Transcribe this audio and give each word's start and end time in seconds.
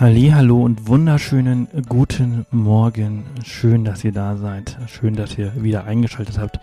Hallo 0.00 0.62
und 0.62 0.88
wunderschönen 0.88 1.68
guten 1.86 2.46
Morgen. 2.50 3.26
Schön, 3.44 3.84
dass 3.84 4.02
ihr 4.02 4.12
da 4.12 4.38
seid. 4.38 4.78
Schön, 4.86 5.14
dass 5.14 5.36
ihr 5.36 5.62
wieder 5.62 5.84
eingeschaltet 5.84 6.38
habt. 6.38 6.58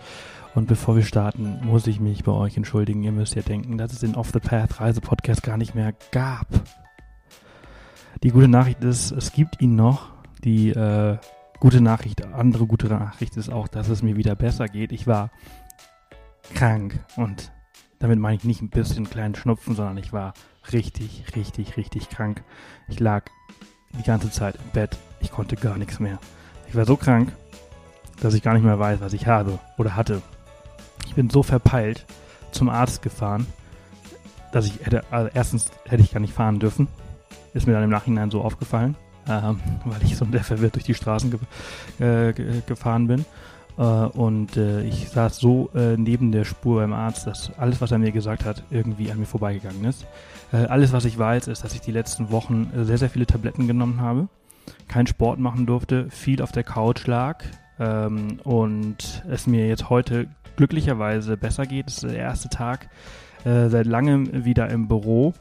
Und 0.56 0.66
bevor 0.66 0.96
wir 0.96 1.04
starten, 1.04 1.60
muss 1.62 1.86
ich 1.86 2.00
mich 2.00 2.24
bei 2.24 2.32
euch 2.32 2.56
entschuldigen. 2.56 3.04
Ihr 3.04 3.12
müsst 3.12 3.36
ja 3.36 3.42
denken, 3.42 3.78
dass 3.78 3.92
es 3.92 4.00
den 4.00 4.16
Off 4.16 4.32
the 4.32 4.40
Path 4.40 4.80
Reisepodcast 4.80 5.44
gar 5.44 5.56
nicht 5.56 5.76
mehr 5.76 5.94
gab. 6.10 6.48
Die 8.24 8.30
gute 8.30 8.48
Nachricht 8.48 8.82
ist, 8.82 9.12
es 9.12 9.30
gibt 9.30 9.62
ihn 9.62 9.76
noch. 9.76 10.08
Die 10.42 10.70
äh, 10.70 11.18
gute 11.60 11.80
Nachricht, 11.80 12.26
andere 12.26 12.66
gute 12.66 12.88
Nachricht 12.88 13.36
ist 13.36 13.52
auch, 13.52 13.68
dass 13.68 13.88
es 13.88 14.02
mir 14.02 14.16
wieder 14.16 14.34
besser 14.34 14.66
geht. 14.66 14.90
Ich 14.90 15.06
war 15.06 15.30
krank 16.56 16.98
und 17.14 17.52
damit 18.00 18.18
meine 18.18 18.34
ich 18.34 18.42
nicht 18.42 18.62
ein 18.62 18.70
bisschen 18.70 19.08
kleinen 19.08 19.36
Schnupfen, 19.36 19.76
sondern 19.76 19.96
ich 19.96 20.12
war 20.12 20.34
richtig, 20.72 21.24
richtig, 21.36 21.76
richtig 21.76 22.08
krank. 22.10 22.42
Ich 22.88 23.00
lag 23.00 23.24
die 23.98 24.02
ganze 24.02 24.30
Zeit 24.30 24.56
im 24.56 24.70
Bett. 24.72 24.96
Ich 25.20 25.30
konnte 25.30 25.56
gar 25.56 25.76
nichts 25.76 26.00
mehr. 26.00 26.18
Ich 26.68 26.74
war 26.74 26.84
so 26.84 26.96
krank, 26.96 27.32
dass 28.20 28.34
ich 28.34 28.42
gar 28.42 28.54
nicht 28.54 28.64
mehr 28.64 28.78
weiß, 28.78 29.00
was 29.00 29.12
ich 29.12 29.26
habe 29.26 29.58
oder 29.76 29.96
hatte. 29.96 30.22
Ich 31.06 31.14
bin 31.14 31.30
so 31.30 31.42
verpeilt 31.42 32.04
zum 32.52 32.68
Arzt 32.68 33.02
gefahren, 33.02 33.46
dass 34.52 34.66
ich 34.66 34.84
hätte, 34.84 35.04
also 35.10 35.30
erstens 35.32 35.70
hätte 35.84 36.02
ich 36.02 36.12
gar 36.12 36.20
nicht 36.20 36.34
fahren 36.34 36.58
dürfen. 36.58 36.88
Ist 37.54 37.66
mir 37.66 37.72
dann 37.72 37.84
im 37.84 37.90
Nachhinein 37.90 38.30
so 38.30 38.42
aufgefallen, 38.42 38.96
ähm, 39.28 39.60
weil 39.84 40.02
ich 40.02 40.16
so 40.16 40.26
sehr 40.30 40.44
verwirrt 40.44 40.74
durch 40.74 40.84
die 40.84 40.94
Straßen 40.94 41.30
ge 41.30 42.28
äh, 42.28 42.32
gefahren 42.66 43.06
bin. 43.06 43.24
Äh, 43.78 43.82
und 43.82 44.56
äh, 44.56 44.82
ich 44.82 45.08
saß 45.08 45.38
so 45.38 45.70
äh, 45.74 45.96
neben 45.96 46.32
der 46.32 46.44
Spur 46.44 46.80
beim 46.80 46.92
Arzt, 46.92 47.26
dass 47.26 47.52
alles, 47.58 47.80
was 47.80 47.92
er 47.92 47.98
mir 47.98 48.12
gesagt 48.12 48.44
hat, 48.44 48.64
irgendwie 48.70 49.10
an 49.10 49.18
mir 49.18 49.26
vorbeigegangen 49.26 49.84
ist. 49.84 50.06
alles, 50.50 50.92
was 50.94 51.04
ich 51.04 51.18
weiß, 51.18 51.46
ist, 51.48 51.62
dass 51.62 51.74
ich 51.74 51.82
die 51.82 51.92
letzten 51.92 52.30
Wochen 52.30 52.70
sehr, 52.74 52.96
sehr 52.96 53.10
viele 53.10 53.26
Tabletten 53.26 53.66
genommen 53.66 54.00
habe, 54.00 54.28
keinen 54.88 55.06
Sport 55.06 55.38
machen 55.38 55.66
durfte, 55.66 56.08
viel 56.10 56.40
auf 56.40 56.52
der 56.52 56.64
Couch 56.64 57.06
lag 57.06 57.44
ähm, 57.78 58.40
und 58.44 59.22
es 59.28 59.46
mir 59.46 59.68
jetzt 59.68 59.90
heute 59.90 60.26
glücklicherweise 60.56 61.36
besser 61.36 61.66
geht. 61.66 61.88
Es 61.88 62.02
ist 62.02 62.04
der 62.04 62.18
erste 62.18 62.48
Tag 62.48 62.88
seit 63.44 63.86
langem 63.86 64.44
wieder 64.44 64.68
im 64.68 64.88
Büro. 64.88 65.32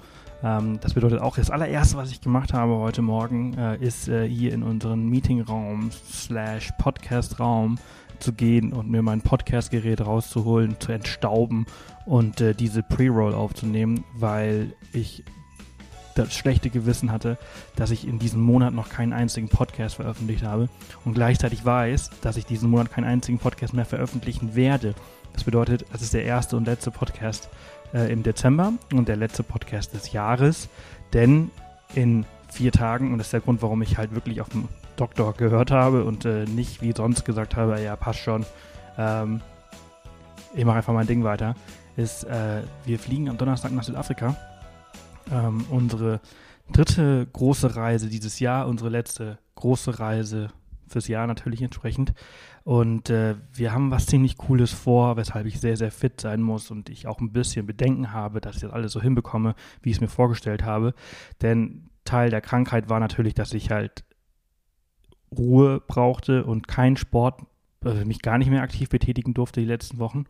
Ähm, 0.43 0.79
das 0.81 0.93
bedeutet 0.93 1.19
auch, 1.19 1.35
das 1.35 1.49
allererste, 1.49 1.97
was 1.97 2.11
ich 2.11 2.21
gemacht 2.21 2.53
habe 2.53 2.75
heute 2.75 3.01
Morgen, 3.01 3.57
äh, 3.57 3.77
ist 3.77 4.07
äh, 4.07 4.27
hier 4.27 4.53
in 4.53 4.63
unseren 4.63 5.09
Meetingraum 5.09 5.89
slash 5.91 6.71
Podcastraum 6.77 7.77
zu 8.19 8.33
gehen 8.33 8.73
und 8.73 8.89
mir 8.89 9.01
mein 9.01 9.21
Podcast-Gerät 9.21 10.05
rauszuholen, 10.05 10.79
zu 10.79 10.91
entstauben 10.91 11.65
und 12.05 12.41
äh, 12.41 12.53
diese 12.53 12.83
Pre-Roll 12.83 13.33
aufzunehmen, 13.33 14.03
weil 14.13 14.73
ich 14.93 15.23
das 16.15 16.33
schlechte 16.33 16.69
Gewissen 16.69 17.11
hatte, 17.11 17.37
dass 17.75 17.91
ich 17.91 18.07
in 18.07 18.19
diesem 18.19 18.41
Monat 18.41 18.73
noch 18.73 18.89
keinen 18.89 19.13
einzigen 19.13 19.49
Podcast 19.49 19.95
veröffentlicht 19.95 20.43
habe 20.43 20.67
und 21.05 21.13
gleichzeitig 21.13 21.63
weiß, 21.63 22.09
dass 22.21 22.37
ich 22.37 22.45
diesen 22.45 22.69
Monat 22.69 22.91
keinen 22.91 23.05
einzigen 23.05 23.37
Podcast 23.37 23.73
mehr 23.73 23.85
veröffentlichen 23.85 24.55
werde. 24.55 24.95
Das 25.33 25.43
bedeutet, 25.43 25.85
es 25.93 26.01
ist 26.01 26.13
der 26.13 26.23
erste 26.23 26.57
und 26.57 26.65
letzte 26.65 26.89
Podcast 26.89 27.49
äh, 27.93 28.11
im 28.11 28.23
Dezember 28.23 28.73
und 28.93 29.07
der 29.07 29.15
letzte 29.15 29.43
Podcast 29.43 29.93
des 29.93 30.11
Jahres, 30.11 30.69
denn 31.13 31.51
in 31.93 32.25
vier 32.49 32.71
Tagen, 32.71 33.11
und 33.11 33.19
das 33.19 33.27
ist 33.27 33.33
der 33.33 33.41
Grund, 33.41 33.61
warum 33.61 33.81
ich 33.81 33.97
halt 33.97 34.15
wirklich 34.15 34.41
auf 34.41 34.49
dem 34.49 34.67
Doktor 34.97 35.33
gehört 35.33 35.71
habe 35.71 36.03
und 36.03 36.25
äh, 36.25 36.45
nicht 36.45 36.81
wie 36.81 36.91
sonst 36.91 37.23
gesagt 37.23 37.55
habe, 37.55 37.81
ja, 37.81 37.95
passt 37.95 38.19
schon, 38.19 38.45
ähm, 38.97 39.41
ich 40.55 40.65
mache 40.65 40.77
einfach 40.77 40.93
mein 40.93 41.07
Ding 41.07 41.23
weiter, 41.23 41.55
ist, 41.95 42.23
äh, 42.25 42.63
wir 42.85 42.99
fliegen 42.99 43.29
am 43.29 43.37
Donnerstag 43.37 43.71
nach 43.71 43.83
Südafrika. 43.83 44.35
Ähm, 45.31 45.65
unsere 45.69 46.19
dritte 46.71 47.27
große 47.31 47.75
Reise 47.75 48.09
dieses 48.09 48.39
Jahr, 48.39 48.67
unsere 48.67 48.89
letzte 48.89 49.39
große 49.55 49.99
Reise 49.99 50.49
fürs 50.87 51.07
Jahr 51.07 51.27
natürlich 51.27 51.61
entsprechend. 51.61 52.13
Und 52.63 53.09
äh, 53.09 53.35
wir 53.53 53.71
haben 53.71 53.91
was 53.91 54.07
ziemlich 54.07 54.37
Cooles 54.37 54.71
vor, 54.71 55.15
weshalb 55.17 55.45
ich 55.45 55.59
sehr, 55.59 55.77
sehr 55.77 55.91
fit 55.91 56.19
sein 56.19 56.41
muss 56.41 56.71
und 56.71 56.89
ich 56.89 57.07
auch 57.07 57.19
ein 57.19 57.31
bisschen 57.31 57.65
Bedenken 57.65 58.11
habe, 58.11 58.41
dass 58.41 58.55
ich 58.55 58.61
das 58.61 58.71
alles 58.71 58.91
so 58.91 59.01
hinbekomme, 59.01 59.55
wie 59.81 59.89
ich 59.89 59.97
es 59.97 60.01
mir 60.01 60.07
vorgestellt 60.07 60.63
habe. 60.63 60.93
Denn 61.41 61.89
Teil 62.03 62.29
der 62.29 62.41
Krankheit 62.41 62.89
war 62.89 62.99
natürlich, 62.99 63.33
dass 63.33 63.53
ich 63.53 63.71
halt 63.71 64.03
Ruhe 65.35 65.81
brauchte 65.85 66.45
und 66.45 66.67
keinen 66.67 66.97
Sport, 66.97 67.41
also 67.83 68.05
mich 68.05 68.21
gar 68.21 68.37
nicht 68.37 68.49
mehr 68.49 68.61
aktiv 68.61 68.89
betätigen 68.89 69.33
durfte 69.33 69.59
die 69.59 69.65
letzten 69.65 69.99
Wochen. 69.99 70.25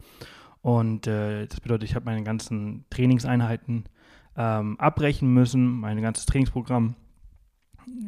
Und 0.62 1.08
äh, 1.08 1.46
das 1.46 1.60
bedeutet, 1.60 1.90
ich 1.90 1.96
habe 1.96 2.06
meine 2.06 2.24
ganzen 2.24 2.86
Trainingseinheiten 2.90 3.86
ähm, 4.36 4.80
abbrechen 4.80 5.34
müssen, 5.34 5.80
mein 5.80 6.02
ganzes 6.02 6.26
Trainingsprogramm 6.26 6.96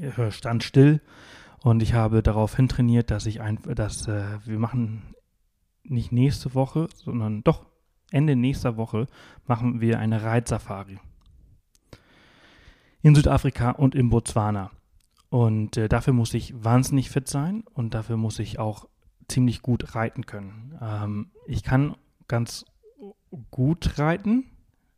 äh, 0.01 0.31
stand 0.31 0.63
still 0.63 1.01
und 1.61 1.81
ich 1.81 1.93
habe 1.93 2.23
darauf 2.23 2.55
hin 2.55 2.67
trainiert, 2.67 3.11
dass 3.11 3.25
ich 3.25 3.41
ein, 3.41 3.59
dass 3.75 4.07
äh, 4.07 4.23
wir 4.45 4.59
machen 4.59 5.15
nicht 5.83 6.11
nächste 6.11 6.53
Woche, 6.53 6.87
sondern 6.95 7.43
doch 7.43 7.65
Ende 8.11 8.35
nächster 8.35 8.77
Woche 8.77 9.07
machen 9.45 9.81
wir 9.81 9.99
eine 9.99 10.23
Reitsafari 10.23 10.99
in 13.01 13.15
Südafrika 13.15 13.71
und 13.71 13.95
in 13.95 14.09
Botswana. 14.09 14.71
Und 15.29 15.77
äh, 15.77 15.87
dafür 15.87 16.13
muss 16.13 16.33
ich 16.33 16.53
wahnsinnig 16.63 17.09
fit 17.09 17.27
sein 17.27 17.63
und 17.73 17.93
dafür 17.93 18.17
muss 18.17 18.39
ich 18.39 18.59
auch 18.59 18.87
ziemlich 19.27 19.61
gut 19.61 19.95
reiten 19.95 20.25
können. 20.25 20.77
Ähm, 20.81 21.31
ich 21.45 21.63
kann 21.63 21.95
ganz 22.27 22.65
gut 23.51 23.99
reiten, 23.99 24.45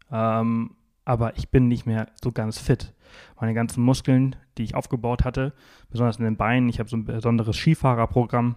ähm, 0.10 0.76
aber 1.04 1.38
ich 1.38 1.50
bin 1.50 1.68
nicht 1.68 1.86
mehr 1.86 2.08
so 2.24 2.32
ganz 2.32 2.58
fit. 2.60 2.94
Meine 3.40 3.54
ganzen 3.54 3.84
Muskeln, 3.84 4.38
die 4.58 4.64
ich 4.64 4.76
aufgebaut 4.76 5.26
hatte, 5.26 5.54
besonders 5.90 6.18
in 6.18 6.24
den 6.24 6.38
Beinen, 6.38 6.70
ich 6.70 6.80
habe 6.80 6.90
so 6.90 6.96
ein 6.96 7.04
besonderes 7.04 7.58
Skifahrerprogramm 7.58 8.56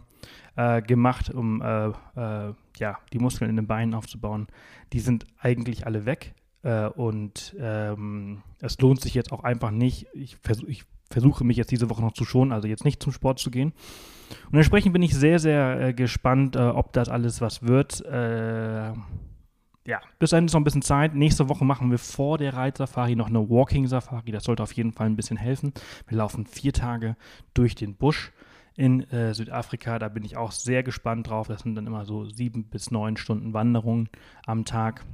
äh, 0.55 0.81
gemacht, 0.81 1.31
um 1.31 1.61
äh, 1.61 1.89
äh, 1.89 2.55
ja, 2.77 2.99
die 3.13 3.19
Muskeln 3.19 3.51
in 3.51 3.57
den 3.57 3.67
Beinen 3.67 3.95
aufzubauen, 3.95 4.47
die 4.93 5.01
sind 5.01 5.27
eigentlich 5.39 5.87
alle 5.87 6.07
weg. 6.07 6.35
Äh, 6.63 6.87
und 6.87 7.57
ähm, 7.59 8.43
es 8.61 8.81
lohnt 8.81 9.01
sich 9.01 9.15
jetzt 9.15 9.33
auch 9.33 9.43
einfach 9.43 9.73
nicht. 9.73 10.07
Ich, 10.15 10.37
versuch, 10.37 10.69
ich 10.69 10.85
versuche 11.11 11.45
mich 11.45 11.57
jetzt 11.57 11.71
diese 11.71 11.91
Woche 11.91 12.03
noch 12.03 12.13
zu 12.13 12.25
schonen, 12.25 12.53
also 12.53 12.69
jetzt 12.69 12.85
nicht 12.85 13.03
zum 13.03 13.13
Sport 13.13 13.39
zu 13.39 13.51
gehen. 13.51 13.73
Und 14.51 14.57
entsprechend 14.57 14.93
bin 14.93 15.03
ich 15.03 15.15
sehr, 15.15 15.39
sehr 15.39 15.81
äh, 15.81 15.95
gespannt, 15.95 16.57
äh, 16.57 16.61
ob 16.61 16.93
das 16.93 17.09
alles 17.09 17.41
was 17.41 17.63
wird. 17.63 18.05
Äh, 18.05 18.93
ja, 19.87 20.01
bis 20.19 20.31
dahin 20.31 20.47
ist 20.47 20.55
noch 20.55 20.61
ein 20.61 20.65
bisschen 20.65 20.83
Zeit. 20.83 21.15
Nächste 21.15 21.49
Woche 21.49 21.65
machen 21.65 21.91
wir 21.91 21.99
vor 21.99 22.39
der 22.39 22.55
Reitsafari 22.55 23.17
noch 23.17 23.29
eine 23.29 23.51
Walking-Safari. 23.51 24.33
Das 24.33 24.45
sollte 24.45 24.63
auf 24.63 24.73
jeden 24.73 24.93
Fall 24.93 25.07
ein 25.07 25.17
bisschen 25.17 25.37
helfen. 25.37 25.73
Wir 26.09 26.19
laufen 26.19 26.47
vier 26.47 26.73
Tage 26.73 27.17
durch 27.53 27.75
den 27.75 27.95
Busch 27.95 28.33
in 28.77 29.03
äh, 29.11 29.35
Südafrika. 29.35 29.99
Da 29.99 30.09
bin 30.09 30.25
ich 30.25 30.39
auch 30.39 30.53
sehr 30.53 30.83
gespannt 30.83 31.29
drauf. 31.29 31.49
Das 31.49 31.63
sind 31.63 31.75
dann 31.75 31.87
immer 31.87 32.07
so 32.07 32.25
sieben 32.25 32.65
bis 32.65 32.91
neun 32.91 33.19
Stunden 33.19 33.53
Wanderungen 33.53 34.09
am 34.47 34.65
Tag 34.65 35.05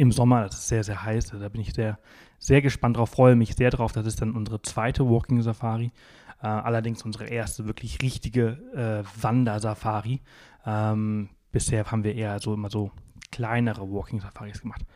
im 0.00 0.12
Sommer. 0.12 0.44
Das 0.44 0.54
ist 0.54 0.68
sehr, 0.68 0.82
sehr 0.82 1.04
heiß. 1.04 1.34
Da 1.38 1.48
bin 1.50 1.60
ich 1.60 1.74
sehr, 1.74 1.98
sehr 2.38 2.62
gespannt 2.62 2.96
drauf, 2.96 3.10
freue 3.10 3.36
mich 3.36 3.54
sehr 3.54 3.70
drauf. 3.70 3.92
Das 3.92 4.06
ist 4.06 4.22
dann 4.22 4.34
unsere 4.34 4.62
zweite 4.62 5.08
Walking 5.08 5.42
Safari. 5.42 5.92
Äh, 6.42 6.46
allerdings 6.46 7.04
unsere 7.04 7.26
erste 7.26 7.66
wirklich 7.66 8.00
richtige 8.00 8.58
äh, 8.74 9.22
Wandersafari. 9.22 10.22
Ähm, 10.64 11.28
bisher 11.52 11.84
haben 11.90 12.02
wir 12.02 12.14
eher 12.14 12.38
so 12.38 12.54
immer 12.54 12.70
so 12.70 12.90
kleinere 13.30 13.92
Walking 13.92 14.20
Safaris 14.20 14.62
gemacht. 14.62 14.86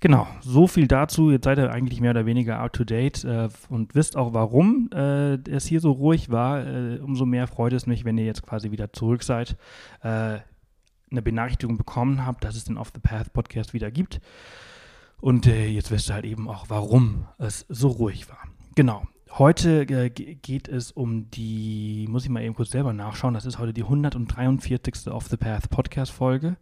Genau, 0.00 0.26
so 0.40 0.66
viel 0.66 0.88
dazu. 0.88 1.30
Jetzt 1.30 1.44
seid 1.44 1.58
ihr 1.58 1.70
eigentlich 1.70 2.00
mehr 2.00 2.10
oder 2.10 2.26
weniger 2.26 2.58
up 2.58 2.72
to 2.72 2.82
date 2.82 3.24
äh, 3.24 3.48
und 3.68 3.94
wisst 3.94 4.16
auch, 4.16 4.34
warum 4.34 4.90
äh, 4.92 5.34
es 5.48 5.66
hier 5.66 5.80
so 5.80 5.92
ruhig 5.92 6.30
war. 6.30 6.66
Äh, 6.66 6.98
umso 6.98 7.26
mehr 7.26 7.46
freut 7.46 7.72
es 7.72 7.86
mich, 7.86 8.04
wenn 8.04 8.18
ihr 8.18 8.26
jetzt 8.26 8.42
quasi 8.42 8.72
wieder 8.72 8.92
zurück 8.92 9.22
seid. 9.22 9.56
Eine 11.10 11.22
Benachrichtigung 11.22 11.76
bekommen 11.76 12.24
habt, 12.24 12.44
dass 12.44 12.56
es 12.56 12.64
den 12.64 12.76
Off 12.76 12.92
the 12.94 13.00
Path 13.00 13.32
Podcast 13.32 13.74
wieder 13.74 13.90
gibt. 13.90 14.20
Und 15.20 15.46
äh, 15.46 15.66
jetzt 15.66 15.90
wisst 15.90 16.10
ihr 16.10 16.14
halt 16.14 16.24
eben 16.24 16.48
auch, 16.48 16.66
warum 16.68 17.26
es 17.38 17.66
so 17.68 17.88
ruhig 17.88 18.28
war. 18.28 18.38
Genau. 18.74 19.06
Heute 19.30 19.82
äh, 19.82 20.10
geht 20.10 20.68
es 20.68 20.90
um 20.90 21.30
die, 21.30 22.06
muss 22.08 22.24
ich 22.24 22.30
mal 22.30 22.42
eben 22.42 22.54
kurz 22.54 22.70
selber 22.70 22.92
nachschauen, 22.92 23.34
das 23.34 23.44
ist 23.44 23.58
heute 23.58 23.72
die 23.72 23.82
143. 23.82 25.08
Off 25.08 25.28
the 25.28 25.36
Path 25.36 25.68
Podcast 25.70 26.12
Folge 26.12 26.56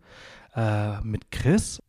äh, 0.55 1.01
mit 1.03 1.31
Chris. 1.31 1.83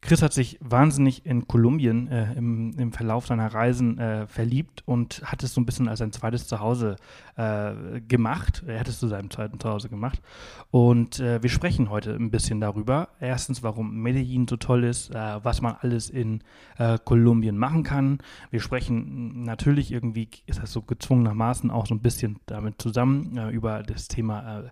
Chris 0.00 0.22
hat 0.22 0.32
sich 0.32 0.58
wahnsinnig 0.60 1.26
in 1.26 1.48
Kolumbien 1.48 2.06
äh, 2.06 2.32
im, 2.34 2.72
im, 2.78 2.92
Verlauf 2.92 3.26
seiner 3.26 3.52
Reisen 3.52 3.98
äh, 3.98 4.28
verliebt 4.28 4.82
und 4.86 5.22
hat 5.24 5.42
es 5.42 5.52
so 5.52 5.60
ein 5.60 5.66
bisschen 5.66 5.88
als 5.88 5.98
sein 5.98 6.12
zweites 6.12 6.46
Zuhause 6.46 6.96
äh, 7.36 8.00
gemacht. 8.06 8.62
Er 8.66 8.78
hat 8.78 8.86
es 8.86 9.00
zu 9.00 9.08
seinem 9.08 9.28
zweiten 9.28 9.58
Zuhause 9.58 9.88
gemacht. 9.88 10.22
Und 10.70 11.18
äh, 11.18 11.42
wir 11.42 11.50
sprechen 11.50 11.90
heute 11.90 12.14
ein 12.14 12.30
bisschen 12.30 12.60
darüber. 12.60 13.08
Erstens, 13.18 13.64
warum 13.64 14.00
Medellin 14.00 14.46
so 14.46 14.56
toll 14.56 14.84
ist, 14.84 15.10
äh, 15.10 15.44
was 15.44 15.62
man 15.62 15.74
alles 15.80 16.10
in 16.10 16.44
äh, 16.78 16.98
Kolumbien 17.04 17.58
machen 17.58 17.82
kann. 17.82 18.18
Wir 18.50 18.60
sprechen 18.60 19.42
natürlich 19.42 19.90
irgendwie, 19.90 20.28
ist 20.46 20.62
das 20.62 20.72
so 20.72 20.80
gezwungenermaßen 20.80 21.72
auch 21.72 21.86
so 21.86 21.94
ein 21.96 22.00
bisschen 22.00 22.38
damit 22.46 22.80
zusammen 22.80 23.50
über 23.50 23.82
das 23.82 24.06
Thema 24.06 24.70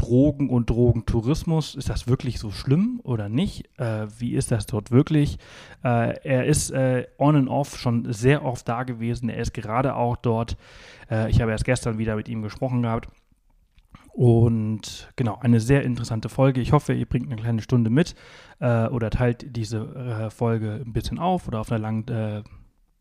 Drogen 0.00 0.48
und 0.48 0.70
Drogentourismus. 0.70 1.74
Ist 1.74 1.90
das 1.90 2.08
wirklich 2.08 2.38
so 2.38 2.50
schlimm 2.50 3.00
oder 3.04 3.28
nicht? 3.28 3.68
Äh, 3.78 4.06
wie 4.18 4.32
ist 4.32 4.50
das 4.50 4.64
dort 4.64 4.90
wirklich? 4.90 5.38
Äh, 5.84 6.18
er 6.24 6.46
ist 6.46 6.70
äh, 6.70 7.06
on 7.18 7.36
and 7.36 7.48
off 7.48 7.78
schon 7.78 8.10
sehr 8.10 8.44
oft 8.44 8.66
da 8.66 8.84
gewesen. 8.84 9.28
Er 9.28 9.42
ist 9.42 9.52
gerade 9.52 9.94
auch 9.94 10.16
dort. 10.16 10.56
Äh, 11.10 11.30
ich 11.30 11.42
habe 11.42 11.50
erst 11.50 11.66
gestern 11.66 11.98
wieder 11.98 12.16
mit 12.16 12.28
ihm 12.30 12.40
gesprochen 12.40 12.82
gehabt. 12.82 13.08
Und 14.12 15.08
genau, 15.16 15.38
eine 15.40 15.60
sehr 15.60 15.82
interessante 15.82 16.30
Folge. 16.30 16.62
Ich 16.62 16.72
hoffe, 16.72 16.94
ihr 16.94 17.06
bringt 17.06 17.26
eine 17.26 17.40
kleine 17.40 17.60
Stunde 17.60 17.90
mit 17.90 18.14
äh, 18.58 18.86
oder 18.86 19.10
teilt 19.10 19.54
diese 19.54 19.78
äh, 19.78 20.30
Folge 20.30 20.82
ein 20.84 20.92
bisschen 20.94 21.18
auf 21.18 21.46
oder 21.46 21.60
auf 21.60 21.70
einer 21.70 21.80
langen 21.80 22.44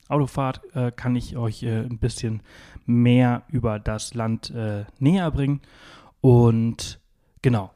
Autofahrt 0.08 0.62
kann 0.96 1.16
ich 1.16 1.38
euch 1.38 1.64
ein 1.64 2.00
bisschen 2.00 2.42
mehr 2.88 3.44
über 3.50 3.78
das 3.78 4.16
Land 4.16 4.50
äh, 4.50 4.86
näher 4.98 5.30
bringen. 5.30 5.62
Und 6.22 7.00
genau, 7.42 7.72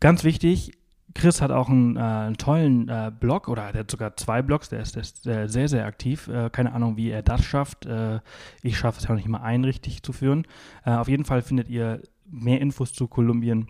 ganz 0.00 0.24
wichtig, 0.24 0.72
Chris 1.16 1.40
hat 1.40 1.50
auch 1.50 1.68
einen, 1.68 1.96
äh, 1.96 2.00
einen 2.00 2.36
tollen 2.36 2.88
äh, 2.88 3.10
Blog 3.18 3.48
oder 3.48 3.72
der 3.72 3.80
hat 3.80 3.90
sogar 3.90 4.16
zwei 4.16 4.42
Blogs, 4.42 4.68
der 4.68 4.78
ist, 4.80 5.24
der 5.24 5.44
ist 5.44 5.52
sehr, 5.52 5.68
sehr 5.68 5.86
aktiv. 5.86 6.28
Äh, 6.28 6.50
keine 6.50 6.72
Ahnung, 6.72 6.96
wie 6.96 7.10
er 7.10 7.22
das 7.22 7.44
schafft. 7.44 7.86
Äh, 7.86 8.20
ich 8.62 8.78
schaffe 8.78 8.98
es 8.98 9.04
ja 9.04 9.10
noch 9.10 9.16
nicht 9.16 9.28
mal 9.28 9.40
ein, 9.40 9.64
richtig 9.64 10.02
zu 10.02 10.12
führen. 10.12 10.46
Äh, 10.84 10.90
auf 10.90 11.08
jeden 11.08 11.24
Fall 11.24 11.42
findet 11.42 11.68
ihr 11.68 12.02
mehr 12.26 12.60
Infos 12.60 12.92
zu 12.92 13.08
Kolumbien 13.08 13.68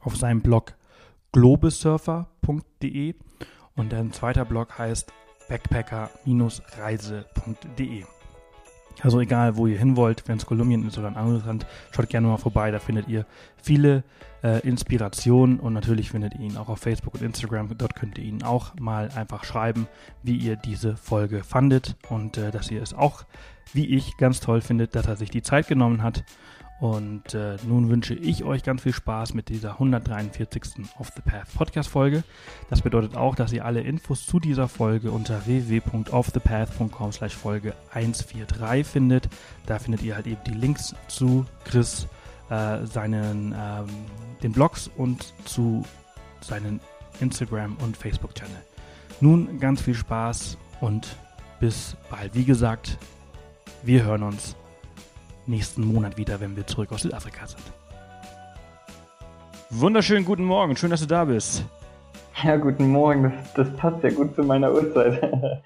auf 0.00 0.16
seinem 0.16 0.40
Blog 0.42 0.74
globesurfer.de 1.32 3.14
und 3.74 3.92
ein 3.92 4.12
zweiter 4.12 4.44
Blog 4.44 4.78
heißt 4.78 5.12
backpacker-reise.de. 5.48 8.04
Also 9.02 9.20
egal, 9.20 9.56
wo 9.56 9.66
ihr 9.66 9.78
hin 9.78 9.96
wollt, 9.96 10.26
wenn 10.28 10.38
es 10.38 10.46
Kolumbien 10.46 10.86
ist 10.86 10.98
oder 10.98 11.08
ein 11.08 11.16
anderes 11.16 11.44
Land, 11.44 11.66
schaut 11.90 12.08
gerne 12.08 12.26
mal 12.26 12.36
vorbei. 12.36 12.70
Da 12.70 12.78
findet 12.78 13.08
ihr 13.08 13.26
viele 13.62 14.04
äh, 14.42 14.60
Inspirationen 14.66 15.58
und 15.60 15.72
natürlich 15.72 16.10
findet 16.10 16.34
ihr 16.34 16.40
ihn 16.40 16.56
auch 16.56 16.68
auf 16.68 16.78
Facebook 16.78 17.14
und 17.14 17.22
Instagram. 17.22 17.76
Dort 17.76 17.96
könnt 17.96 18.18
ihr 18.18 18.24
ihn 18.24 18.42
auch 18.42 18.74
mal 18.78 19.10
einfach 19.14 19.44
schreiben, 19.44 19.88
wie 20.22 20.36
ihr 20.36 20.56
diese 20.56 20.96
Folge 20.96 21.42
fandet 21.42 21.96
und 22.08 22.38
äh, 22.38 22.50
dass 22.50 22.70
ihr 22.70 22.82
es 22.82 22.94
auch, 22.94 23.24
wie 23.72 23.86
ich, 23.94 24.16
ganz 24.16 24.40
toll 24.40 24.60
findet, 24.60 24.94
dass 24.94 25.06
er 25.06 25.16
sich 25.16 25.30
die 25.30 25.42
Zeit 25.42 25.66
genommen 25.66 26.02
hat 26.02 26.24
und 26.80 27.34
äh, 27.34 27.56
nun 27.66 27.88
wünsche 27.88 28.14
ich 28.14 28.44
euch 28.44 28.62
ganz 28.62 28.82
viel 28.82 28.92
Spaß 28.92 29.34
mit 29.34 29.48
dieser 29.48 29.72
143. 29.72 30.62
Off 30.98 31.12
the 31.14 31.22
Path 31.22 31.54
Podcast 31.54 31.88
Folge. 31.88 32.24
Das 32.68 32.82
bedeutet 32.82 33.16
auch, 33.16 33.36
dass 33.36 33.52
ihr 33.52 33.64
alle 33.64 33.80
Infos 33.80 34.26
zu 34.26 34.40
dieser 34.40 34.68
Folge 34.68 35.10
unter 35.10 35.46
www.offthepath.com 35.46 37.12
slash 37.12 37.34
Folge 37.34 37.74
143 37.92 38.86
findet. 38.86 39.28
Da 39.66 39.78
findet 39.78 40.02
ihr 40.02 40.16
halt 40.16 40.26
eben 40.26 40.40
die 40.46 40.54
Links 40.54 40.94
zu 41.06 41.46
Chris, 41.64 42.08
äh, 42.50 42.84
seinen, 42.84 43.54
ähm, 43.56 43.86
den 44.42 44.52
Blogs 44.52 44.90
und 44.96 45.32
zu 45.44 45.84
seinen 46.40 46.80
Instagram- 47.20 47.76
und 47.82 47.96
Facebook-Channel. 47.96 48.62
Nun 49.20 49.60
ganz 49.60 49.80
viel 49.80 49.94
Spaß 49.94 50.58
und 50.80 51.16
bis 51.60 51.96
bald. 52.10 52.34
Wie 52.34 52.44
gesagt, 52.44 52.98
wir 53.84 54.02
hören 54.02 54.24
uns 54.24 54.56
nächsten 55.46 55.84
Monat 55.84 56.16
wieder, 56.16 56.40
wenn 56.40 56.56
wir 56.56 56.66
zurück 56.66 56.92
aus 56.92 57.02
Südafrika 57.02 57.46
sind. 57.46 57.62
Wunderschönen 59.70 60.24
guten 60.24 60.44
Morgen, 60.44 60.76
schön, 60.76 60.90
dass 60.90 61.00
du 61.00 61.06
da 61.06 61.24
bist. 61.24 61.64
Ja, 62.42 62.56
guten 62.56 62.88
Morgen, 62.88 63.32
das, 63.54 63.68
das 63.68 63.76
passt 63.76 64.02
ja 64.02 64.10
gut 64.10 64.34
zu 64.34 64.42
meiner 64.42 64.72
Uhrzeit. 64.72 65.20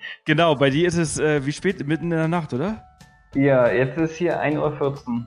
genau, 0.24 0.54
bei 0.54 0.70
dir 0.70 0.86
ist 0.86 0.96
es 0.96 1.18
äh, 1.18 1.44
wie 1.44 1.52
spät? 1.52 1.86
Mitten 1.86 2.04
in 2.04 2.10
der 2.10 2.28
Nacht, 2.28 2.52
oder? 2.52 2.84
Ja, 3.34 3.70
jetzt 3.70 3.98
ist 3.98 4.16
hier 4.16 4.42
1.14 4.42 5.06
Uhr. 5.06 5.26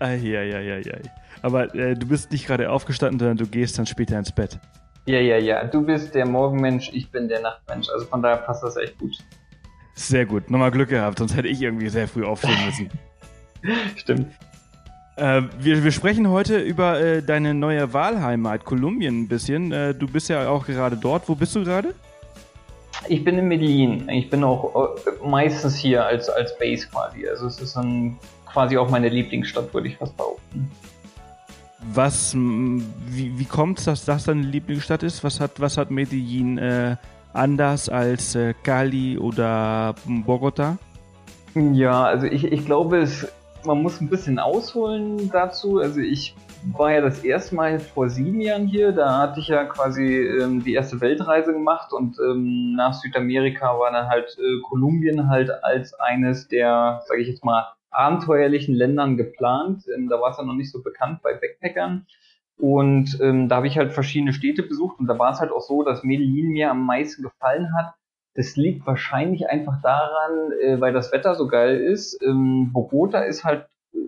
Ja, 0.00 0.42
ja, 0.42 0.60
ja, 0.60 0.78
ja. 0.78 0.94
Aber 1.42 1.74
äh, 1.74 1.94
du 1.94 2.06
bist 2.06 2.32
nicht 2.32 2.46
gerade 2.46 2.70
aufgestanden, 2.70 3.18
sondern 3.18 3.36
du 3.36 3.46
gehst 3.46 3.78
dann 3.78 3.86
später 3.86 4.18
ins 4.18 4.32
Bett. 4.32 4.58
Ja, 5.06 5.18
ja, 5.18 5.36
ja. 5.38 5.64
Du 5.64 5.82
bist 5.82 6.14
der 6.14 6.26
Morgenmensch, 6.26 6.90
ich 6.92 7.10
bin 7.10 7.28
der 7.28 7.40
Nachtmensch. 7.40 7.88
Also 7.90 8.06
von 8.06 8.22
daher 8.22 8.38
passt 8.38 8.62
das 8.62 8.76
echt 8.76 8.98
gut. 8.98 9.16
Sehr 9.94 10.24
gut. 10.24 10.50
Nochmal 10.50 10.70
Glück 10.70 10.88
gehabt, 10.88 11.18
sonst 11.18 11.36
hätte 11.36 11.48
ich 11.48 11.60
irgendwie 11.60 11.88
sehr 11.88 12.08
früh 12.08 12.24
aufstehen 12.24 12.64
müssen. 12.64 12.90
Stimmt. 13.96 14.28
Äh, 15.16 15.42
wir, 15.58 15.84
wir, 15.84 15.92
sprechen 15.92 16.28
heute 16.28 16.58
über 16.58 17.00
äh, 17.00 17.22
deine 17.22 17.52
neue 17.52 17.92
Wahlheimat, 17.92 18.64
Kolumbien, 18.64 19.22
ein 19.22 19.28
bisschen. 19.28 19.70
Äh, 19.72 19.94
du 19.94 20.06
bist 20.06 20.28
ja 20.28 20.48
auch 20.48 20.66
gerade 20.66 20.96
dort. 20.96 21.28
Wo 21.28 21.34
bist 21.34 21.54
du 21.54 21.64
gerade? 21.64 21.94
Ich 23.08 23.24
bin 23.24 23.38
in 23.38 23.48
Medellin. 23.48 24.08
Ich 24.08 24.30
bin 24.30 24.44
auch 24.44 24.96
äh, 24.96 25.26
meistens 25.26 25.76
hier 25.76 26.04
als, 26.06 26.28
als 26.28 26.56
Base 26.58 26.88
quasi. 26.88 27.28
Also 27.28 27.46
es 27.46 27.60
ist 27.60 27.76
dann 27.76 28.18
quasi 28.50 28.78
auch 28.78 28.88
meine 28.88 29.08
Lieblingsstadt, 29.08 29.72
würde 29.74 29.88
ich 29.88 29.96
fast 29.96 30.16
behaupten. 30.16 30.70
Was, 31.92 32.34
wie, 32.34 33.38
wie 33.38 33.44
kommt 33.44 33.78
es, 33.78 33.84
dass 33.86 34.04
das 34.04 34.24
deine 34.24 34.42
Lieblingsstadt 34.42 35.02
ist? 35.02 35.24
Was 35.24 35.40
hat, 35.40 35.60
was 35.60 35.78
hat 35.78 35.90
Medellin 35.90 36.58
äh, 36.58 36.96
anders 37.32 37.88
als 37.88 38.34
äh, 38.34 38.54
Cali 38.62 39.18
oder 39.18 39.94
Bogota? 40.06 40.76
Ja, 41.54 42.04
also 42.04 42.26
ich, 42.26 42.44
ich 42.44 42.64
glaube, 42.66 42.98
es 42.98 43.26
man 43.64 43.82
muss 43.82 44.00
ein 44.00 44.08
bisschen 44.08 44.38
ausholen 44.38 45.30
dazu. 45.30 45.78
Also 45.78 46.00
ich 46.00 46.34
war 46.72 46.92
ja 46.92 47.00
das 47.00 47.24
erste 47.24 47.54
Mal 47.54 47.80
vor 47.80 48.08
sieben 48.08 48.40
Jahren 48.40 48.66
hier. 48.66 48.92
Da 48.92 49.18
hatte 49.18 49.40
ich 49.40 49.48
ja 49.48 49.64
quasi 49.64 50.16
ähm, 50.16 50.62
die 50.62 50.74
erste 50.74 51.00
Weltreise 51.00 51.52
gemacht 51.52 51.92
und 51.92 52.18
ähm, 52.20 52.74
nach 52.74 52.94
Südamerika 52.94 53.78
war 53.78 53.92
dann 53.92 54.08
halt 54.08 54.36
äh, 54.38 54.60
Kolumbien 54.62 55.28
halt 55.28 55.50
als 55.64 55.94
eines 55.94 56.48
der, 56.48 57.02
sage 57.06 57.22
ich 57.22 57.28
jetzt 57.28 57.44
mal, 57.44 57.72
abenteuerlichen 57.90 58.74
Ländern 58.74 59.16
geplant. 59.16 59.84
Ähm, 59.94 60.08
da 60.08 60.20
war 60.20 60.30
es 60.30 60.38
ja 60.38 60.44
noch 60.44 60.54
nicht 60.54 60.70
so 60.70 60.82
bekannt 60.82 61.22
bei 61.22 61.34
Backpackern. 61.34 62.06
Und 62.58 63.18
ähm, 63.22 63.48
da 63.48 63.56
habe 63.56 63.68
ich 63.68 63.78
halt 63.78 63.92
verschiedene 63.92 64.34
Städte 64.34 64.62
besucht 64.62 64.98
und 64.98 65.06
da 65.06 65.18
war 65.18 65.32
es 65.32 65.40
halt 65.40 65.50
auch 65.50 65.62
so, 65.62 65.82
dass 65.82 66.04
Medellin 66.04 66.48
mir 66.48 66.70
am 66.70 66.84
meisten 66.84 67.22
gefallen 67.22 67.74
hat, 67.74 67.94
das 68.34 68.56
liegt 68.56 68.86
wahrscheinlich 68.86 69.48
einfach 69.48 69.80
daran, 69.82 70.52
äh, 70.62 70.80
weil 70.80 70.92
das 70.92 71.12
Wetter 71.12 71.34
so 71.34 71.48
geil 71.48 71.76
ist. 71.78 72.20
Ähm, 72.22 72.70
Bogota 72.72 73.20
ist 73.20 73.44
halt 73.44 73.66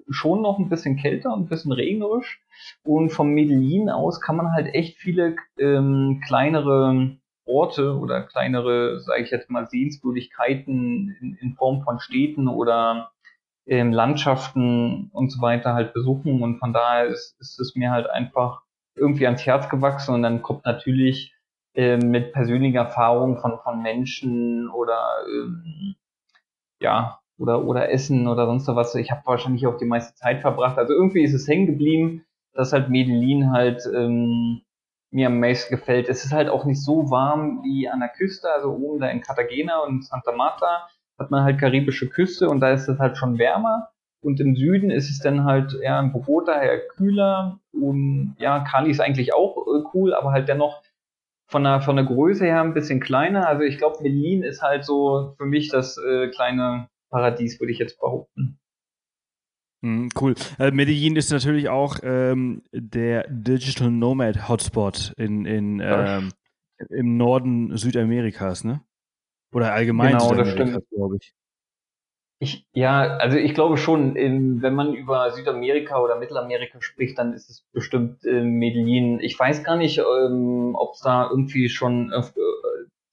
schon 0.08 0.42
noch 0.42 0.58
ein 0.58 0.69
bisschen 0.69 0.96
kälter 0.96 1.32
und 1.32 1.42
ein 1.42 1.48
bisschen 1.48 1.72
regnerisch. 1.72 2.40
Und 2.84 3.10
vom 3.10 3.30
Medellin 3.30 3.88
aus 3.90 4.20
kann 4.20 4.36
man 4.36 4.52
halt 4.52 4.74
echt 4.74 4.98
viele 4.98 5.36
ähm, 5.58 6.20
kleinere 6.24 7.16
Orte 7.44 7.98
oder 7.98 8.22
kleinere, 8.22 9.00
sage 9.00 9.22
ich 9.22 9.30
jetzt 9.30 9.50
mal, 9.50 9.66
Sehenswürdigkeiten 9.66 11.16
in, 11.20 11.36
in 11.40 11.54
Form 11.54 11.82
von 11.82 11.98
Städten 11.98 12.46
oder 12.46 13.10
ähm, 13.66 13.92
Landschaften 13.92 15.10
und 15.12 15.30
so 15.30 15.40
weiter 15.42 15.74
halt 15.74 15.92
besuchen. 15.92 16.42
Und 16.42 16.58
von 16.58 16.72
daher 16.72 17.06
ist, 17.06 17.36
ist 17.40 17.58
es 17.58 17.74
mir 17.74 17.90
halt 17.90 18.08
einfach 18.08 18.62
irgendwie 18.94 19.26
ans 19.26 19.44
Herz 19.44 19.69
gewachsen. 19.69 20.14
Und 20.14 20.22
dann 20.22 20.42
kommt 20.42 20.64
natürlich 20.64 21.34
äh, 21.74 21.96
mit 21.96 22.32
persönlicher 22.32 22.80
Erfahrung 22.80 23.38
von, 23.38 23.58
von 23.62 23.82
Menschen 23.82 24.69
oder 24.70 24.98
ähm, 25.26 25.94
ja, 26.80 27.19
oder, 27.38 27.64
oder 27.64 27.91
Essen 27.91 28.29
oder 28.29 28.46
sonst 28.46 28.69
was. 28.69 28.94
Ich 28.94 29.10
habe 29.10 29.22
wahrscheinlich 29.24 29.67
auch 29.67 29.76
die 29.76 29.84
meiste 29.84 30.14
Zeit 30.14 30.41
verbracht. 30.41 30.79
Also 30.79 30.93
irgendwie 30.93 31.22
ist 31.22 31.34
es 31.34 31.48
hängen 31.48 31.67
geblieben, 31.67 32.24
dass 32.52 32.72
halt 32.72 32.88
Medellin 32.88 33.52
halt 33.52 33.82
ähm, 33.94 34.62
mir 35.10 35.26
am 35.26 35.41
meisten 35.41 35.74
gefällt. 35.74 36.08
Es 36.08 36.24
ist 36.24 36.32
halt 36.32 36.48
auch 36.48 36.64
nicht 36.64 36.82
so 36.82 37.10
warm 37.10 37.62
wie 37.62 37.88
an 37.88 38.00
der 38.00 38.08
Küste, 38.08 38.48
also 38.50 38.70
oben 38.72 39.00
da 39.00 39.08
in 39.08 39.20
Cartagena 39.20 39.79
und 39.81 40.05
Santa 40.05 40.32
Marta 40.32 40.88
hat 41.19 41.31
man 41.31 41.44
halt 41.44 41.58
karibische 41.58 42.08
Küste 42.08 42.48
und 42.48 42.60
da 42.60 42.70
ist 42.70 42.88
es 42.88 42.98
halt 42.98 43.17
schon 43.17 43.38
wärmer. 43.38 43.88
Und 44.22 44.41
im 44.41 44.55
Süden 44.55 44.91
ist 44.91 45.10
es 45.10 45.19
dann 45.19 45.44
halt 45.44 45.74
eher 45.74 45.98
in 45.98 46.12
Bogota 46.12 46.60
eher 46.60 46.86
kühler. 46.86 47.58
Und 47.72 48.36
ja, 48.38 48.60
Cali 48.60 48.91
ist 48.91 49.00
eigentlich 49.00 49.34
auch 49.34 49.56
äh, 49.67 49.82
cool, 49.94 50.14
aber 50.14 50.31
halt 50.31 50.48
dennoch 50.48 50.82
von 51.52 51.62
der, 51.62 51.82
von 51.82 51.94
der 51.96 52.06
Größe 52.06 52.44
her 52.44 52.62
ein 52.62 52.74
bisschen 52.74 52.98
kleiner. 52.98 53.46
Also 53.46 53.62
ich 53.62 53.78
glaube, 53.78 54.02
Medellin 54.02 54.42
ist 54.42 54.62
halt 54.62 54.84
so 54.84 55.34
für 55.36 55.46
mich 55.46 55.68
das 55.68 55.96
äh, 55.98 56.28
kleine 56.28 56.88
Paradies, 57.10 57.60
würde 57.60 57.72
ich 57.72 57.78
jetzt 57.78 58.00
behaupten. 58.00 58.58
Mhm, 59.82 60.08
cool. 60.20 60.34
Äh, 60.58 60.70
Medellin 60.70 61.14
ist 61.14 61.30
natürlich 61.30 61.68
auch 61.68 61.98
ähm, 62.02 62.62
der 62.72 63.28
Digital 63.28 63.90
Nomad 63.90 64.48
Hotspot 64.48 65.12
in, 65.18 65.44
in, 65.44 65.80
ähm, 65.84 66.32
im 66.88 67.16
Norden 67.16 67.76
Südamerikas, 67.76 68.64
ne? 68.64 68.80
Oder 69.52 69.74
allgemein 69.74 70.12
genau, 70.12 70.30
Südamerikas, 70.30 70.88
glaube 70.88 71.18
ich. 71.20 71.34
Ich, 72.43 72.67
ja, 72.72 73.03
also 73.19 73.37
ich 73.37 73.55
glaube 73.55 73.77
schon, 73.77 74.17
wenn 74.17 74.75
man 74.75 74.94
über 74.94 75.31
Südamerika 75.31 76.01
oder 76.01 76.19
Mittelamerika 76.19 76.82
spricht, 76.82 77.17
dann 77.17 77.34
ist 77.34 77.49
es 77.49 77.65
bestimmt 77.72 78.25
äh, 78.25 78.43
Medellin. 78.43 79.20
Ich 79.20 79.39
weiß 79.39 79.63
gar 79.63 79.77
nicht, 79.77 79.99
ähm, 79.99 80.75
ob 80.75 80.94
es 80.94 81.03
da 81.03 81.31
irgendwie 81.31 81.69
schon 81.69 82.11
äh, 82.11 82.20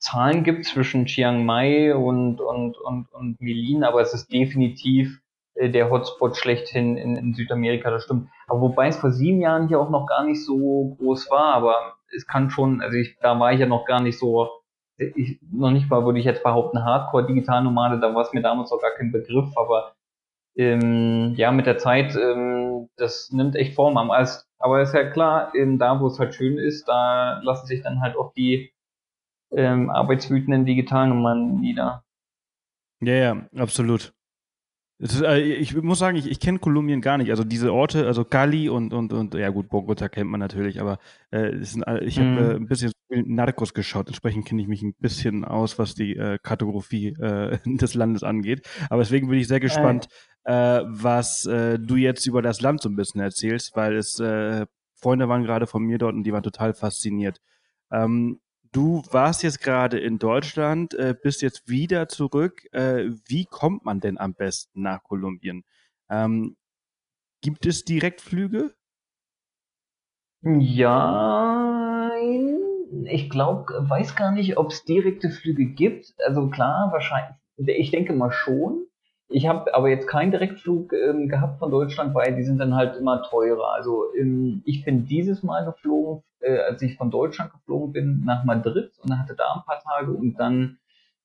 Zahlen 0.00 0.42
gibt 0.42 0.64
zwischen 0.64 1.06
Chiang 1.06 1.46
Mai 1.46 1.94
und, 1.94 2.40
und, 2.40 2.76
und, 2.76 3.06
und 3.12 3.40
Medellin, 3.40 3.84
aber 3.84 4.00
es 4.00 4.14
ist 4.14 4.32
definitiv 4.32 5.20
äh, 5.54 5.70
der 5.70 5.90
Hotspot 5.90 6.36
schlechthin 6.36 6.96
in, 6.96 7.14
in 7.14 7.32
Südamerika, 7.32 7.88
das 7.92 8.02
stimmt. 8.02 8.30
Aber 8.48 8.62
wobei 8.62 8.88
es 8.88 8.96
vor 8.96 9.12
sieben 9.12 9.40
Jahren 9.40 9.68
hier 9.68 9.78
auch 9.78 9.90
noch 9.90 10.08
gar 10.08 10.24
nicht 10.24 10.44
so 10.44 10.96
groß 10.98 11.30
war, 11.30 11.54
aber 11.54 11.94
es 12.16 12.26
kann 12.26 12.50
schon, 12.50 12.80
also 12.80 12.96
ich, 12.96 13.16
da 13.20 13.38
war 13.38 13.52
ich 13.52 13.60
ja 13.60 13.66
noch 13.66 13.84
gar 13.84 14.02
nicht 14.02 14.18
so 14.18 14.48
ich, 15.00 15.38
noch 15.50 15.70
nicht 15.70 15.88
mal, 15.90 16.04
würde 16.04 16.18
ich 16.18 16.24
jetzt 16.24 16.42
behaupten, 16.42 16.84
Hardcore-Digital-Nomade, 16.84 18.00
da 18.00 18.14
war 18.14 18.22
es 18.22 18.32
mir 18.32 18.42
damals 18.42 18.70
auch 18.72 18.80
gar 18.80 18.92
kein 18.92 19.12
Begriff, 19.12 19.56
aber 19.56 19.94
ähm, 20.56 21.34
ja, 21.36 21.50
mit 21.52 21.66
der 21.66 21.78
Zeit 21.78 22.16
ähm, 22.16 22.70
ähm, 22.80 22.88
das 22.96 23.30
nimmt 23.30 23.56
echt 23.56 23.74
Form 23.74 23.96
am 23.96 24.10
Ast. 24.10 24.48
Aber 24.58 24.82
ist 24.82 24.94
ja 24.94 25.08
klar, 25.08 25.54
eben 25.54 25.78
da, 25.78 26.00
wo 26.00 26.06
es 26.06 26.18
halt 26.18 26.34
schön 26.34 26.58
ist, 26.58 26.86
da 26.86 27.40
lassen 27.42 27.66
sich 27.66 27.82
dann 27.82 28.00
halt 28.00 28.16
auch 28.16 28.32
die 28.34 28.72
ähm, 29.52 29.90
arbeitswütenden 29.90 30.64
Digitalnummern 30.64 31.60
nieder. 31.60 32.04
Ja, 33.00 33.14
ja, 33.14 33.48
absolut. 33.56 34.12
Äh, 35.00 35.40
ich 35.40 35.74
muss 35.74 35.98
sagen, 35.98 36.16
ich, 36.16 36.30
ich 36.30 36.40
kenne 36.40 36.58
Kolumbien 36.58 37.00
gar 37.00 37.18
nicht. 37.18 37.30
Also 37.30 37.44
diese 37.44 37.72
Orte, 37.72 38.06
also 38.06 38.24
Cali 38.24 38.68
und, 38.68 38.92
und, 38.92 39.12
und 39.12 39.34
ja 39.34 39.48
gut, 39.48 39.68
Bogota 39.68 40.08
kennt 40.08 40.30
man 40.30 40.40
natürlich, 40.40 40.80
aber 40.80 40.98
äh, 41.30 41.56
sind, 41.62 41.84
ich 42.02 42.18
habe 42.18 42.52
äh, 42.52 42.56
ein 42.56 42.66
bisschen 42.66 42.92
Narcos 43.08 43.72
geschaut, 43.72 44.08
entsprechend 44.08 44.46
kenne 44.46 44.60
ich 44.60 44.68
mich 44.68 44.82
ein 44.82 44.94
bisschen 44.98 45.44
aus, 45.44 45.78
was 45.78 45.94
die 45.94 46.16
äh, 46.16 46.38
Kartografie 46.42 47.08
äh, 47.20 47.58
des 47.64 47.94
Landes 47.94 48.22
angeht. 48.22 48.68
Aber 48.90 49.02
deswegen 49.02 49.28
bin 49.28 49.38
ich 49.38 49.48
sehr 49.48 49.60
gespannt, 49.60 50.08
äh, 50.44 50.82
was 50.84 51.46
äh, 51.46 51.78
du 51.78 51.96
jetzt 51.96 52.26
über 52.26 52.42
das 52.42 52.60
Land 52.60 52.82
so 52.82 52.88
ein 52.88 52.96
bisschen 52.96 53.20
erzählst, 53.20 53.76
weil 53.76 53.96
es 53.96 54.20
äh, 54.20 54.66
Freunde 54.94 55.28
waren 55.28 55.44
gerade 55.44 55.66
von 55.66 55.82
mir 55.82 55.96
dort 55.96 56.14
und 56.14 56.24
die 56.24 56.32
waren 56.32 56.42
total 56.42 56.74
fasziniert. 56.74 57.40
Ähm, 57.90 58.40
Du 58.72 59.02
warst 59.10 59.42
jetzt 59.42 59.60
gerade 59.60 59.98
in 59.98 60.18
Deutschland, 60.18 60.94
äh, 60.94 61.14
bist 61.20 61.42
jetzt 61.42 61.68
wieder 61.68 62.08
zurück. 62.08 62.68
Äh, 62.72 63.10
wie 63.26 63.44
kommt 63.44 63.84
man 63.84 63.98
denn 63.98 64.16
am 64.16 64.34
besten 64.34 64.82
nach 64.82 65.02
Kolumbien? 65.02 65.64
Ähm, 66.08 66.56
gibt 67.40 67.66
es 67.66 67.84
Direktflüge? 67.84 68.74
Ja, 70.42 72.12
ich 73.04 73.28
glaube, 73.28 73.74
weiß 73.88 74.14
gar 74.14 74.30
nicht, 74.30 74.56
ob 74.56 74.70
es 74.70 74.84
direkte 74.84 75.30
Flüge 75.30 75.66
gibt. 75.66 76.14
Also 76.24 76.48
klar, 76.48 76.92
wahrscheinlich, 76.92 77.36
ich 77.56 77.90
denke 77.90 78.12
mal 78.12 78.30
schon. 78.30 78.86
Ich 79.32 79.46
habe 79.46 79.72
aber 79.74 79.88
jetzt 79.88 80.08
keinen 80.08 80.32
Direktflug 80.32 80.92
ähm, 80.92 81.28
gehabt 81.28 81.60
von 81.60 81.70
Deutschland, 81.70 82.14
weil 82.16 82.34
die 82.34 82.42
sind 82.42 82.58
dann 82.58 82.74
halt 82.74 82.96
immer 82.96 83.22
teurer. 83.22 83.72
Also 83.74 84.12
ähm, 84.18 84.62
ich 84.64 84.84
bin 84.84 85.06
dieses 85.06 85.44
Mal 85.44 85.64
geflogen, 85.64 86.24
äh, 86.40 86.58
als 86.58 86.82
ich 86.82 86.96
von 86.96 87.12
Deutschland 87.12 87.52
geflogen 87.52 87.92
bin, 87.92 88.24
nach 88.24 88.44
Madrid 88.44 88.90
und 89.02 89.16
hatte 89.16 89.36
da 89.36 89.54
ein 89.54 89.64
paar 89.64 89.80
Tage 89.80 90.10
und 90.10 90.34
dann 90.40 90.78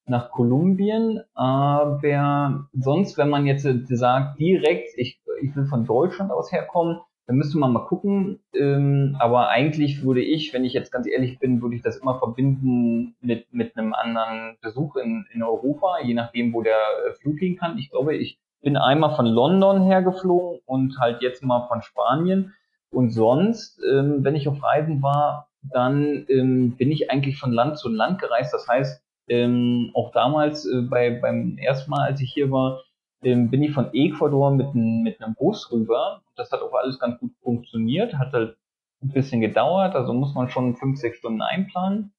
nach 0.05 0.29
Kolumbien. 0.29 1.21
Aber 1.33 2.67
sonst, 2.73 3.17
wenn 3.17 3.29
man 3.29 3.47
jetzt 3.47 3.67
sagt, 3.87 4.39
direkt, 4.39 4.89
ich, 4.97 5.19
ich 5.41 5.55
will 5.55 5.65
von 5.65 5.85
Deutschland 5.85 6.31
aus 6.31 6.51
herkommen, 6.51 6.99
dann 7.27 7.37
müsste 7.37 7.57
man 7.57 7.73
mal 7.73 7.85
gucken. 7.85 8.39
Ähm, 8.53 9.15
aber 9.19 9.49
eigentlich 9.49 10.03
würde 10.03 10.21
ich, 10.21 10.53
wenn 10.53 10.65
ich 10.65 10.73
jetzt 10.73 10.91
ganz 10.91 11.07
ehrlich 11.07 11.39
bin, 11.39 11.61
würde 11.61 11.75
ich 11.75 11.81
das 11.81 11.97
immer 11.97 12.19
verbinden 12.19 13.15
mit, 13.21 13.51
mit 13.51 13.75
einem 13.77 13.93
anderen 13.93 14.57
Besuch 14.61 14.95
in, 14.95 15.25
in 15.33 15.41
Europa, 15.41 15.99
je 16.03 16.13
nachdem, 16.13 16.53
wo 16.53 16.61
der 16.61 16.77
äh, 17.07 17.13
Flug 17.13 17.39
hin 17.39 17.57
kann. 17.57 17.77
Ich 17.77 17.89
glaube, 17.89 18.15
ich 18.15 18.39
bin 18.61 18.77
einmal 18.77 19.15
von 19.15 19.25
London 19.25 19.83
hergeflogen 19.83 20.59
und 20.65 20.99
halt 20.99 21.21
jetzt 21.21 21.43
mal 21.43 21.67
von 21.67 21.81
Spanien. 21.81 22.53
Und 22.89 23.09
sonst, 23.09 23.81
ähm, 23.91 24.23
wenn 24.23 24.35
ich 24.35 24.47
auf 24.47 24.63
Reisen 24.63 25.01
war, 25.01 25.49
dann 25.61 26.25
ähm, 26.29 26.75
bin 26.77 26.91
ich 26.91 27.09
eigentlich 27.09 27.37
von 27.37 27.51
Land 27.51 27.77
zu 27.77 27.89
Land 27.89 28.19
gereist. 28.19 28.53
Das 28.53 28.67
heißt, 28.67 29.03
ähm, 29.27 29.91
auch 29.93 30.11
damals 30.11 30.65
äh, 30.65 30.81
bei, 30.81 31.09
beim 31.09 31.57
ersten 31.57 31.89
Mal, 31.89 32.05
als 32.05 32.21
ich 32.21 32.31
hier 32.31 32.51
war, 32.51 32.81
ähm, 33.25 33.49
bin 33.49 33.63
ich 33.63 33.71
von 33.71 33.89
Ecuador 33.93 34.51
mit, 34.51 34.73
mit 34.75 35.21
einem 35.21 35.35
Bus 35.35 35.71
rüber. 35.71 36.21
Das 36.35 36.51
hat 36.51 36.61
auch 36.61 36.73
alles 36.73 36.99
ganz 36.99 37.19
gut 37.19 37.31
funktioniert, 37.41 38.13
hat 38.13 38.33
halt 38.33 38.57
ein 39.03 39.09
bisschen 39.09 39.41
gedauert, 39.41 39.95
also 39.95 40.13
muss 40.13 40.33
man 40.35 40.49
schon 40.49 40.75
fünf, 40.75 40.99
sechs 40.99 41.17
Stunden 41.17 41.41
einplanen. 41.41 42.13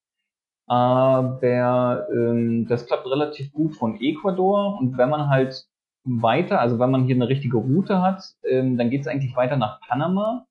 Aber 0.66 2.08
ähm, 2.12 2.66
das 2.68 2.86
klappt 2.86 3.06
relativ 3.06 3.52
gut 3.52 3.76
von 3.76 4.00
Ecuador 4.00 4.78
und 4.80 4.98
wenn 4.98 5.08
man 5.08 5.28
halt 5.28 5.68
weiter, 6.04 6.60
also 6.60 6.78
wenn 6.78 6.90
man 6.90 7.04
hier 7.04 7.14
eine 7.14 7.28
richtige 7.28 7.56
Route 7.56 8.02
hat, 8.02 8.34
ähm, 8.42 8.76
dann 8.76 8.90
geht 8.90 9.02
es 9.02 9.06
eigentlich 9.06 9.36
weiter 9.36 9.56
nach 9.56 9.80
Panama. 9.80 10.46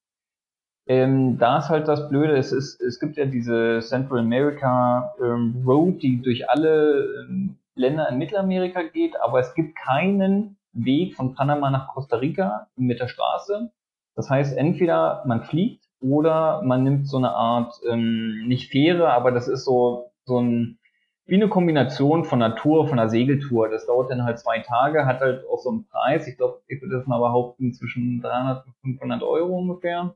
Ähm, 0.87 1.37
da 1.37 1.57
ist 1.57 1.69
halt 1.69 1.87
das 1.87 2.07
Blöde, 2.09 2.37
es, 2.37 2.51
ist, 2.51 2.79
es 2.79 2.99
gibt 2.99 3.17
ja 3.17 3.25
diese 3.25 3.79
Central 3.81 4.19
America 4.19 5.13
ähm, 5.21 5.63
Road, 5.65 6.01
die 6.01 6.21
durch 6.21 6.49
alle 6.49 7.25
ähm, 7.27 7.57
Länder 7.75 8.09
in 8.09 8.17
Mittelamerika 8.17 8.83
geht, 8.83 9.19
aber 9.21 9.39
es 9.39 9.53
gibt 9.53 9.75
keinen 9.77 10.57
Weg 10.71 11.15
von 11.15 11.35
Panama 11.35 11.69
nach 11.69 11.89
Costa 11.89 12.17
Rica 12.17 12.67
mit 12.75 12.99
der 12.99 13.07
Straße. 13.07 13.71
Das 14.15 14.29
heißt, 14.29 14.57
entweder 14.57 15.23
man 15.25 15.43
fliegt 15.43 15.85
oder 15.99 16.61
man 16.63 16.83
nimmt 16.83 17.07
so 17.07 17.17
eine 17.17 17.31
Art, 17.31 17.73
ähm, 17.89 18.47
nicht 18.47 18.71
Fähre, 18.71 19.11
aber 19.11 19.31
das 19.31 19.47
ist 19.47 19.65
so, 19.65 20.11
so 20.25 20.39
ein, 20.39 20.79
wie 21.25 21.35
eine 21.35 21.49
Kombination 21.49 22.23
von 22.23 22.41
einer 22.41 22.55
Tour, 22.55 22.87
von 22.87 22.99
einer 22.99 23.09
Segeltour. 23.09 23.69
Das 23.69 23.85
dauert 23.87 24.11
dann 24.11 24.23
halt 24.23 24.39
zwei 24.39 24.59
Tage, 24.59 25.05
hat 25.05 25.21
halt 25.21 25.45
auch 25.47 25.59
so 25.59 25.69
einen 25.69 25.87
Preis. 25.87 26.27
Ich 26.27 26.37
glaube, 26.37 26.61
ich 26.67 26.81
würde 26.81 26.97
das 26.97 27.07
mal 27.07 27.19
behaupten, 27.19 27.73
zwischen 27.73 28.21
300 28.21 28.65
und 28.65 28.75
500 28.81 29.23
Euro 29.23 29.57
ungefähr. 29.57 30.15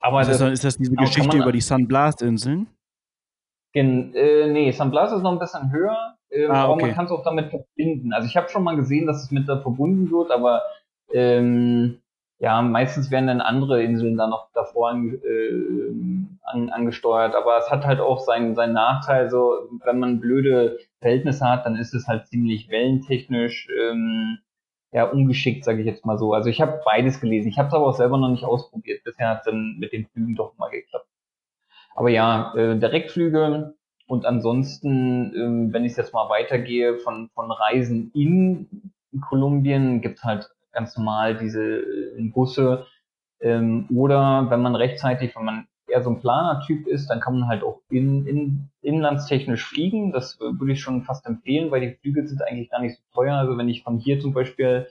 Aber 0.00 0.22
ist 0.22 0.30
das, 0.30 0.38
das, 0.38 0.52
ist 0.52 0.64
das 0.64 0.76
diese 0.78 0.96
Geschichte 0.96 1.36
über 1.36 1.52
die 1.52 1.60
Sun 1.60 1.86
Blast 1.86 2.22
Inseln? 2.22 2.68
In, 3.72 4.14
äh, 4.14 4.50
nee, 4.50 4.70
Sun 4.72 4.90
Blast 4.90 5.14
ist 5.14 5.22
noch 5.22 5.32
ein 5.32 5.38
bisschen 5.38 5.70
höher. 5.70 6.16
Ähm, 6.30 6.50
ah, 6.50 6.64
okay. 6.68 6.72
Aber 6.72 6.76
man 6.86 6.94
kann 6.94 7.04
es 7.06 7.10
auch 7.10 7.24
damit 7.24 7.50
verbinden. 7.50 8.12
Also 8.12 8.28
ich 8.28 8.36
habe 8.36 8.48
schon 8.48 8.64
mal 8.64 8.76
gesehen, 8.76 9.06
dass 9.06 9.22
es 9.22 9.30
mit 9.30 9.48
da 9.48 9.60
verbunden 9.60 10.10
wird, 10.10 10.30
aber 10.30 10.62
ähm, 11.12 12.00
ja, 12.38 12.62
meistens 12.62 13.10
werden 13.10 13.26
dann 13.26 13.42
andere 13.42 13.82
Inseln 13.82 14.16
da 14.16 14.26
noch 14.26 14.50
davor 14.54 14.90
an, 14.90 15.20
äh, 15.22 16.42
an, 16.42 16.70
angesteuert. 16.70 17.34
Aber 17.34 17.58
es 17.58 17.70
hat 17.70 17.84
halt 17.84 18.00
auch 18.00 18.20
seinen, 18.20 18.54
seinen 18.54 18.72
Nachteil. 18.72 19.28
So, 19.28 19.68
wenn 19.84 19.98
man 19.98 20.20
blöde 20.20 20.78
Verhältnisse 21.00 21.46
hat, 21.46 21.66
dann 21.66 21.76
ist 21.76 21.94
es 21.94 22.06
halt 22.08 22.28
ziemlich 22.28 22.70
wellentechnisch 22.70 23.68
ähm, 23.78 24.38
ja 24.92 25.04
ungeschickt, 25.04 25.64
sage 25.64 25.80
ich 25.80 25.86
jetzt 25.86 26.06
mal 26.06 26.16
so. 26.18 26.32
Also 26.32 26.48
ich 26.48 26.62
habe 26.62 26.80
beides 26.84 27.20
gelesen. 27.20 27.48
Ich 27.48 27.58
habe 27.58 27.68
es 27.68 27.74
aber 27.74 27.86
auch 27.86 27.96
selber 27.96 28.16
noch 28.16 28.30
nicht 28.30 28.44
ausprobiert. 28.44 29.04
Bisher 29.04 29.28
hat 29.28 29.40
es 29.40 29.44
dann 29.44 29.76
mit 29.78 29.92
den 29.92 30.06
Flügen 30.06 30.34
doch 30.34 30.56
mal 30.56 30.70
geklappt. 30.70 31.06
Aber 31.94 32.08
ja, 32.08 32.54
äh, 32.56 32.78
Direktflüge 32.78 33.74
und 34.10 34.26
ansonsten, 34.26 35.32
ähm, 35.36 35.72
wenn 35.72 35.84
ich 35.84 35.96
jetzt 35.96 36.12
mal 36.12 36.28
weitergehe 36.28 36.98
von, 36.98 37.30
von 37.32 37.52
Reisen 37.52 38.10
in 38.12 38.90
Kolumbien, 39.20 40.00
gibt 40.00 40.24
halt 40.24 40.50
ganz 40.72 40.96
normal 40.96 41.36
diese 41.36 41.62
äh, 41.62 42.28
Busse. 42.34 42.86
Ähm, 43.40 43.86
oder 43.94 44.50
wenn 44.50 44.62
man 44.62 44.74
rechtzeitig, 44.74 45.36
wenn 45.36 45.44
man 45.44 45.68
eher 45.86 46.02
so 46.02 46.10
ein 46.10 46.18
Planer-Typ 46.18 46.88
ist, 46.88 47.08
dann 47.08 47.20
kann 47.20 47.38
man 47.38 47.48
halt 47.48 47.62
auch 47.62 47.82
in, 47.88 48.26
in, 48.26 48.70
inlandstechnisch 48.82 49.64
fliegen. 49.64 50.10
Das 50.10 50.40
würde 50.40 50.72
ich 50.72 50.80
schon 50.80 51.04
fast 51.04 51.24
empfehlen, 51.26 51.70
weil 51.70 51.80
die 51.80 51.94
Flüge 51.94 52.26
sind 52.26 52.42
eigentlich 52.42 52.68
gar 52.68 52.80
nicht 52.80 52.96
so 52.96 53.02
teuer. 53.14 53.36
Also 53.36 53.56
wenn 53.58 53.68
ich 53.68 53.84
von 53.84 53.98
hier 53.98 54.18
zum 54.18 54.34
Beispiel 54.34 54.88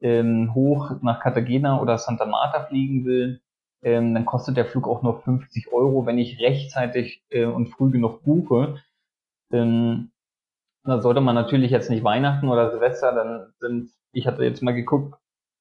ähm, 0.00 0.56
hoch 0.56 0.90
nach 1.02 1.20
Cartagena 1.20 1.80
oder 1.80 1.98
Santa 1.98 2.26
Marta 2.26 2.64
fliegen 2.64 3.04
will, 3.04 3.40
ähm, 3.82 4.14
dann 4.14 4.26
kostet 4.26 4.56
der 4.56 4.66
Flug 4.66 4.88
auch 4.88 5.02
nur 5.02 5.20
50 5.22 5.72
Euro, 5.72 6.06
wenn 6.06 6.18
ich 6.18 6.40
rechtzeitig 6.40 7.22
äh, 7.30 7.44
und 7.44 7.68
früh 7.68 7.90
genug 7.90 8.22
buche. 8.22 8.82
Ähm, 9.52 10.10
da 10.84 11.00
sollte 11.00 11.20
man 11.20 11.34
natürlich 11.34 11.70
jetzt 11.70 11.90
nicht 11.90 12.04
Weihnachten 12.04 12.48
oder 12.48 12.70
Silvester, 12.70 13.12
dann 13.12 13.52
sind, 13.58 13.90
ich 14.12 14.26
hatte 14.26 14.44
jetzt 14.44 14.62
mal 14.62 14.72
geguckt, 14.72 15.18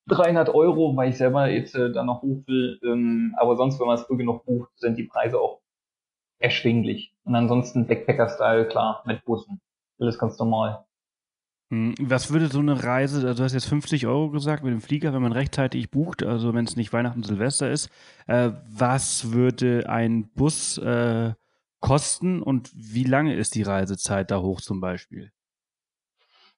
300 0.07 0.49
Euro, 0.49 0.95
weil 0.95 1.09
ich 1.09 1.17
selber 1.17 1.47
jetzt 1.47 1.75
äh, 1.75 1.91
da 1.91 2.03
noch 2.03 2.21
hoch 2.21 2.43
will. 2.47 2.79
Ähm, 2.83 3.35
aber 3.37 3.55
sonst, 3.55 3.79
wenn 3.79 3.87
man 3.87 3.95
es 3.95 4.03
früh 4.03 4.17
genug 4.17 4.45
bucht, 4.45 4.69
sind 4.77 4.97
die 4.97 5.05
Preise 5.05 5.39
auch 5.39 5.61
erschwinglich. 6.39 7.15
Und 7.23 7.35
ansonsten 7.35 7.87
Backpacker-Style, 7.87 8.67
klar, 8.67 9.03
mit 9.05 9.25
Bussen. 9.25 9.61
Alles 9.99 10.19
ganz 10.19 10.37
normal. 10.37 10.85
Hm, 11.71 11.95
was 11.99 12.31
würde 12.31 12.47
so 12.47 12.59
eine 12.59 12.83
Reise, 12.83 13.27
also 13.27 13.33
du 13.39 13.43
hast 13.43 13.53
jetzt 13.53 13.65
50 13.65 14.05
Euro 14.05 14.29
gesagt 14.29 14.63
mit 14.63 14.71
dem 14.71 14.81
Flieger, 14.81 15.13
wenn 15.13 15.21
man 15.21 15.31
rechtzeitig 15.31 15.89
bucht, 15.89 16.23
also 16.23 16.53
wenn 16.53 16.65
es 16.65 16.75
nicht 16.75 16.93
Weihnachten 16.93 17.23
Silvester 17.23 17.71
ist, 17.71 17.89
äh, 18.27 18.51
was 18.69 19.31
würde 19.31 19.89
ein 19.89 20.29
Bus 20.35 20.77
äh, 20.77 21.33
kosten 21.79 22.41
und 22.43 22.71
wie 22.75 23.03
lange 23.03 23.33
ist 23.35 23.55
die 23.55 23.63
Reisezeit 23.63 24.29
da 24.29 24.41
hoch 24.41 24.61
zum 24.61 24.79
Beispiel? 24.79 25.31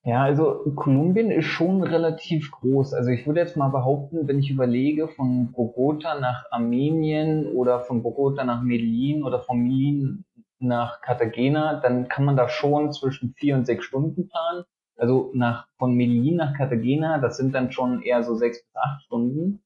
Ja, 0.04 0.24
also 0.24 0.72
Kolumbien 0.76 1.32
ist 1.32 1.46
schon 1.46 1.84
relativ 1.84 2.52
groß. 2.52 2.94
Also 2.94 3.10
ich 3.10 3.26
würde 3.28 3.42
jetzt 3.42 3.58
mal 3.58 3.68
behaupten, 3.70 4.28
wenn 4.28 4.40
ich 4.40 4.50
überlege, 4.50 5.10
von 5.10 5.52
Bogota 5.52 6.20
nach 6.20 6.46
Armenien 6.52 7.48
oder 7.48 7.82
von 7.82 8.04
Bogota 8.04 8.46
nach 8.46 8.62
Medellin 8.62 9.24
oder 9.24 9.42
von 9.42 9.58
Medellin 9.60 10.24
nach 10.60 11.02
Cartagena, 11.02 11.82
dann 11.82 12.08
kann 12.08 12.24
man 12.24 12.38
da 12.38 12.48
schon 12.48 12.94
zwischen 12.94 13.34
vier 13.34 13.56
und 13.56 13.66
sechs 13.66 13.84
Stunden 13.86 14.30
planen. 14.30 14.64
Also 14.98 15.32
nach, 15.34 15.68
von 15.78 15.94
Medellin 15.94 16.38
nach 16.38 16.56
Cartagena, 16.56 17.20
das 17.20 17.38
sind 17.38 17.54
dann 17.54 17.72
schon 17.72 18.02
eher 18.02 18.24
so 18.24 18.36
sechs 18.36 18.64
bis 18.64 18.76
acht 18.76 19.04
Stunden. 19.04 19.62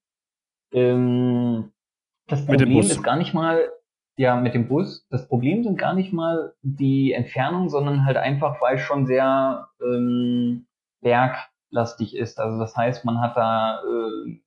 Ähm, 0.74 1.72
das 2.28 2.46
Problem 2.46 2.80
ist 2.80 3.02
gar 3.04 3.16
nicht 3.16 3.34
mal, 3.34 3.70
ja, 4.18 4.36
mit 4.36 4.54
dem 4.54 4.68
Bus. 4.68 5.08
Das 5.10 5.28
Problem 5.28 5.64
sind 5.64 5.78
gar 5.78 5.94
nicht 5.94 6.14
mal 6.14 6.54
die 6.62 7.14
Entfernung, 7.14 7.70
sondern 7.70 8.06
halt 8.06 8.18
einfach, 8.18 8.62
weil 8.62 8.76
es 8.76 8.82
schon 8.82 9.06
sehr 9.06 9.70
ähm, 9.82 10.68
berglastig 11.02 12.16
ist. 12.16 12.40
Also 12.40 12.60
das 12.60 12.76
heißt, 12.76 13.06
man 13.06 13.22
hat 13.22 13.38
da 13.38 13.82
äh, 13.84 14.40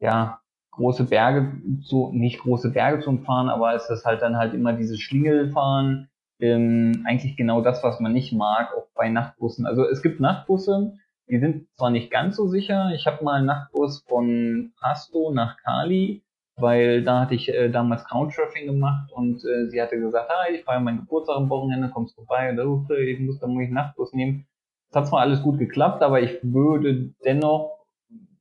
ja 0.00 0.40
große 0.70 1.04
Berge 1.04 1.60
zu, 1.82 2.10
nicht 2.12 2.40
große 2.40 2.70
Berge 2.70 3.02
zu 3.02 3.10
umfahren, 3.10 3.48
aber 3.48 3.74
es 3.74 3.90
ist 3.90 4.04
halt 4.04 4.22
dann 4.22 4.36
halt 4.36 4.54
immer 4.54 4.72
dieses 4.72 5.00
Schlingelfahren, 5.00 6.08
ähm, 6.40 7.04
eigentlich 7.06 7.36
genau 7.36 7.60
das, 7.60 7.82
was 7.82 8.00
man 8.00 8.12
nicht 8.12 8.32
mag, 8.32 8.74
auch 8.76 8.88
bei 8.94 9.08
Nachtbussen. 9.08 9.66
Also 9.66 9.84
es 9.84 10.02
gibt 10.02 10.20
Nachtbusse, 10.20 10.94
die 11.28 11.38
sind 11.38 11.68
zwar 11.76 11.90
nicht 11.90 12.10
ganz 12.10 12.36
so 12.36 12.48
sicher. 12.48 12.90
Ich 12.94 13.06
habe 13.06 13.24
mal 13.24 13.36
einen 13.36 13.46
Nachtbus 13.46 14.04
von 14.08 14.72
Pasto 14.80 15.30
nach 15.32 15.56
Cali, 15.58 16.22
weil 16.56 17.02
da 17.04 17.20
hatte 17.20 17.34
ich 17.34 17.48
äh, 17.48 17.68
damals 17.68 18.04
Couchsurfing 18.04 18.66
gemacht 18.66 19.12
und 19.12 19.44
äh, 19.44 19.68
sie 19.68 19.80
hatte 19.80 19.98
gesagt, 19.98 20.30
ah, 20.30 20.50
ich 20.52 20.64
feiere 20.64 20.80
meinen 20.80 21.00
Geburtstag 21.00 21.36
am 21.36 21.50
Wochenende, 21.50 21.90
kommst 21.90 22.14
vorbei, 22.14 22.50
und 22.50 22.58
okay, 22.58 23.12
ich 23.12 23.20
muss 23.20 23.38
dann 23.38 23.50
muss 23.50 23.64
einen 23.64 23.74
Nachtbus 23.74 24.12
nehmen. 24.12 24.46
Es 24.90 24.96
hat 24.96 25.06
zwar 25.06 25.20
alles 25.20 25.42
gut 25.42 25.58
geklappt, 25.58 26.02
aber 26.02 26.22
ich 26.22 26.38
würde 26.42 27.12
dennoch 27.24 27.78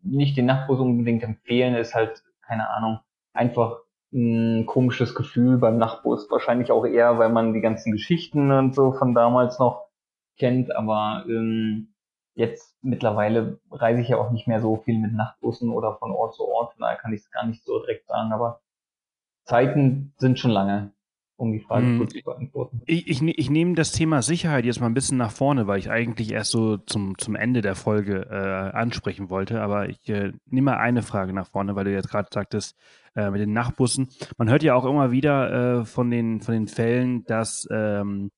nicht 0.01 0.37
den 0.37 0.45
Nachtbus 0.45 0.79
unbedingt 0.79 1.23
empfehlen. 1.23 1.75
Ist 1.75 1.93
halt, 1.93 2.23
keine 2.41 2.69
Ahnung, 2.69 2.99
einfach 3.33 3.79
ein 4.13 4.65
komisches 4.65 5.15
Gefühl 5.15 5.57
beim 5.57 5.77
Nachtbus. 5.77 6.29
Wahrscheinlich 6.31 6.71
auch 6.71 6.85
eher, 6.85 7.17
weil 7.19 7.29
man 7.29 7.53
die 7.53 7.61
ganzen 7.61 7.91
Geschichten 7.91 8.51
und 8.51 8.73
so 8.73 8.93
von 8.93 9.13
damals 9.13 9.59
noch 9.59 9.87
kennt, 10.37 10.75
aber 10.75 11.25
ähm, 11.27 11.93
jetzt 12.35 12.77
mittlerweile 12.81 13.59
reise 13.71 14.01
ich 14.01 14.09
ja 14.09 14.17
auch 14.17 14.31
nicht 14.31 14.47
mehr 14.47 14.61
so 14.61 14.77
viel 14.77 14.99
mit 14.99 15.13
Nachtbussen 15.13 15.71
oder 15.71 15.97
von 15.97 16.11
Ort 16.11 16.35
zu 16.35 16.47
Ort, 16.47 16.75
von 16.75 16.87
kann 16.97 17.11
ich 17.11 17.21
es 17.21 17.31
gar 17.31 17.45
nicht 17.45 17.63
so 17.63 17.79
direkt 17.79 18.07
sagen, 18.07 18.31
aber 18.31 18.61
Zeiten 19.43 20.13
sind 20.17 20.37
schon 20.39 20.51
lange 20.51 20.91
um 21.37 21.51
die 21.51 21.59
Frage 21.59 21.85
hm. 21.85 21.97
kurz 21.99 22.13
zu 22.13 22.21
beantworten. 22.23 22.81
Ich, 22.85 23.07
ich, 23.07 23.21
ich, 23.21 23.49
nehme 23.49 23.75
das 23.75 23.91
Thema 23.91 24.21
Sicherheit 24.21 24.65
jetzt 24.65 24.81
mal 24.81 24.87
ein 24.87 24.95
bisschen 24.95 25.17
nach 25.17 25.31
vorne, 25.31 25.67
weil 25.67 25.79
ich 25.79 25.89
eigentlich 25.89 26.31
erst 26.31 26.51
so 26.51 26.77
zum, 26.77 27.17
zum 27.17 27.35
Ende 27.35 27.61
der 27.61 27.75
Folge 27.75 28.27
äh, 28.29 28.75
ansprechen 28.75 29.29
wollte. 29.29 29.61
Aber 29.61 29.87
ich 29.87 30.09
äh, 30.09 30.33
nehme 30.47 30.71
mal 30.71 30.77
eine 30.77 31.03
Frage 31.03 31.33
nach 31.33 31.47
vorne, 31.47 31.75
weil 31.75 31.85
du 31.85 31.93
jetzt 31.93 32.09
gerade 32.09 32.27
sagtest, 32.33 32.75
äh, 33.15 33.29
mit 33.29 33.39
den 33.39 33.53
Nachtbussen. 33.53 34.09
Man 34.37 34.49
hört 34.49 34.63
ja 34.63 34.75
auch 34.75 34.85
immer 34.85 35.11
wieder 35.11 35.79
äh, 35.79 35.85
von, 35.85 36.09
den, 36.09 36.41
von 36.41 36.53
den 36.53 36.67
Fällen, 36.67 37.23
dass 37.25 37.67
ähm, 37.71 38.31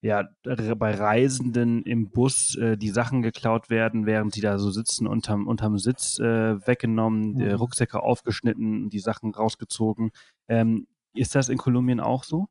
ja, 0.00 0.28
bei 0.42 0.94
Reisenden 0.94 1.84
im 1.84 2.10
Bus 2.10 2.56
äh, 2.56 2.76
die 2.76 2.90
Sachen 2.90 3.22
geklaut 3.22 3.70
werden, 3.70 4.04
während 4.04 4.34
sie 4.34 4.40
da 4.40 4.58
so 4.58 4.70
sitzen, 4.70 5.06
unterm, 5.06 5.46
unterm 5.46 5.78
Sitz 5.78 6.18
weggenommen, 6.18 7.34
mhm. 7.34 7.54
Rucksäcke 7.54 8.02
aufgeschnitten, 8.02 8.90
die 8.90 8.98
Sachen 8.98 9.32
rausgezogen. 9.32 10.10
Ähm, 10.48 10.88
ist 11.14 11.34
das 11.34 11.48
in 11.48 11.58
Kolumbien 11.58 12.00
auch 12.00 12.24
so? 12.24 12.46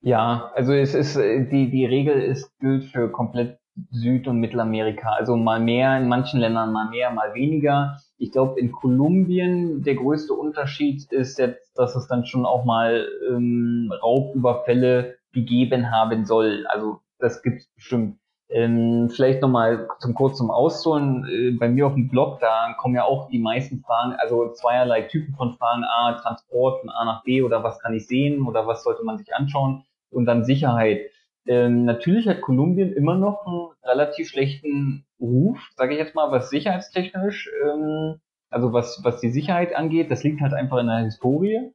Ja, 0.00 0.52
also 0.54 0.72
es 0.72 0.94
ist 0.94 1.16
äh, 1.16 1.48
die 1.48 1.70
die 1.70 1.86
Regel 1.86 2.20
ist 2.20 2.56
gilt 2.60 2.84
für 2.84 3.10
komplett 3.10 3.58
Süd- 3.90 4.26
und 4.26 4.38
Mittelamerika. 4.40 5.10
Also 5.10 5.36
mal 5.36 5.60
mehr 5.60 5.98
in 5.98 6.08
manchen 6.08 6.40
Ländern, 6.40 6.72
mal 6.72 6.88
mehr, 6.88 7.10
mal 7.10 7.34
weniger. 7.34 7.98
Ich 8.16 8.32
glaube, 8.32 8.58
in 8.58 8.72
Kolumbien 8.72 9.82
der 9.82 9.96
größte 9.96 10.32
Unterschied 10.32 11.12
ist 11.12 11.38
jetzt, 11.38 11.76
dass 11.78 11.94
es 11.94 12.06
dann 12.08 12.24
schon 12.24 12.46
auch 12.46 12.64
mal 12.64 13.06
ähm, 13.28 13.92
Raubüberfälle 14.02 15.16
gegeben 15.32 15.90
haben 15.90 16.24
soll. 16.24 16.66
Also 16.68 17.00
das 17.18 17.42
gibt 17.42 17.60
es 17.60 17.68
bestimmt. 17.74 18.18
Ähm, 18.48 19.10
vielleicht 19.10 19.42
nochmal 19.42 19.88
zum 19.98 20.14
kurzen 20.14 20.50
Ausholen. 20.50 21.26
Äh, 21.28 21.50
bei 21.52 21.68
mir 21.68 21.86
auf 21.86 21.94
dem 21.94 22.08
Blog, 22.08 22.38
da 22.40 22.74
kommen 22.78 22.94
ja 22.94 23.04
auch 23.04 23.28
die 23.28 23.40
meisten 23.40 23.80
Fragen, 23.80 24.14
also 24.18 24.52
zweierlei 24.52 25.02
Typen 25.02 25.34
von 25.34 25.54
Fragen. 25.54 25.84
A, 25.84 26.12
Transport 26.12 26.80
von 26.80 26.90
A 26.90 27.04
nach 27.04 27.24
B 27.24 27.42
oder 27.42 27.64
was 27.64 27.80
kann 27.80 27.94
ich 27.94 28.06
sehen 28.06 28.46
oder 28.46 28.66
was 28.66 28.84
sollte 28.84 29.04
man 29.04 29.18
sich 29.18 29.34
anschauen 29.34 29.84
und 30.10 30.26
dann 30.26 30.44
Sicherheit. 30.44 31.10
Ähm, 31.46 31.84
natürlich 31.84 32.28
hat 32.28 32.40
Kolumbien 32.40 32.92
immer 32.92 33.16
noch 33.16 33.46
einen 33.46 33.68
relativ 33.84 34.28
schlechten 34.28 35.04
Ruf, 35.20 35.58
sage 35.76 35.94
ich 35.94 35.98
jetzt 35.98 36.14
mal, 36.14 36.30
was 36.30 36.50
sicherheitstechnisch, 36.50 37.50
ähm, 37.64 38.20
also 38.50 38.72
was, 38.72 39.00
was 39.02 39.20
die 39.20 39.30
Sicherheit 39.30 39.74
angeht. 39.74 40.10
Das 40.10 40.24
liegt 40.24 40.40
halt 40.40 40.54
einfach 40.54 40.78
in 40.78 40.86
der 40.86 40.98
Historie. 40.98 41.72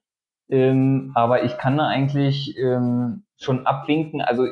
Ähm, 0.49 1.11
aber 1.15 1.43
ich 1.43 1.57
kann 1.57 1.77
da 1.77 1.87
eigentlich 1.87 2.57
ähm, 2.57 3.23
schon 3.37 3.65
abwinken. 3.65 4.21
Also 4.21 4.47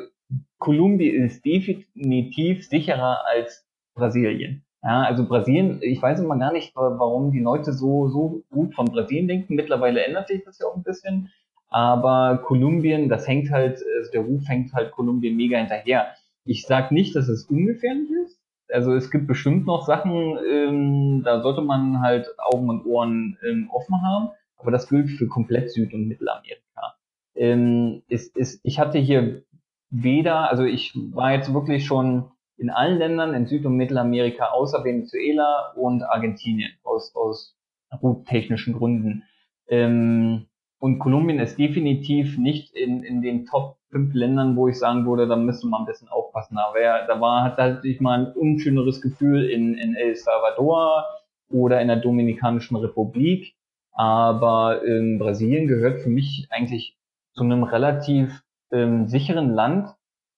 Kolumbien 0.58 1.24
ist 1.24 1.44
definitiv 1.44 2.66
sicherer 2.66 3.18
als 3.26 3.66
Brasilien. 3.94 4.64
Ja, 4.82 5.02
also 5.02 5.26
Brasilien, 5.26 5.80
ich 5.82 6.00
weiß 6.00 6.20
immer 6.20 6.38
gar 6.38 6.52
nicht, 6.52 6.74
warum 6.74 7.32
die 7.32 7.40
Leute 7.40 7.72
so, 7.72 8.08
so 8.08 8.42
gut 8.50 8.74
von 8.74 8.86
Brasilien 8.86 9.28
denken. 9.28 9.54
Mittlerweile 9.54 10.04
ändert 10.04 10.28
sich 10.28 10.42
das 10.44 10.58
ja 10.58 10.66
auch 10.66 10.76
ein 10.76 10.82
bisschen. 10.82 11.30
Aber 11.68 12.38
Kolumbien, 12.38 13.08
das 13.08 13.28
hängt 13.28 13.50
halt, 13.50 13.78
also 13.98 14.10
der 14.12 14.22
Ruf 14.22 14.42
hängt 14.48 14.72
halt 14.72 14.90
Kolumbien 14.92 15.36
mega 15.36 15.58
hinterher. 15.58 16.14
Ich 16.44 16.66
sag 16.66 16.90
nicht, 16.92 17.14
dass 17.14 17.28
es 17.28 17.44
ungefährlich 17.44 18.08
ist. 18.24 18.40
Also 18.72 18.94
es 18.94 19.10
gibt 19.10 19.26
bestimmt 19.26 19.66
noch 19.66 19.86
Sachen, 19.86 20.38
ähm, 20.50 21.22
da 21.24 21.42
sollte 21.42 21.60
man 21.60 22.00
halt 22.00 22.28
Augen 22.38 22.68
und 22.70 22.86
Ohren 22.86 23.36
ähm, 23.46 23.68
offen 23.70 24.00
haben. 24.02 24.30
Aber 24.56 24.70
das 24.70 24.88
gilt 24.88 25.10
für 25.10 25.28
komplett 25.28 25.70
Süd- 25.70 25.92
und 25.92 26.08
Mittelamerika. 26.08 26.94
Ähm, 27.34 28.02
ist, 28.08 28.36
ist, 28.36 28.60
ich 28.64 28.78
hatte 28.78 28.98
hier 28.98 29.42
weder, 29.90 30.50
also 30.50 30.64
ich 30.64 30.92
war 31.12 31.32
jetzt 31.32 31.52
wirklich 31.52 31.84
schon 31.84 32.30
in 32.56 32.70
allen 32.70 32.98
Ländern 32.98 33.34
in 33.34 33.46
Süd- 33.46 33.64
und 33.64 33.76
Mittelamerika 33.76 34.50
außer 34.50 34.84
Venezuela 34.84 35.72
und 35.76 36.02
Argentinien 36.02 36.72
aus, 36.84 37.14
aus 37.14 37.56
routtechnischen 38.02 38.74
Gründen. 38.74 39.24
Ähm, 39.68 40.46
und 40.78 40.98
Kolumbien 40.98 41.38
ist 41.38 41.58
definitiv 41.58 42.38
nicht 42.38 42.74
in, 42.74 43.02
in 43.02 43.22
den 43.22 43.46
Top 43.46 43.76
5 43.90 44.14
Ländern, 44.14 44.56
wo 44.56 44.68
ich 44.68 44.78
sagen 44.78 45.06
würde, 45.06 45.26
da 45.26 45.36
müsste 45.36 45.66
man 45.66 45.82
ein 45.82 45.86
bisschen 45.86 46.08
aufpassen. 46.08 46.56
Da, 46.56 46.72
wär, 46.74 47.06
da 47.06 47.20
war, 47.20 47.42
hat 47.42 47.58
halt 47.58 47.82
sich 47.82 48.00
mal 48.00 48.18
ein 48.18 48.32
unschöneres 48.32 49.02
Gefühl 49.02 49.44
in, 49.50 49.74
in 49.74 49.94
El 49.94 50.14
Salvador 50.14 51.04
oder 51.50 51.80
in 51.80 51.88
der 51.88 51.96
Dominikanischen 51.96 52.76
Republik. 52.76 53.54
Aber 53.92 54.82
in 54.84 55.18
Brasilien 55.18 55.66
gehört 55.66 56.00
für 56.00 56.08
mich 56.08 56.46
eigentlich 56.50 56.96
zu 57.34 57.42
einem 57.42 57.64
relativ 57.64 58.42
ähm, 58.72 59.06
sicheren 59.06 59.50
Land, 59.50 59.94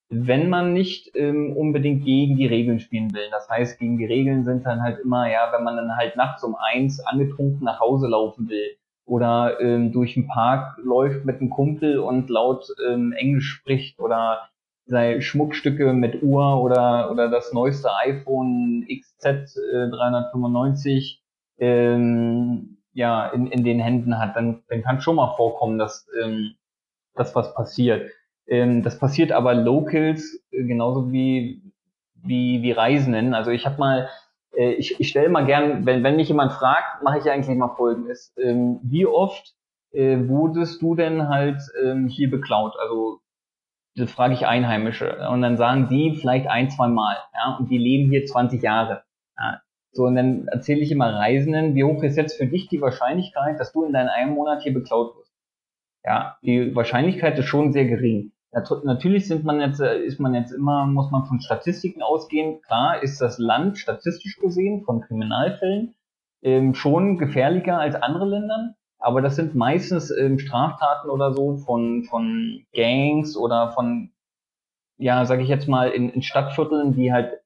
wenn 0.09 0.49
man 0.51 0.73
nicht 0.75 1.17
ähm, 1.17 1.57
unbedingt 1.57 2.05
gegen 2.05 2.37
die 2.37 2.47
Regeln 2.47 2.81
spielen 2.81 3.13
will. 3.15 3.29
Das 3.31 3.49
heißt, 3.49 3.79
gegen 3.79 3.97
die 3.97 4.05
Regeln 4.05 4.45
sind 4.45 4.67
dann 4.67 4.83
halt 4.83 5.01
immer, 5.01 5.31
ja, 5.31 5.51
wenn 5.53 5.65
man 5.65 5.77
dann 5.77 5.97
halt 5.97 6.17
nachts 6.17 6.45
um 6.45 6.55
eins 6.55 7.01
angetrunken 7.01 7.65
nach 7.65 7.81
Hause 7.81 8.09
laufen 8.09 8.49
will 8.49 8.77
oder 9.07 9.61
ähm, 9.61 9.93
durch 9.93 10.15
den 10.15 10.29
Park 10.29 10.79
läuft 10.83 11.25
mit 11.25 11.41
einem 11.41 11.51
Kumpel 11.51 11.99
und 11.99 12.29
laut 12.31 12.67
ähm, 12.89 13.13
Englisch 13.13 13.49
spricht 13.49 13.99
oder 14.01 14.49
sei 14.85 15.21
Schmuckstücke 15.21 15.93
mit 15.93 16.23
Uhr 16.23 16.63
oder 16.63 17.11
oder 17.11 17.29
das 17.31 17.53
neueste 17.53 17.89
iPhone 18.05 18.87
XZ 18.87 19.57
äh, 19.57 19.89
395 19.91 21.23
ähm, 21.59 22.79
ja 22.93 23.29
in, 23.29 23.47
in 23.47 23.65
den 23.65 23.81
Händen 23.81 24.19
hat, 24.19 24.37
dann, 24.37 24.63
dann 24.69 24.83
kann 24.83 25.01
schon 25.01 25.17
mal 25.17 25.35
vorkommen, 25.37 25.79
dass 25.79 26.07
ähm, 26.23 26.55
dass 27.15 27.35
was 27.35 27.55
passiert. 27.55 28.11
Ähm, 28.53 28.83
das 28.83 28.99
passiert 28.99 29.33
aber 29.33 29.55
Locals 29.55 30.45
äh, 30.51 30.65
genauso 30.65 31.11
wie, 31.11 31.63
wie, 32.23 32.63
wie 32.63 32.73
Reisenden. 32.73 33.33
Also 33.33 33.51
ich 33.51 33.65
habe 33.65 33.79
mal, 33.79 34.11
äh, 34.55 34.73
ich, 34.73 35.01
ich 35.01 35.09
stelle 35.09 35.31
mal 35.31 35.47
gern, 35.47 35.87
wenn, 35.87 36.05
wenn 36.05 36.17
mich 36.17 36.29
jemand 36.29 36.53
fragt, 36.53 37.03
mache 37.03 37.19
ich 37.19 37.31
eigentlich 37.31 37.57
mal 37.57 37.75
folgendes. 37.75 38.35
Ähm, 38.37 38.79
wie 38.83 39.07
oft 39.07 39.55
äh, 39.93 40.29
wurdest 40.29 40.83
du 40.83 40.95
denn 40.95 41.31
halt 41.31 41.63
ähm, 41.83 42.09
hier 42.09 42.31
beklaut? 42.31 42.75
Also 42.79 43.21
das 43.97 44.13
frage 44.13 44.35
ich 44.35 44.47
Einheimische. 44.47 45.27
Und 45.31 45.41
dann 45.41 45.57
sagen 45.57 45.89
die 45.89 46.15
vielleicht 46.15 46.47
ein, 46.47 46.69
zwei 46.69 46.89
Mal, 46.89 47.17
ja, 47.33 47.57
und 47.59 47.71
die 47.71 47.79
leben 47.79 48.11
hier 48.11 48.27
20 48.27 48.63
Jahre. 48.63 49.03
Ja. 49.39 49.63
So, 49.93 50.05
und 50.05 50.15
dann 50.15 50.47
erzähle 50.49 50.81
ich 50.81 50.93
immer 50.93 51.15
Reisenden, 51.15 51.75
wie 51.75 51.85
hoch 51.85 52.03
ist 52.03 52.17
jetzt 52.17 52.37
für 52.37 52.47
dich 52.47 52.69
die 52.69 52.83
Wahrscheinlichkeit, 52.83 53.59
dass 53.59 53.73
du 53.73 53.85
in 53.85 53.95
deinem 53.95 54.11
einen 54.11 54.35
Monat 54.35 54.63
hier 54.63 54.75
beklaut 54.75 55.17
wirst? 55.17 55.33
Ja, 56.05 56.37
die 56.43 56.75
Wahrscheinlichkeit 56.75 57.39
ist 57.39 57.47
schon 57.47 57.73
sehr 57.73 57.87
gering. 57.87 58.32
Natürlich 58.53 59.27
sind 59.27 59.45
man 59.45 59.61
jetzt, 59.61 59.81
äh, 59.81 59.99
ist 60.03 60.21
man 60.21 60.35
jetzt 60.35 60.53
immer, 60.53 60.87
muss 60.87 61.11
man 61.11 61.25
von 61.25 61.41
Statistiken 61.41 62.03
ausgehen. 62.03 62.61
Klar 62.63 63.03
ist 63.03 63.21
das 63.21 63.39
Land 63.39 63.79
statistisch 63.79 64.39
gesehen 64.39 64.83
von 64.85 65.01
Kriminalfällen 65.01 65.95
ähm, 66.43 66.75
schon 66.75 67.19
gefährlicher 67.19 67.79
als 67.79 67.95
andere 67.95 68.27
Länder. 68.27 68.75
Aber 68.99 69.21
das 69.21 69.37
sind 69.37 69.55
meistens 69.55 70.11
ähm, 70.11 70.39
Straftaten 70.39 71.11
oder 71.11 71.33
so 71.33 71.57
von, 71.57 72.05
von 72.05 72.65
Gangs 72.73 73.37
oder 73.37 73.73
von, 73.73 74.13
ja, 74.99 75.25
sage 75.25 75.43
ich 75.43 75.49
jetzt 75.49 75.67
mal, 75.69 75.89
in, 75.89 76.11
in 76.11 76.23
Stadtvierteln, 76.23 76.95
die 76.95 77.13
halt 77.13 77.41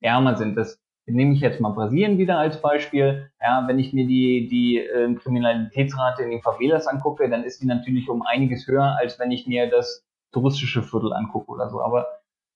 ärmer 0.00 0.36
sind. 0.36 0.56
Das 0.56 0.78
nehme 1.06 1.34
ich 1.34 1.40
jetzt 1.40 1.60
mal 1.60 1.70
Brasilien 1.70 2.18
wieder 2.18 2.38
als 2.38 2.60
Beispiel. 2.60 3.30
Ja, 3.40 3.66
wenn 3.66 3.78
ich 3.78 3.92
mir 3.92 4.06
die, 4.06 4.48
die 4.48 4.78
äh, 4.78 5.14
Kriminalitätsrate 5.14 6.22
in 6.22 6.30
den 6.30 6.42
Favelas 6.42 6.86
angucke, 6.86 7.28
dann 7.30 7.44
ist 7.44 7.62
die 7.62 7.66
natürlich 7.66 8.08
um 8.08 8.22
einiges 8.22 8.66
höher, 8.66 8.96
als 8.98 9.18
wenn 9.18 9.30
ich 9.30 9.46
mir 9.46 9.70
das 9.70 10.04
touristische 10.32 10.82
Viertel 10.82 11.12
angucke 11.12 11.50
oder 11.50 11.68
so. 11.68 11.80
Aber 11.80 12.06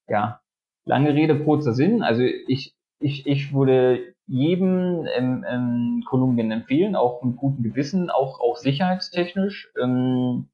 ja, 0.08 0.40
lange 0.84 1.14
Rede, 1.14 1.44
kurzer 1.44 1.72
Sinn. 1.72 2.02
Also 2.02 2.22
ich, 2.22 2.74
ich, 3.00 3.26
ich 3.26 3.52
würde 3.52 4.14
jedem 4.26 5.06
ähm, 5.14 5.44
ähm, 5.48 6.04
Kolumbien 6.06 6.50
empfehlen, 6.50 6.96
auch 6.96 7.22
mit 7.22 7.37
gutem 7.37 7.62
Gewissen, 7.62 8.10
auch, 8.10 8.40
auch 8.40 8.56
sicherheitstechnisch. 8.56 9.72
Ähm, 9.80 10.48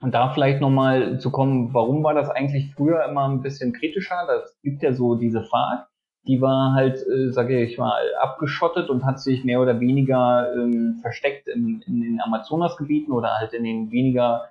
und 0.00 0.14
da 0.14 0.30
vielleicht 0.30 0.60
nochmal 0.60 1.20
zu 1.20 1.30
kommen, 1.30 1.72
warum 1.72 2.02
war 2.02 2.14
das 2.14 2.28
eigentlich 2.28 2.74
früher 2.74 3.04
immer 3.04 3.28
ein 3.28 3.40
bisschen 3.40 3.72
kritischer? 3.72 4.26
Das 4.26 4.60
gibt 4.62 4.82
ja 4.82 4.92
so 4.92 5.14
diese 5.14 5.44
Fahrt 5.44 5.86
die 6.26 6.40
war 6.40 6.72
halt, 6.74 7.04
äh, 7.08 7.30
sage 7.32 7.62
ich 7.62 7.78
mal, 7.78 8.00
abgeschottet 8.20 8.90
und 8.90 9.04
hat 9.04 9.20
sich 9.20 9.44
mehr 9.44 9.60
oder 9.60 9.80
weniger 9.80 10.52
ähm, 10.54 10.98
versteckt 11.00 11.48
in, 11.48 11.82
in 11.86 12.00
den 12.00 12.20
Amazonasgebieten 12.20 13.12
oder 13.12 13.38
halt 13.38 13.52
in 13.54 13.64
den 13.64 13.90
weniger 13.90 14.48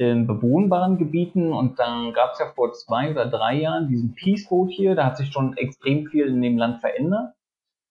in 0.00 0.26
bewohnbaren 0.26 0.96
Gebieten 0.96 1.52
und 1.52 1.78
dann 1.78 2.14
gab 2.14 2.32
es 2.32 2.38
ja 2.38 2.46
vor 2.54 2.72
zwei 2.72 3.10
oder 3.10 3.26
drei 3.26 3.56
Jahren 3.60 3.88
diesen 3.88 4.14
Peace 4.14 4.46
Vote 4.46 4.72
hier, 4.72 4.94
da 4.94 5.04
hat 5.04 5.18
sich 5.18 5.30
schon 5.30 5.58
extrem 5.58 6.06
viel 6.06 6.26
in 6.26 6.40
dem 6.40 6.56
Land 6.56 6.80
verändert. 6.80 7.34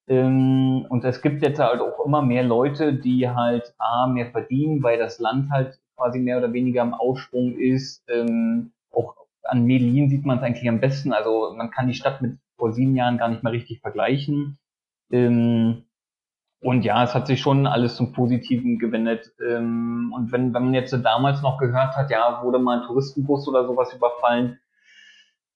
Ähm, 0.08 0.88
und 0.90 1.06
es 1.06 1.22
gibt 1.22 1.44
jetzt 1.44 1.60
halt 1.60 1.82
auch 1.82 2.04
immer 2.04 2.24
mehr 2.24 2.42
Leute, 2.42 2.96
die 2.96 3.30
halt 3.30 3.76
A, 3.78 4.08
mehr 4.08 4.32
verdienen, 4.32 4.82
weil 4.82 4.98
das 4.98 5.20
Land 5.20 5.52
halt 5.52 5.80
quasi 5.96 6.18
mehr 6.18 6.40
oder 6.40 6.52
weniger 6.52 6.82
im 6.82 6.96
Aufschwung 6.96 7.60
ist. 7.60 8.04
Ähm, 8.10 8.72
auch 8.92 9.14
an 9.44 9.66
Medellin 9.66 10.10
sieht 10.10 10.26
man 10.26 10.40
es 10.40 10.44
eigentlich 10.44 10.68
am 10.68 10.80
besten. 10.80 11.14
Also 11.14 11.54
man 11.56 11.70
kann 11.70 11.88
die 11.88 11.94
Stadt 11.94 12.24
mit 12.24 12.40
vor 12.58 12.74
sieben 12.74 12.96
Jahren 12.96 13.20
gar 13.20 13.30
nicht 13.30 13.44
mehr 13.44 13.54
richtig 13.54 13.82
vergleichen. 13.82 14.58
Ähm, 15.12 15.84
und 16.62 16.84
ja, 16.84 17.04
es 17.04 17.16
hat 17.16 17.28
sich 17.28 17.40
schon 17.40 17.68
alles 17.68 17.96
zum 17.96 18.12
Positiven 18.12 18.80
gewendet. 18.80 19.32
Ähm, 19.46 20.14
und 20.16 20.32
wenn, 20.32 20.54
wenn 20.54 20.64
man 20.66 20.74
jetzt 20.74 20.94
damals 21.04 21.42
noch 21.42 21.58
gehört 21.58 21.96
hat, 21.96 22.12
ja, 22.12 22.42
wurde 22.44 22.60
mal 22.60 22.82
ein 22.82 22.88
Touristenbus 22.88 23.48
oder 23.48 23.66
sowas 23.66 23.94
überfallen, 23.94 24.60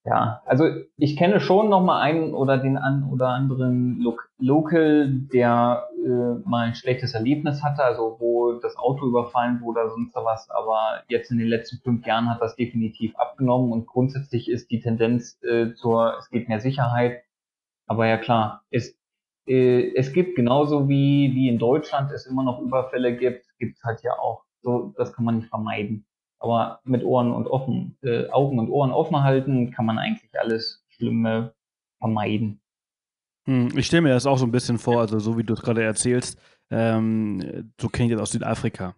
ja, 0.05 0.41
also 0.45 0.65
ich 0.97 1.15
kenne 1.15 1.39
schon 1.39 1.69
noch 1.69 1.81
mal 1.81 2.01
einen 2.01 2.33
oder 2.33 2.57
den 2.57 2.77
an 2.77 3.09
oder 3.09 3.29
anderen 3.29 4.01
Lo 4.01 4.17
Local, 4.37 5.09
der 5.33 5.87
äh, 6.05 6.49
mal 6.49 6.67
ein 6.67 6.75
schlechtes 6.75 7.13
Erlebnis 7.13 7.63
hatte, 7.63 7.85
also 7.85 8.17
wo 8.19 8.53
das 8.59 8.75
Auto 8.75 9.07
überfallen 9.07 9.61
wurde 9.61 9.79
oder 9.79 9.89
sonst 9.91 10.13
was, 10.15 10.49
aber 10.49 11.03
jetzt 11.07 11.31
in 11.31 11.37
den 11.37 11.47
letzten 11.47 11.77
fünf 11.77 12.05
Jahren 12.05 12.29
hat 12.29 12.41
das 12.41 12.57
definitiv 12.57 13.15
abgenommen 13.15 13.71
und 13.71 13.87
grundsätzlich 13.87 14.49
ist 14.51 14.71
die 14.71 14.81
Tendenz 14.81 15.41
äh, 15.43 15.73
zur, 15.73 16.17
es 16.19 16.29
gibt 16.29 16.49
mehr 16.49 16.59
Sicherheit. 16.59 17.23
Aber 17.87 18.05
ja 18.05 18.17
klar, 18.17 18.63
äh, 18.71 18.81
es 19.45 20.13
gibt 20.13 20.35
genauso 20.35 20.87
wie, 20.87 21.31
wie 21.33 21.49
in 21.49 21.59
Deutschland 21.59 22.11
es 22.11 22.25
immer 22.25 22.43
noch 22.43 22.61
Überfälle 22.61 23.17
gibt, 23.17 23.45
gibt 23.59 23.77
es 23.77 23.83
halt 23.83 24.01
ja 24.03 24.17
auch. 24.17 24.43
So, 24.61 24.93
das 24.97 25.11
kann 25.13 25.25
man 25.25 25.37
nicht 25.37 25.49
vermeiden. 25.49 26.05
Aber 26.39 26.79
mit 26.83 27.03
Ohren 27.03 27.31
und 27.31 27.47
offen, 27.47 27.97
äh, 28.01 28.29
Augen 28.29 28.59
und 28.59 28.69
Ohren 28.69 28.91
offen 28.91 29.21
halten, 29.23 29.71
kann 29.71 29.85
man 29.85 29.97
eigentlich 29.97 30.31
alles 30.39 30.83
Schlimme 30.89 31.53
vermeiden. 31.99 32.61
Hm, 33.45 33.69
ich 33.77 33.85
stelle 33.85 34.01
mir 34.01 34.09
das 34.09 34.25
auch 34.25 34.37
so 34.37 34.45
ein 34.45 34.51
bisschen 34.51 34.77
vor, 34.77 34.99
also 34.99 35.19
so 35.19 35.37
wie 35.37 35.43
du 35.43 35.53
es 35.53 35.61
gerade 35.61 35.83
erzählst, 35.83 36.39
ähm, 36.69 37.71
so 37.79 37.89
kenne 37.89 38.07
ich 38.07 38.13
das 38.13 38.21
aus 38.21 38.31
Südafrika. 38.31 38.95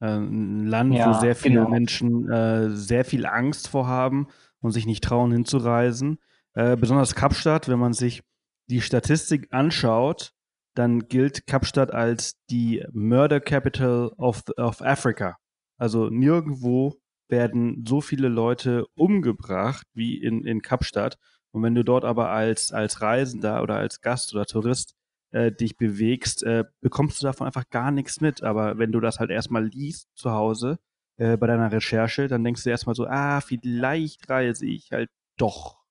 Äh, 0.00 0.16
ein 0.16 0.66
Land, 0.66 0.94
ja, 0.94 1.08
wo 1.08 1.20
sehr 1.20 1.34
viele 1.34 1.56
genau. 1.56 1.70
Menschen 1.70 2.30
äh, 2.30 2.70
sehr 2.70 3.04
viel 3.04 3.26
Angst 3.26 3.68
vorhaben 3.68 4.28
und 4.60 4.72
sich 4.72 4.86
nicht 4.86 5.02
trauen 5.02 5.32
hinzureisen. 5.32 6.18
Äh, 6.54 6.76
besonders 6.76 7.14
Kapstadt, 7.14 7.68
wenn 7.68 7.78
man 7.78 7.92
sich 7.92 8.22
die 8.68 8.80
Statistik 8.80 9.52
anschaut, 9.52 10.32
dann 10.74 11.08
gilt 11.08 11.46
Kapstadt 11.46 11.92
als 11.92 12.36
die 12.50 12.84
Murder 12.92 13.40
Capital 13.40 14.12
of, 14.18 14.42
of 14.56 14.82
Africa. 14.82 15.38
Also 15.78 16.10
nirgendwo 16.10 16.94
werden 17.28 17.84
so 17.86 18.00
viele 18.00 18.28
Leute 18.28 18.86
umgebracht 18.94 19.86
wie 19.94 20.22
in, 20.22 20.44
in 20.44 20.62
Kapstadt. 20.62 21.16
Und 21.52 21.62
wenn 21.62 21.74
du 21.74 21.84
dort 21.84 22.04
aber 22.04 22.30
als, 22.30 22.72
als 22.72 23.00
Reisender 23.00 23.62
oder 23.62 23.76
als 23.76 24.00
Gast 24.00 24.34
oder 24.34 24.44
Tourist 24.44 24.94
äh, 25.32 25.50
dich 25.50 25.76
bewegst, 25.76 26.42
äh, 26.44 26.64
bekommst 26.80 27.20
du 27.20 27.26
davon 27.26 27.46
einfach 27.46 27.68
gar 27.70 27.90
nichts 27.90 28.20
mit. 28.20 28.42
Aber 28.42 28.78
wenn 28.78 28.92
du 28.92 29.00
das 29.00 29.18
halt 29.18 29.30
erstmal 29.30 29.64
liest 29.66 30.08
zu 30.14 30.30
Hause 30.32 30.78
äh, 31.16 31.36
bei 31.36 31.46
deiner 31.46 31.72
Recherche, 31.72 32.28
dann 32.28 32.44
denkst 32.44 32.64
du 32.64 32.70
erstmal 32.70 32.94
so, 32.94 33.06
ah, 33.06 33.40
vielleicht 33.40 34.28
reise 34.28 34.66
ich 34.66 34.92
halt 34.92 35.10
doch 35.38 35.82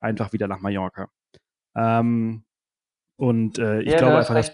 einfach 0.00 0.32
wieder 0.32 0.48
nach 0.48 0.60
Mallorca. 0.60 1.08
Ähm, 1.76 2.44
und 3.16 3.58
äh, 3.58 3.82
ich 3.82 3.92
ja, 3.92 3.98
glaube 3.98 4.18
einfach, 4.18 4.34
dass 4.34 4.52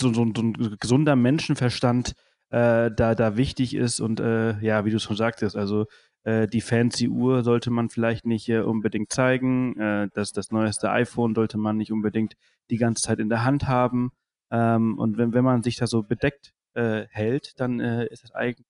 so, 0.00 0.12
so, 0.12 0.24
so, 0.34 0.42
ein 0.42 0.76
gesunder 0.78 1.16
Menschenverstand 1.16 2.14
äh, 2.50 2.90
da, 2.90 3.14
da 3.14 3.36
wichtig 3.36 3.74
ist 3.74 4.00
und 4.00 4.20
äh, 4.20 4.58
ja, 4.60 4.84
wie 4.84 4.90
du 4.90 4.98
schon 5.00 5.16
sagtest, 5.16 5.56
also 5.56 5.86
äh, 6.24 6.46
die 6.46 6.60
fancy 6.60 7.08
Uhr 7.08 7.42
sollte 7.42 7.70
man 7.70 7.88
vielleicht 7.90 8.24
nicht 8.24 8.48
äh, 8.48 8.60
unbedingt 8.60 9.12
zeigen, 9.12 9.78
äh, 9.78 10.08
das, 10.14 10.32
das 10.32 10.50
neueste 10.50 10.90
iPhone 10.90 11.34
sollte 11.34 11.58
man 11.58 11.76
nicht 11.76 11.92
unbedingt 11.92 12.34
die 12.70 12.78
ganze 12.78 13.02
Zeit 13.02 13.18
in 13.18 13.28
der 13.28 13.44
Hand 13.44 13.66
haben. 13.66 14.10
Ähm, 14.50 14.98
und 14.98 15.18
wenn, 15.18 15.34
wenn 15.34 15.44
man 15.44 15.62
sich 15.62 15.76
da 15.76 15.86
so 15.86 16.02
bedeckt 16.02 16.52
äh, 16.74 17.06
hält, 17.10 17.58
dann 17.60 17.80
ist 17.80 18.22
das 18.22 18.32
eigentlich 18.32 18.66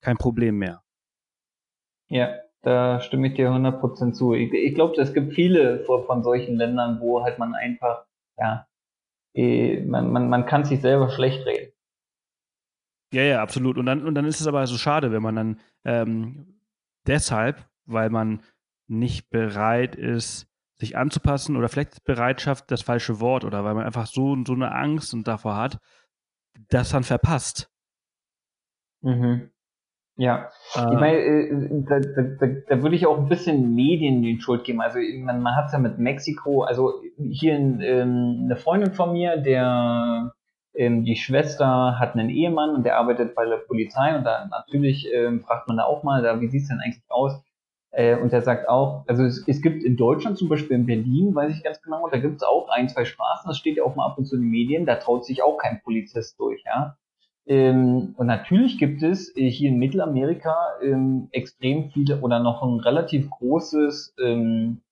kein 0.00 0.16
Problem 0.16 0.56
mehr. 0.56 0.82
Ja, 2.08 2.38
da 2.66 3.00
stimme 3.00 3.28
ich 3.28 3.34
dir 3.34 3.50
100% 3.50 4.12
zu. 4.12 4.34
Ich, 4.34 4.52
ich 4.52 4.74
glaube, 4.74 5.00
es 5.00 5.14
gibt 5.14 5.34
viele 5.34 5.84
von 5.84 6.24
solchen 6.24 6.56
Ländern, 6.56 7.00
wo 7.00 7.22
halt 7.22 7.38
man 7.38 7.54
einfach, 7.54 8.06
ja, 8.36 8.66
eh, 9.34 9.84
man, 9.84 10.10
man, 10.10 10.28
man 10.28 10.46
kann 10.46 10.64
sich 10.64 10.80
selber 10.80 11.08
schlecht 11.10 11.46
reden. 11.46 11.72
Ja, 13.12 13.22
ja, 13.22 13.40
absolut. 13.40 13.78
Und 13.78 13.86
dann, 13.86 14.04
und 14.04 14.16
dann 14.16 14.24
ist 14.24 14.40
es 14.40 14.48
aber 14.48 14.66
so 14.66 14.76
schade, 14.78 15.12
wenn 15.12 15.22
man 15.22 15.36
dann 15.36 15.60
ähm, 15.84 16.60
deshalb, 17.06 17.64
weil 17.84 18.10
man 18.10 18.42
nicht 18.88 19.30
bereit 19.30 19.94
ist, 19.94 20.48
sich 20.74 20.96
anzupassen 20.96 21.56
oder 21.56 21.68
vielleicht 21.68 22.02
Bereitschaft 22.02 22.72
das 22.72 22.82
falsche 22.82 23.20
Wort 23.20 23.44
oder 23.44 23.62
weil 23.62 23.74
man 23.74 23.86
einfach 23.86 24.08
so, 24.08 24.36
so 24.44 24.54
eine 24.54 24.74
Angst 24.74 25.14
und 25.14 25.28
davor 25.28 25.56
hat, 25.56 25.78
das 26.68 26.90
dann 26.90 27.04
verpasst. 27.04 27.70
Mhm. 29.02 29.52
Ja, 30.18 30.50
äh, 30.74 30.94
ich 30.94 30.98
meine, 30.98 31.18
äh, 31.18 31.68
da, 31.86 32.00
da, 32.00 32.22
da, 32.22 32.46
da 32.68 32.82
würde 32.82 32.96
ich 32.96 33.06
auch 33.06 33.18
ein 33.18 33.28
bisschen 33.28 33.74
Medien 33.74 34.22
die 34.22 34.40
Schuld 34.40 34.64
geben. 34.64 34.80
Also 34.80 34.98
man, 35.20 35.42
man 35.42 35.54
hat 35.54 35.66
es 35.66 35.72
ja 35.72 35.78
mit 35.78 35.98
Mexiko, 35.98 36.62
also 36.62 37.02
hier 37.18 37.56
in, 37.56 37.80
ähm, 37.82 38.42
eine 38.44 38.56
Freundin 38.56 38.92
von 38.92 39.12
mir, 39.12 39.36
der 39.36 40.32
ähm, 40.74 41.04
die 41.04 41.16
Schwester 41.16 41.98
hat 41.98 42.14
einen 42.14 42.30
Ehemann 42.30 42.74
und 42.74 42.84
der 42.84 42.96
arbeitet 42.96 43.34
bei 43.34 43.44
der 43.44 43.58
Polizei 43.58 44.16
und 44.16 44.24
da 44.24 44.46
natürlich 44.46 45.06
ähm, 45.12 45.42
fragt 45.42 45.68
man 45.68 45.76
da 45.76 45.84
auch 45.84 46.02
mal, 46.02 46.22
da, 46.22 46.40
wie 46.40 46.48
sieht's 46.48 46.68
denn 46.68 46.80
eigentlich 46.80 47.02
aus? 47.08 47.42
Äh, 47.90 48.16
und 48.16 48.32
der 48.32 48.42
sagt 48.42 48.68
auch, 48.68 49.04
also 49.06 49.22
es, 49.22 49.46
es 49.46 49.60
gibt 49.60 49.84
in 49.84 49.96
Deutschland 49.96 50.38
zum 50.38 50.48
Beispiel 50.48 50.76
in 50.76 50.86
Berlin, 50.86 51.34
weiß 51.34 51.54
ich 51.54 51.62
ganz 51.62 51.80
genau, 51.82 52.08
da 52.08 52.18
gibt's 52.18 52.42
auch 52.42 52.68
ein, 52.70 52.88
zwei 52.88 53.04
Straßen, 53.04 53.48
das 53.48 53.58
steht 53.58 53.76
ja 53.76 53.84
auch 53.84 53.96
mal 53.96 54.06
ab 54.06 54.18
und 54.18 54.26
zu 54.26 54.36
in 54.36 54.42
den 54.42 54.50
Medien, 54.50 54.86
da 54.86 54.96
traut 54.96 55.26
sich 55.26 55.42
auch 55.42 55.58
kein 55.58 55.80
Polizist 55.82 56.38
durch, 56.40 56.62
ja. 56.64 56.96
Ähm, 57.46 58.14
und 58.16 58.26
natürlich 58.26 58.78
gibt 58.78 59.02
es 59.02 59.34
äh, 59.36 59.48
hier 59.48 59.70
in 59.70 59.78
Mittelamerika 59.78 60.54
ähm, 60.82 61.28
extrem 61.30 61.90
viele 61.90 62.20
oder 62.20 62.40
noch 62.40 62.62
ein 62.62 62.80
relativ 62.80 63.30
großes 63.30 64.14
ähm, 64.22 64.82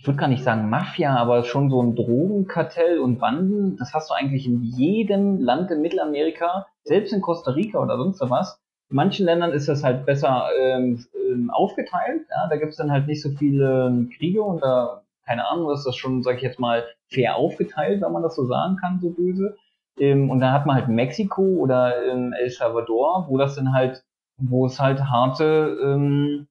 ich 0.00 0.06
würde 0.06 0.18
gar 0.18 0.28
nicht 0.28 0.42
sagen 0.42 0.70
Mafia, 0.70 1.14
aber 1.14 1.44
schon 1.44 1.68
so 1.68 1.82
ein 1.82 1.94
Drogenkartell 1.94 3.00
und 3.00 3.18
Banden, 3.18 3.76
das 3.76 3.92
hast 3.92 4.08
du 4.08 4.14
eigentlich 4.14 4.46
in 4.46 4.62
jedem 4.62 5.38
Land 5.42 5.70
in 5.70 5.82
Mittelamerika, 5.82 6.66
selbst 6.84 7.12
in 7.12 7.20
Costa 7.20 7.50
Rica 7.50 7.78
oder 7.78 7.98
sonst 7.98 8.18
was. 8.22 8.58
In 8.88 8.96
manchen 8.96 9.26
Ländern 9.26 9.52
ist 9.52 9.68
das 9.68 9.84
halt 9.84 10.06
besser 10.06 10.46
ähm, 10.58 11.04
ähm 11.30 11.50
aufgeteilt, 11.50 12.22
ja, 12.30 12.48
da 12.48 12.56
gibt 12.56 12.70
es 12.70 12.78
dann 12.78 12.90
halt 12.90 13.08
nicht 13.08 13.20
so 13.20 13.28
viele 13.28 13.88
ähm, 13.88 14.08
Kriege 14.16 14.42
und 14.42 14.62
da, 14.62 15.02
keine 15.26 15.46
Ahnung, 15.46 15.70
ist 15.70 15.84
das 15.84 15.96
schon, 15.96 16.22
sag 16.22 16.36
ich 16.36 16.42
jetzt 16.42 16.58
mal, 16.58 16.82
fair 17.08 17.36
aufgeteilt, 17.36 18.00
wenn 18.00 18.12
man 18.12 18.22
das 18.22 18.36
so 18.36 18.46
sagen 18.46 18.76
kann, 18.76 19.00
so 19.00 19.10
böse. 19.10 19.58
Ähm, 20.00 20.30
und 20.30 20.40
dann 20.40 20.52
hat 20.52 20.66
man 20.66 20.76
halt 20.76 20.88
Mexiko 20.88 21.42
oder 21.42 22.04
ähm, 22.06 22.32
El 22.32 22.50
Salvador, 22.50 23.26
wo 23.28 23.36
das 23.36 23.54
dann 23.54 23.72
halt, 23.72 24.02
wo 24.38 24.66
es 24.66 24.80
halt 24.80 25.02
harte 25.02 25.78
ähm, 25.84 26.46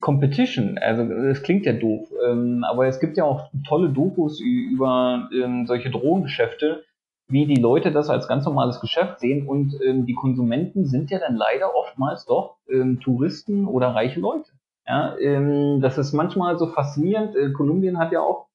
Competition. 0.00 0.78
Also 0.78 1.02
es 1.02 1.42
klingt 1.42 1.66
ja 1.66 1.72
doof, 1.72 2.08
ähm, 2.26 2.64
aber 2.64 2.86
es 2.86 3.00
gibt 3.00 3.16
ja 3.16 3.24
auch 3.24 3.50
tolle 3.66 3.90
Dokus 3.90 4.40
über 4.40 5.28
ähm, 5.34 5.66
solche 5.66 5.90
Drogengeschäfte, 5.90 6.84
wie 7.28 7.46
die 7.46 7.60
Leute 7.60 7.90
das 7.92 8.08
als 8.08 8.28
ganz 8.28 8.44
normales 8.44 8.80
Geschäft 8.80 9.20
sehen 9.20 9.46
und 9.46 9.74
ähm, 9.84 10.06
die 10.06 10.14
Konsumenten 10.14 10.86
sind 10.86 11.10
ja 11.10 11.18
dann 11.18 11.36
leider 11.36 11.74
oftmals 11.74 12.26
doch 12.26 12.56
Touristen 13.02 13.66
oder 13.66 13.88
reiche 13.88 14.18
Leute. 14.18 14.50
Ja, 14.86 15.14
das 15.78 15.98
ist 15.98 16.14
manchmal 16.14 16.58
so 16.58 16.66
faszinierend. 16.66 17.36
Äh, 17.36 17.52
Kolumbien 17.52 17.98
hat 17.98 18.12
ja 18.12 18.20
auch 18.20 18.46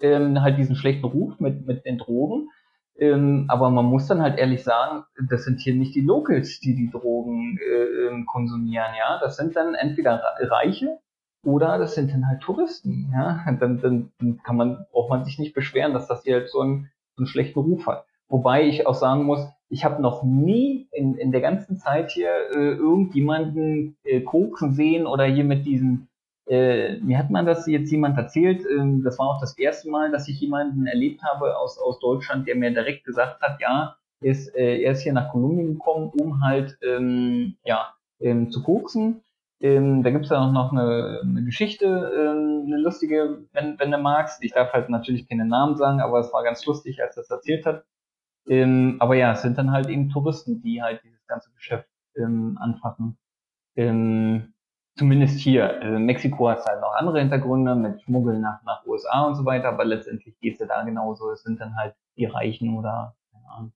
ähm, 0.00 0.42
halt 0.42 0.58
diesen 0.58 0.76
schlechten 0.76 1.06
Ruf 1.06 1.40
mit, 1.40 1.66
mit 1.66 1.84
den 1.84 1.98
Drogen. 1.98 2.50
Ähm, 2.98 3.44
aber 3.48 3.70
man 3.70 3.84
muss 3.84 4.06
dann 4.06 4.22
halt 4.22 4.38
ehrlich 4.38 4.64
sagen, 4.64 5.04
das 5.28 5.44
sind 5.44 5.60
hier 5.60 5.74
nicht 5.74 5.94
die 5.94 6.00
Locals, 6.00 6.60
die 6.60 6.74
die 6.74 6.90
Drogen 6.90 7.58
äh, 7.58 8.08
ähm, 8.08 8.26
konsumieren, 8.26 8.94
ja. 8.98 9.18
Das 9.20 9.36
sind 9.36 9.54
dann 9.54 9.74
entweder 9.74 10.22
Reiche 10.40 10.98
oder 11.44 11.78
das 11.78 11.94
sind 11.94 12.12
dann 12.12 12.26
halt 12.26 12.40
Touristen, 12.40 13.10
ja. 13.12 13.44
Dann, 13.60 13.80
dann, 13.80 14.12
dann 14.18 14.42
kann 14.42 14.56
man, 14.56 14.86
braucht 14.92 15.10
man 15.10 15.24
sich 15.24 15.38
nicht 15.38 15.54
beschweren, 15.54 15.92
dass 15.92 16.08
das 16.08 16.22
hier 16.24 16.36
halt 16.36 16.50
so 16.50 16.60
einen, 16.60 16.90
so 17.16 17.20
einen 17.20 17.26
schlechten 17.26 17.60
Ruf 17.60 17.86
hat. 17.86 18.06
Wobei 18.28 18.66
ich 18.66 18.86
auch 18.86 18.94
sagen 18.94 19.24
muss, 19.24 19.46
ich 19.68 19.84
habe 19.84 20.00
noch 20.00 20.22
nie 20.22 20.88
in, 20.92 21.16
in 21.16 21.32
der 21.32 21.40
ganzen 21.40 21.76
Zeit 21.76 22.10
hier 22.10 22.30
äh, 22.54 22.74
irgendjemanden 22.74 23.96
äh, 24.04 24.20
koksen 24.20 24.72
sehen 24.72 25.06
oder 25.06 25.24
hier 25.24 25.44
mit 25.44 25.66
diesen 25.66 26.08
äh, 26.46 26.98
mir 27.00 27.18
hat 27.18 27.30
man 27.30 27.44
das 27.44 27.66
jetzt 27.66 27.90
jemand 27.90 28.16
erzählt, 28.16 28.64
ähm, 28.70 29.02
das 29.02 29.18
war 29.18 29.28
auch 29.28 29.40
das 29.40 29.58
erste 29.58 29.90
Mal, 29.90 30.12
dass 30.12 30.28
ich 30.28 30.40
jemanden 30.40 30.86
erlebt 30.86 31.22
habe 31.22 31.58
aus, 31.58 31.78
aus 31.78 31.98
Deutschland, 31.98 32.46
der 32.46 32.54
mir 32.54 32.70
direkt 32.70 33.04
gesagt 33.04 33.42
hat, 33.42 33.60
ja, 33.60 33.96
ist, 34.20 34.54
äh, 34.54 34.80
er 34.82 34.92
ist 34.92 35.02
hier 35.02 35.12
nach 35.12 35.30
Kolumbien 35.30 35.74
gekommen, 35.74 36.12
um 36.20 36.44
halt 36.44 36.78
ähm, 36.82 37.56
ja, 37.64 37.94
ähm, 38.20 38.50
zu 38.50 38.62
koksen. 38.62 39.22
Ähm, 39.60 40.02
da 40.02 40.10
gibt's 40.10 40.28
ja 40.28 40.38
auch 40.38 40.52
noch 40.52 40.70
eine, 40.70 41.20
eine 41.22 41.42
Geschichte, 41.44 41.86
ähm, 41.86 42.64
eine 42.66 42.78
lustige, 42.78 43.44
wenn, 43.52 43.78
wenn 43.78 43.90
du 43.90 43.98
magst. 43.98 44.44
Ich 44.44 44.52
darf 44.52 44.72
halt 44.72 44.88
natürlich 44.88 45.28
keine 45.28 45.46
Namen 45.46 45.76
sagen, 45.76 46.00
aber 46.00 46.20
es 46.20 46.32
war 46.32 46.44
ganz 46.44 46.64
lustig, 46.66 47.02
als 47.02 47.16
er 47.16 47.22
das 47.22 47.30
erzählt 47.30 47.66
hat. 47.66 47.84
Ähm, 48.48 48.96
aber 49.00 49.16
ja, 49.16 49.32
es 49.32 49.42
sind 49.42 49.58
dann 49.58 49.72
halt 49.72 49.88
eben 49.88 50.10
Touristen, 50.10 50.62
die 50.62 50.82
halt 50.82 51.02
dieses 51.02 51.26
ganze 51.26 51.50
Geschäft 51.52 51.88
anfassen. 52.18 53.18
Ähm, 53.76 54.54
zumindest 54.96 55.38
hier. 55.38 55.80
Also 55.80 55.98
Mexiko 55.98 56.48
hat 56.48 56.64
halt 56.64 56.80
noch 56.80 56.94
andere 56.94 57.20
Hintergründe 57.20 57.74
mit 57.74 58.02
Schmuggeln 58.02 58.40
nach, 58.40 58.62
nach 58.64 58.84
USA 58.86 59.26
und 59.26 59.34
so 59.34 59.44
weiter, 59.44 59.68
aber 59.68 59.84
letztendlich 59.84 60.38
geht 60.40 60.54
es 60.54 60.60
ja 60.60 60.66
da 60.66 60.82
genauso. 60.82 61.30
Es 61.30 61.42
sind 61.42 61.60
dann 61.60 61.76
halt 61.76 61.94
die 62.16 62.26
Reichen 62.26 62.76
oder 62.76 63.14
keine 63.32 63.50
Ahnung. 63.50 63.72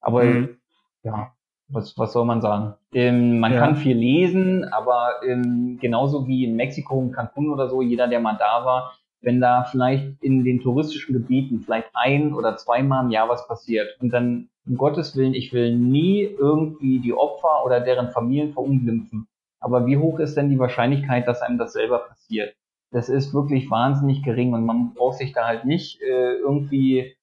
Aber 0.00 0.24
mhm. 0.24 0.56
ja, 1.02 1.32
was, 1.68 1.96
was 1.98 2.12
soll 2.12 2.24
man 2.24 2.40
sagen? 2.40 2.74
Ähm, 2.92 3.40
man 3.40 3.52
ja. 3.52 3.60
kann 3.60 3.76
viel 3.76 3.96
lesen, 3.96 4.64
aber 4.64 5.20
ähm, 5.26 5.78
genauso 5.80 6.26
wie 6.26 6.44
in 6.44 6.56
Mexiko, 6.56 7.00
in 7.00 7.12
Cancun 7.12 7.50
oder 7.50 7.68
so, 7.68 7.82
jeder, 7.82 8.08
der 8.08 8.20
mal 8.20 8.36
da 8.38 8.64
war, 8.64 8.94
wenn 9.20 9.40
da 9.40 9.64
vielleicht 9.64 10.22
in 10.22 10.44
den 10.44 10.60
touristischen 10.60 11.12
Gebieten 11.12 11.60
vielleicht 11.60 11.90
ein 11.92 12.32
oder 12.32 12.56
zweimal 12.56 13.04
im 13.04 13.10
Jahr 13.10 13.28
was 13.28 13.46
passiert 13.46 14.00
und 14.00 14.10
dann 14.10 14.48
um 14.66 14.76
Gottes 14.76 15.16
Willen, 15.16 15.34
ich 15.34 15.52
will 15.52 15.74
nie 15.74 16.22
irgendwie 16.22 17.00
die 17.00 17.14
Opfer 17.14 17.64
oder 17.64 17.80
deren 17.80 18.10
Familien 18.10 18.52
verunglimpfen. 18.52 19.26
Aber 19.60 19.86
wie 19.86 19.96
hoch 19.96 20.18
ist 20.18 20.36
denn 20.36 20.50
die 20.50 20.58
Wahrscheinlichkeit, 20.58 21.26
dass 21.26 21.42
einem 21.42 21.58
das 21.58 21.72
selber 21.72 22.00
passiert? 22.00 22.54
Das 22.90 23.08
ist 23.08 23.34
wirklich 23.34 23.70
wahnsinnig 23.70 24.22
gering 24.22 24.54
und 24.54 24.64
man 24.64 24.94
braucht 24.94 25.18
sich 25.18 25.32
da 25.32 25.46
halt 25.46 25.64
nicht 25.64 26.00
äh, 26.00 26.34
irgendwie 26.36 27.16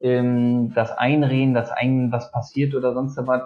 ähm, 0.00 0.72
das 0.74 0.92
einreden, 0.92 1.54
dass 1.54 1.70
einem 1.70 2.12
was 2.12 2.30
passiert 2.30 2.74
oder 2.74 2.94
sonst 2.94 3.16
was. 3.26 3.42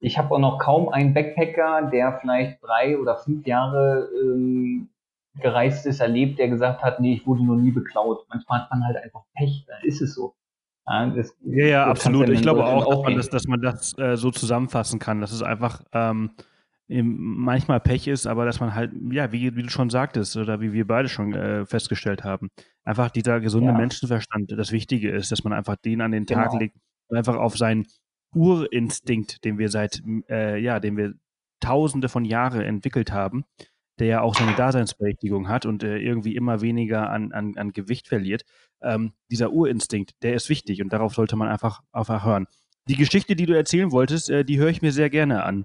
Ich 0.00 0.18
habe 0.18 0.34
auch 0.34 0.38
noch 0.38 0.58
kaum 0.58 0.88
einen 0.88 1.14
Backpacker, 1.14 1.88
der 1.92 2.18
vielleicht 2.20 2.62
drei 2.62 2.98
oder 2.98 3.16
fünf 3.16 3.46
Jahre 3.46 4.08
ähm, 4.20 4.88
gereist 5.40 5.86
ist, 5.86 6.00
erlebt, 6.00 6.38
der 6.38 6.48
gesagt 6.48 6.82
hat, 6.82 7.00
nee, 7.00 7.14
ich 7.14 7.26
wurde 7.26 7.44
noch 7.44 7.56
nie 7.56 7.70
beklaut. 7.70 8.26
Manchmal 8.28 8.62
hat 8.62 8.70
man 8.70 8.84
halt 8.84 8.96
einfach 8.96 9.22
Pech, 9.34 9.64
da 9.66 9.74
ist 9.82 10.00
es 10.00 10.14
so. 10.14 10.34
Ja, 10.86 11.06
das, 11.06 11.34
ja, 11.44 11.66
ja 11.66 11.86
absolut. 11.86 12.28
Ich 12.28 12.42
glaube 12.42 12.64
auch, 12.64 12.86
dass 12.86 13.02
man 13.02 13.16
das, 13.16 13.30
dass 13.30 13.46
man 13.46 13.60
das 13.60 13.98
äh, 13.98 14.16
so 14.16 14.30
zusammenfassen 14.30 14.98
kann. 14.98 15.20
Das 15.20 15.32
ist 15.32 15.42
einfach 15.42 15.82
ähm, 15.92 16.32
manchmal 16.88 17.80
Pech 17.80 18.06
ist, 18.08 18.26
aber 18.26 18.44
dass 18.44 18.60
man 18.60 18.74
halt, 18.74 18.92
ja, 19.10 19.32
wie, 19.32 19.56
wie 19.56 19.62
du 19.62 19.70
schon 19.70 19.90
sagtest 19.90 20.36
oder 20.36 20.60
wie 20.60 20.72
wir 20.72 20.86
beide 20.86 21.08
schon 21.08 21.34
äh, 21.34 21.64
festgestellt 21.64 22.24
haben, 22.24 22.50
einfach 22.84 23.10
dieser 23.10 23.40
gesunde 23.40 23.72
ja. 23.72 23.78
Menschenverstand 23.78 24.52
das 24.52 24.70
Wichtige 24.70 25.10
ist, 25.10 25.32
dass 25.32 25.44
man 25.44 25.52
einfach 25.52 25.76
den 25.76 26.02
an 26.02 26.12
den 26.12 26.26
Tag 26.26 26.50
genau. 26.50 26.60
legt 26.60 26.76
und 27.08 27.16
einfach 27.16 27.36
auf 27.36 27.56
seinen 27.56 27.86
Urinstinkt, 28.34 29.44
den 29.44 29.58
wir 29.58 29.70
seit, 29.70 30.02
äh, 30.28 30.58
ja, 30.58 30.80
den 30.80 30.96
wir 30.96 31.14
tausende 31.60 32.08
von 32.08 32.24
Jahren 32.24 32.60
entwickelt 32.60 33.12
haben, 33.12 33.44
der 33.98 34.06
ja 34.08 34.20
auch 34.20 34.34
seine 34.34 34.54
Daseinsberechtigung 34.54 35.48
hat 35.48 35.66
und 35.66 35.84
äh, 35.84 35.98
irgendwie 35.98 36.36
immer 36.36 36.60
weniger 36.60 37.08
an, 37.10 37.32
an, 37.32 37.56
an 37.56 37.72
Gewicht 37.72 38.08
verliert. 38.08 38.42
Ähm, 38.82 39.12
dieser 39.30 39.52
Urinstinkt, 39.52 40.12
der 40.22 40.34
ist 40.34 40.48
wichtig 40.48 40.82
und 40.82 40.92
darauf 40.92 41.14
sollte 41.14 41.36
man 41.36 41.48
einfach, 41.48 41.80
einfach 41.92 42.24
hören. 42.24 42.46
Die 42.88 42.96
Geschichte, 42.96 43.36
die 43.36 43.46
du 43.46 43.56
erzählen 43.56 43.92
wolltest, 43.92 44.28
äh, 44.28 44.44
die 44.44 44.58
höre 44.58 44.68
ich 44.68 44.82
mir 44.82 44.92
sehr 44.92 45.08
gerne 45.08 45.44
an. 45.44 45.64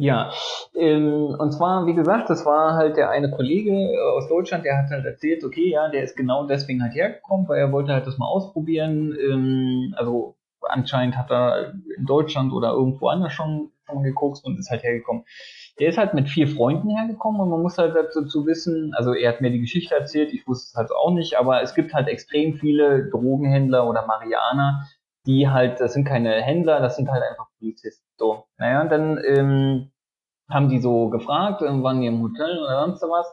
Ja, 0.00 0.32
ähm, 0.74 1.36
und 1.38 1.52
zwar, 1.52 1.86
wie 1.86 1.92
gesagt, 1.92 2.30
das 2.30 2.46
war 2.46 2.72
halt 2.72 2.96
der 2.96 3.10
eine 3.10 3.30
Kollege 3.30 3.70
äh, 3.70 3.98
aus 4.16 4.30
Deutschland, 4.30 4.64
der 4.64 4.78
hat 4.78 4.90
halt 4.90 5.04
erzählt, 5.04 5.44
okay, 5.44 5.68
ja, 5.68 5.90
der 5.90 6.02
ist 6.02 6.16
genau 6.16 6.46
deswegen 6.46 6.82
halt 6.82 6.94
hergekommen, 6.94 7.46
weil 7.46 7.58
er 7.58 7.70
wollte 7.70 7.92
halt 7.92 8.06
das 8.06 8.16
mal 8.16 8.26
ausprobieren. 8.26 9.14
Ähm, 9.20 9.94
also 9.98 10.36
anscheinend 10.62 11.18
hat 11.18 11.30
er 11.30 11.74
in 11.98 12.06
Deutschland 12.06 12.54
oder 12.54 12.70
irgendwo 12.70 13.08
anders 13.08 13.34
schon, 13.34 13.72
schon 13.84 14.02
geguckt 14.02 14.40
und 14.42 14.58
ist 14.58 14.70
halt 14.70 14.84
hergekommen. 14.84 15.24
Der 15.78 15.90
ist 15.90 15.98
halt 15.98 16.14
mit 16.14 16.30
vier 16.30 16.48
Freunden 16.48 16.88
hergekommen 16.88 17.38
und 17.38 17.50
man 17.50 17.60
muss 17.60 17.76
halt 17.76 17.94
dazu 17.94 18.46
wissen, 18.46 18.94
also 18.94 19.12
er 19.12 19.28
hat 19.30 19.42
mir 19.42 19.50
die 19.50 19.60
Geschichte 19.60 19.94
erzählt, 19.94 20.32
ich 20.32 20.46
wusste 20.48 20.70
es 20.70 20.76
halt 20.76 20.90
auch 20.92 21.10
nicht, 21.12 21.36
aber 21.36 21.60
es 21.60 21.74
gibt 21.74 21.92
halt 21.92 22.08
extrem 22.08 22.54
viele 22.54 23.10
Drogenhändler 23.10 23.86
oder 23.86 24.06
Marianer, 24.06 24.88
die 25.26 25.50
halt, 25.50 25.78
das 25.78 25.92
sind 25.92 26.06
keine 26.06 26.40
Händler, 26.40 26.80
das 26.80 26.96
sind 26.96 27.10
halt 27.10 27.22
einfach 27.22 27.48
Polizisten. 27.58 28.09
So, 28.20 28.44
naja, 28.58 28.82
und 28.82 28.92
dann 28.92 29.18
ähm, 29.24 29.90
haben 30.50 30.68
die 30.68 30.78
so 30.78 31.08
gefragt, 31.08 31.62
waren 31.62 32.00
die 32.02 32.06
im 32.06 32.20
Hotel 32.20 32.58
oder 32.58 32.84
sonst 32.84 33.02
was. 33.02 33.26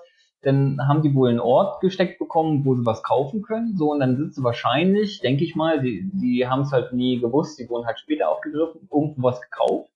Dann 0.43 0.80
haben 0.88 1.02
die 1.02 1.13
wohl 1.13 1.30
einen 1.30 1.41
Ort 1.41 1.82
gesteckt 1.82 2.19
bekommen, 2.19 2.63
wo 2.63 2.73
sie 2.73 2.86
was 2.86 3.04
kaufen 3.04 3.41
können. 3.41 3.76
So, 3.76 3.91
und 3.91 4.00
dann 4.00 4.15
sind 4.15 4.34
sie 4.34 4.43
wahrscheinlich, 4.43 5.19
denke 5.19 5.43
ich 5.43 5.58
mal, 5.58 5.82
die, 5.82 6.10
die 6.13 6.47
haben 6.47 6.62
es 6.62 6.71
halt 6.71 6.93
nie 6.93 7.19
gewusst, 7.19 7.60
die 7.60 7.67
wurden 7.67 7.86
halt 7.86 8.00
später 8.00 8.30
aufgegriffen, 8.30 8.88
irgendwo 8.89 9.23
was 9.23 9.41
gekauft 9.41 9.89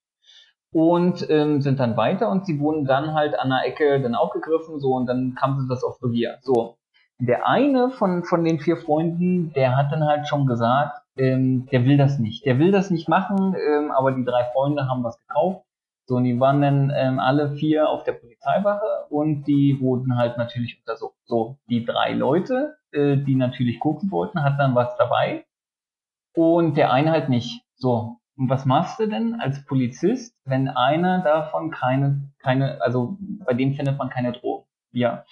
und 0.74 1.30
ähm, 1.30 1.62
sind 1.62 1.80
dann 1.80 1.96
weiter 1.96 2.30
und 2.30 2.46
sie 2.46 2.60
wurden 2.60 2.86
dann 2.86 3.14
halt 3.14 3.40
an 3.40 3.50
der 3.50 3.66
Ecke 3.66 4.02
dann 4.02 4.16
aufgegriffen, 4.16 4.80
so 4.80 4.94
und 4.94 5.06
dann 5.06 5.36
kam 5.36 5.60
sie 5.60 5.68
das 5.70 5.84
auf 5.84 6.04
Revier. 6.04 6.40
So, 6.42 6.78
der 7.20 7.48
eine 7.48 7.92
von, 7.92 8.24
von 8.26 8.44
den 8.44 8.60
vier 8.60 8.78
Freunden, 8.78 9.54
der 9.54 9.78
hat 9.78 9.92
dann 9.92 10.06
halt 10.06 10.28
schon 10.28 10.48
gesagt, 10.48 11.01
ähm, 11.22 11.68
der 11.72 11.86
will 11.86 11.98
das 11.98 12.18
nicht. 12.18 12.46
Der 12.46 12.58
will 12.58 12.72
das 12.72 12.90
nicht 12.90 13.08
machen, 13.08 13.56
ähm, 13.56 13.92
aber 13.92 14.12
die 14.12 14.26
drei 14.26 14.46
Freunde 14.46 14.88
haben 14.90 15.04
was 15.04 15.20
gekauft. 15.20 15.64
So, 16.08 16.16
und 16.16 16.24
die 16.24 16.40
waren 16.40 16.62
dann 16.62 16.92
ähm, 16.96 17.20
alle 17.20 17.52
vier 17.52 17.90
auf 17.90 18.04
der 18.04 18.14
Polizeiwache 18.14 19.06
und 19.10 19.44
die 19.44 19.80
wurden 19.80 20.18
halt 20.18 20.38
natürlich 20.38 20.80
untersucht. 20.80 21.16
So, 21.26 21.58
die 21.70 21.86
drei 21.86 22.14
Leute, 22.14 22.76
äh, 22.92 23.18
die 23.18 23.36
natürlich 23.36 23.80
gucken 23.80 24.10
wollten, 24.12 24.44
hatten 24.44 24.58
dann 24.58 24.76
was 24.76 24.98
dabei 24.98 25.46
und 26.34 26.76
der 26.76 26.92
eine 26.92 27.12
halt 27.12 27.30
nicht. 27.30 27.62
So, 27.76 28.18
und 28.36 28.50
was 28.50 28.66
machst 28.66 29.00
du 29.00 29.08
denn 29.08 29.40
als 29.40 29.64
Polizist, 29.66 30.36
wenn 30.46 30.68
einer 30.68 31.20
davon 31.22 31.70
keine, 31.70 32.32
keine, 32.40 32.82
also 32.82 33.18
bei 33.46 33.54
dem 33.54 33.76
findet 33.76 33.98
man 34.00 34.10
keine 34.10 34.32
Drogen? 34.32 34.66
Ja. 34.92 35.24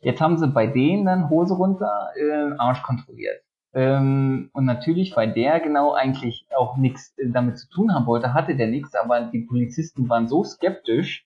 Jetzt 0.00 0.20
haben 0.20 0.38
sie 0.38 0.48
bei 0.48 0.66
denen 0.66 1.04
dann 1.04 1.30
Hose 1.30 1.54
runter, 1.54 2.10
äh, 2.16 2.52
Arsch 2.58 2.82
kontrolliert. 2.82 3.42
Ähm, 3.72 4.50
und 4.52 4.64
natürlich, 4.64 5.16
weil 5.16 5.32
der 5.32 5.60
genau 5.60 5.92
eigentlich 5.92 6.46
auch 6.56 6.76
nichts 6.76 7.16
äh, 7.18 7.30
damit 7.30 7.58
zu 7.58 7.68
tun 7.68 7.94
haben 7.94 8.06
wollte, 8.06 8.34
hatte 8.34 8.56
der 8.56 8.66
nichts, 8.66 8.94
aber 8.96 9.20
die 9.20 9.42
Polizisten 9.42 10.08
waren 10.08 10.26
so 10.26 10.42
skeptisch, 10.42 11.24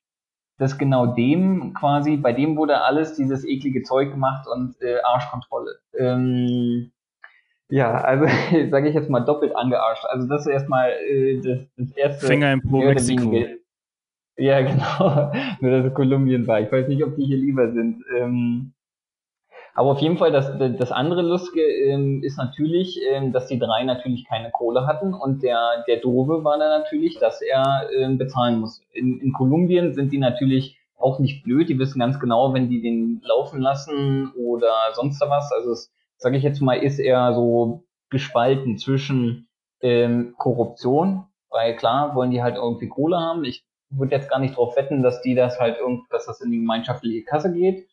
dass 0.59 0.77
genau 0.77 1.07
dem 1.07 1.73
quasi, 1.75 2.17
bei 2.17 2.33
dem 2.33 2.57
wurde 2.57 2.83
alles 2.83 3.15
dieses 3.15 3.45
eklige 3.45 3.83
Zeug 3.83 4.11
gemacht 4.11 4.47
und 4.47 4.81
äh, 4.83 4.99
Arschkontrolle. 5.03 5.79
Ähm, 5.99 6.93
ja, 7.69 7.93
also 7.95 8.27
sage 8.71 8.89
ich 8.89 8.95
jetzt 8.95 9.09
mal 9.09 9.21
doppelt 9.21 9.57
angearscht. 9.57 10.05
Also 10.05 10.29
das 10.29 10.43
ist 10.43 10.53
erstmal 10.53 10.91
äh, 10.91 11.41
das, 11.41 11.59
das 11.77 11.97
erste. 11.97 12.27
Finger 12.27 12.53
im 12.53 12.63
Po 12.63 12.83
Mexiko. 12.83 13.35
Ja, 14.37 14.61
genau. 14.63 15.33
Nur 15.61 15.71
dass 15.71 15.87
es 15.87 15.95
Kolumbien 15.95 16.47
war. 16.47 16.61
Ich 16.61 16.71
weiß 16.71 16.89
nicht, 16.89 17.03
ob 17.03 17.17
die 17.17 17.25
hier 17.25 17.39
lieber 17.39 17.73
sind. 17.73 18.05
Ähm, 18.17 18.75
aber 19.77 19.91
auf 19.91 19.99
jeden 19.99 20.19
Fall, 20.19 20.31
das, 20.31 20.57
das 20.57 20.93
andere 20.93 21.23
Lustige 21.23 21.63
ähm, 21.63 22.23
ist 22.23 22.39
natürlich, 22.39 23.01
ähm, 23.11 23.33
dass 23.33 23.49
die 23.49 23.59
drei 23.59 23.83
natürlich 23.83 24.25
keine 24.25 24.53
Kohle 24.53 24.87
hatten 24.87 25.13
und 25.13 25.43
der, 25.43 25.85
der 25.89 25.97
Doofe 25.97 26.45
war 26.45 26.59
dann 26.59 26.81
natürlich, 26.81 27.19
dass 27.19 27.43
er 27.43 27.89
ähm, 27.99 28.17
bezahlen 28.17 28.61
muss. 28.61 28.81
In, 28.93 29.21
in 29.21 29.33
Kolumbien 29.33 29.93
sind 29.93 30.13
die 30.13 30.19
natürlich 30.19 30.79
auch 30.97 31.19
nicht 31.19 31.43
blöd, 31.43 31.69
die 31.69 31.79
wissen 31.79 31.99
ganz 31.99 32.21
genau, 32.21 32.55
wenn 32.55 32.69
die 32.69 32.83
den 32.83 33.21
laufen 33.25 33.61
lassen 33.61 34.33
oder 34.37 34.73
sonst 34.93 35.21
was. 35.21 35.51
Also 35.51 35.73
es, 35.73 35.93
sage 36.19 36.37
ich 36.37 36.45
jetzt 36.45 36.61
mal, 36.61 36.77
ist 36.77 37.01
eher 37.01 37.35
so 37.35 37.83
gespalten 38.11 38.79
zwischen 38.79 39.49
ähm, 39.81 40.35
Korruption, 40.39 41.25
weil 41.51 41.75
klar 41.75 42.15
wollen 42.15 42.31
die 42.31 42.45
halt 42.45 42.55
irgendwie 42.55 42.89
Kohle 42.89 43.19
haben. 43.19 43.45
Ich 43.45 43.65
würde 43.91 44.15
jetzt 44.15 44.31
gar 44.31 44.39
nicht 44.39 44.53
darauf 44.53 44.77
wetten, 44.77 45.03
dass 45.03 45.21
die 45.21 45.35
das 45.35 45.59
halt 45.59 45.79
irgendwie, 45.81 46.07
dass 46.11 46.27
das 46.27 46.41
in 46.41 46.53
die 46.53 46.59
gemeinschaftliche 46.59 47.25
Kasse 47.25 47.53
geht 47.53 47.89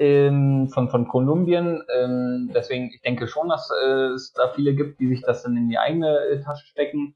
ähm, 0.00 0.68
von, 0.68 0.88
von 0.88 1.06
Kolumbien. 1.06 1.82
Ähm, 1.94 2.50
deswegen, 2.54 2.90
ich 2.92 3.02
denke 3.02 3.28
schon, 3.28 3.50
dass 3.50 3.70
äh, 3.84 4.14
es 4.14 4.32
da 4.32 4.48
viele 4.48 4.74
gibt, 4.74 4.98
die 4.98 5.08
sich 5.08 5.22
das 5.22 5.42
dann 5.42 5.56
in 5.56 5.68
die 5.68 5.78
eigene 5.78 6.18
äh, 6.18 6.40
Tasche 6.40 6.66
stecken. 6.66 7.14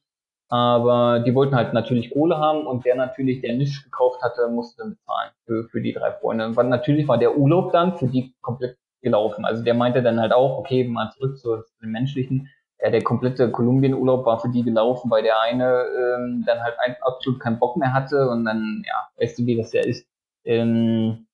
Aber 0.51 1.21
die 1.21 1.35
wollten 1.35 1.57
halt 1.57 1.73
natürlich 1.73 2.11
Kohle 2.11 2.37
haben 2.37 2.67
und 2.67 2.85
der 2.85 2.95
natürlich, 2.95 3.41
der 3.41 3.57
nichts 3.57 3.83
gekauft 3.83 4.23
hatte, 4.23 4.49
musste 4.49 4.85
bezahlen 4.85 5.31
für, 5.47 5.65
für 5.65 5.81
die 5.81 5.95
drei 5.95 6.13
Freunde. 6.13 6.47
Und 6.47 6.69
natürlich 6.69 7.09
war 7.09 7.17
der 7.17 7.37
Urlaub 7.37 7.73
dann 7.73 7.97
für 7.97 8.07
die 8.07 8.35
komplett 8.43 8.77
gelaufen. 9.01 9.47
Also 9.47 9.65
der 9.65 9.75
meinte 9.75 10.03
dann 10.03 10.21
halt 10.21 10.33
auch, 10.33 10.59
okay, 10.59 10.85
mal 10.85 11.11
zurück 11.13 11.39
zu, 11.39 11.63
zu 11.63 11.75
den 11.81 11.91
menschlichen. 11.91 12.51
Ja, 12.81 12.91
der 12.91 13.03
komplette 13.03 13.51
Kolumbien-Urlaub 13.51 14.27
war 14.27 14.39
für 14.39 14.51
die 14.51 14.63
gelaufen, 14.63 15.11
weil 15.11 15.23
der 15.23 15.41
eine 15.41 15.87
ähm, 15.87 16.45
dann 16.47 16.63
halt 16.63 16.77
absolut 17.01 17.41
keinen 17.41 17.59
Bock 17.59 17.79
mehr 17.79 17.95
hatte 17.95 18.29
und 18.29 18.45
dann, 18.45 18.83
ja, 18.87 19.09
weißt 19.19 19.39
du, 19.39 19.47
wie 19.47 19.57
das 19.57 19.73
ja 19.73 19.81
ist. 19.83 20.07
Ähm, 20.45 21.27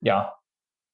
ja, 0.00 0.39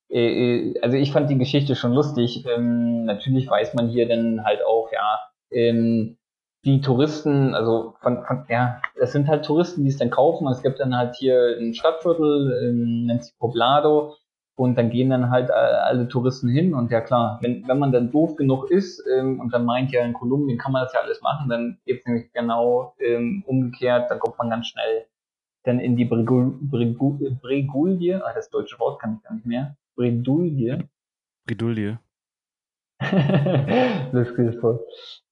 also 0.09 0.97
ich 0.97 1.12
fand 1.12 1.31
die 1.31 1.38
Geschichte 1.38 1.75
schon 1.75 1.92
lustig. 1.92 2.45
Ähm, 2.47 3.05
natürlich 3.05 3.49
weiß 3.49 3.75
man 3.75 3.88
hier 3.88 4.09
dann 4.09 4.45
halt 4.45 4.64
auch, 4.64 4.90
ja, 4.92 5.21
ähm, 5.51 6.16
die 6.64 6.81
Touristen, 6.81 7.55
also 7.55 7.95
von, 8.01 8.25
von, 8.25 8.45
ja, 8.49 8.81
das 8.99 9.12
sind 9.12 9.29
halt 9.29 9.45
Touristen, 9.45 9.85
die 9.85 9.90
es 9.90 9.99
dann 9.99 10.11
kaufen. 10.11 10.49
Es 10.49 10.62
gibt 10.62 10.81
dann 10.81 10.97
halt 10.97 11.16
hier 11.16 11.57
ein 11.61 11.75
Stadtviertel, 11.75 12.61
ähm, 12.62 13.07
nennt 13.07 13.25
sich 13.25 13.37
Poblado, 13.38 14.16
und 14.57 14.77
dann 14.77 14.90
gehen 14.90 15.11
dann 15.11 15.31
halt 15.31 15.51
alle 15.51 16.09
Touristen 16.09 16.49
hin. 16.49 16.75
Und 16.75 16.90
ja 16.90 17.03
klar, 17.03 17.38
wenn, 17.42 17.69
wenn 17.69 17.79
man 17.79 17.92
dann 17.92 18.11
doof 18.11 18.37
genug 18.37 18.71
ist 18.71 19.05
ähm, 19.07 19.38
und 19.38 19.53
dann 19.53 19.66
meint 19.66 19.92
ja, 19.92 20.03
in 20.03 20.14
Kolumbien 20.14 20.59
kann 20.59 20.73
man 20.73 20.83
das 20.83 20.95
ja 20.95 21.01
alles 21.01 21.21
machen, 21.21 21.49
dann 21.49 21.79
gibt's 21.85 22.07
nämlich 22.07 22.33
genau 22.33 22.95
ähm, 22.99 23.45
umgekehrt, 23.47 24.11
dann 24.11 24.19
kommt 24.19 24.38
man 24.38 24.51
ganz 24.51 24.69
schnell 24.69 25.07
dann 25.64 25.79
in 25.79 25.97
die 25.97 26.05
Bregouille, 26.05 28.25
ah, 28.25 28.33
das 28.35 28.51
deutsche 28.51 28.79
Wort 28.79 29.01
kann 29.01 29.16
ich 29.16 29.23
gar 29.25 29.35
nicht 29.35 29.47
mehr, 29.47 29.77
Bredouille. 29.96 30.88
Bredouille. 31.46 31.98
das 33.00 34.35
geht 34.37 34.61
voll. 34.61 34.87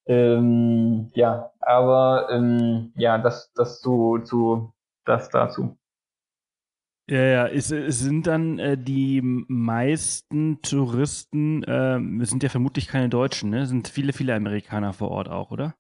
Ähm, 0.07 1.11
ja, 1.15 1.51
aber 1.61 2.29
ähm, 2.31 2.93
ja, 2.97 3.19
das, 3.19 3.53
das 3.55 3.81
zu, 3.81 4.19
zu 4.25 4.73
das 5.05 5.31
dazu. 5.31 5.79
Ja, 7.09 7.23
ja, 7.23 7.47
es, 7.47 7.71
es 7.71 8.01
sind 8.01 8.27
dann 8.27 8.59
äh, 8.59 8.79
die 8.79 9.21
meisten 9.23 10.63
Touristen, 10.63 11.63
äh, 11.65 11.99
es 12.23 12.31
sind 12.31 12.43
ja 12.43 12.49
vermutlich 12.49 12.89
keine 12.89 13.11
Deutschen, 13.11 13.51
ne? 13.51 13.61
Es 13.63 13.69
sind 13.69 13.89
viele, 13.89 14.15
viele 14.15 14.35
Amerikaner 14.35 14.95
vor 14.95 15.11
Ort 15.11 15.29
auch, 15.29 15.51
oder? 15.51 15.75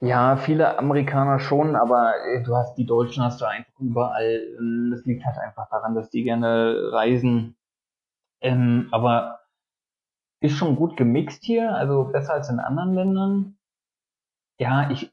Ja, 0.00 0.36
viele 0.36 0.78
Amerikaner 0.78 1.38
schon, 1.38 1.76
aber 1.76 2.12
äh, 2.26 2.42
du 2.42 2.56
hast 2.56 2.74
die 2.76 2.86
Deutschen 2.86 3.22
hast 3.22 3.40
du 3.40 3.44
einfach 3.46 3.72
überall. 3.80 4.42
Ähm, 4.58 4.90
das 4.92 5.04
liegt 5.04 5.24
halt 5.24 5.38
einfach 5.38 5.68
daran, 5.70 5.94
dass 5.94 6.10
die 6.10 6.24
gerne 6.24 6.90
reisen. 6.92 7.56
Ähm, 8.42 8.88
aber 8.90 9.40
ist 10.40 10.56
schon 10.56 10.76
gut 10.76 10.96
gemixt 10.96 11.44
hier, 11.44 11.74
also 11.74 12.04
besser 12.04 12.34
als 12.34 12.50
in 12.50 12.58
anderen 12.58 12.94
Ländern. 12.94 13.56
Ja, 14.58 14.90
ich, 14.90 15.12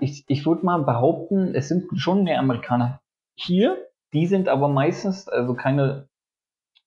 ich, 0.00 0.24
ich 0.26 0.46
würde 0.46 0.64
mal 0.64 0.82
behaupten, 0.82 1.54
es 1.54 1.68
sind 1.68 1.88
schon 1.98 2.24
mehr 2.24 2.38
Amerikaner 2.38 3.00
hier. 3.34 3.76
Die 4.12 4.26
sind 4.26 4.48
aber 4.48 4.68
meistens, 4.68 5.28
also 5.28 5.54
keine 5.54 6.08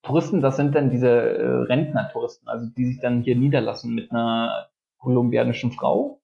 Touristen, 0.02 0.42
das 0.42 0.56
sind 0.56 0.74
dann 0.76 0.90
diese 0.90 1.10
äh, 1.10 1.48
Rentner-Touristen, 1.64 2.48
also 2.48 2.68
die 2.68 2.86
sich 2.86 3.00
dann 3.00 3.22
hier 3.22 3.36
niederlassen 3.36 3.94
mit 3.94 4.12
einer 4.12 4.70
kolumbianischen 4.98 5.72
Frau 5.72 6.22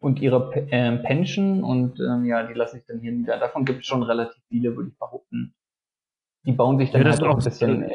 und 0.00 0.20
ihre 0.20 0.54
äh, 0.54 0.96
Pension 0.98 1.62
und 1.62 1.98
ähm, 2.00 2.24
ja, 2.24 2.46
die 2.46 2.54
lassen 2.54 2.76
sich 2.76 2.86
dann 2.86 3.00
hier 3.00 3.12
nieder. 3.12 3.38
Davon 3.38 3.64
gibt 3.64 3.80
es 3.80 3.86
schon 3.86 4.02
relativ 4.02 4.42
viele, 4.48 4.76
würde 4.76 4.90
ich 4.90 4.98
behaupten. 4.98 5.54
Die 6.44 6.52
bauen 6.52 6.78
sich 6.78 6.90
dann 6.90 7.02
ja, 7.02 7.10
halt 7.10 7.22
auch 7.22 7.38
ein 7.38 7.44
bisschen. 7.44 7.90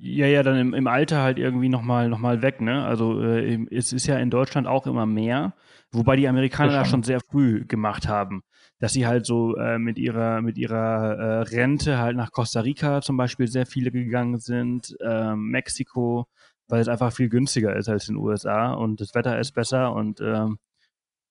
Äh, 0.00 0.08
ja, 0.08 0.26
ja, 0.26 0.42
dann 0.42 0.56
im, 0.56 0.74
im 0.74 0.86
Alter 0.86 1.22
halt 1.22 1.38
irgendwie 1.38 1.68
nochmal 1.68 2.08
noch 2.08 2.18
mal 2.18 2.42
weg, 2.42 2.60
ne? 2.60 2.84
Also 2.84 3.22
äh, 3.22 3.66
es 3.70 3.92
ist 3.92 4.06
ja 4.06 4.18
in 4.18 4.30
Deutschland 4.30 4.66
auch 4.66 4.86
immer 4.86 5.06
mehr, 5.06 5.54
wobei 5.92 6.16
die 6.16 6.28
Amerikaner 6.28 6.72
das 6.72 6.88
schon 6.88 7.02
sehr 7.02 7.20
früh 7.20 7.64
gemacht 7.66 8.08
haben, 8.08 8.42
dass 8.78 8.92
sie 8.92 9.06
halt 9.06 9.26
so 9.26 9.56
äh, 9.56 9.78
mit 9.78 9.98
ihrer 9.98 10.40
mit 10.42 10.58
ihrer 10.58 11.18
äh, 11.18 11.40
Rente 11.42 11.98
halt 11.98 12.16
nach 12.16 12.32
Costa 12.32 12.60
Rica 12.60 13.02
zum 13.02 13.16
Beispiel 13.16 13.48
sehr 13.48 13.66
viele 13.66 13.90
gegangen 13.90 14.38
sind, 14.38 14.96
äh, 15.00 15.34
Mexiko, 15.34 16.26
weil 16.68 16.80
es 16.80 16.88
einfach 16.88 17.12
viel 17.12 17.28
günstiger 17.28 17.74
ist 17.76 17.88
als 17.88 18.08
in 18.08 18.16
den 18.16 18.24
USA 18.24 18.72
und 18.72 19.00
das 19.00 19.14
Wetter 19.14 19.38
ist 19.38 19.52
besser 19.52 19.92
und 19.94 20.20
ähm, 20.20 20.58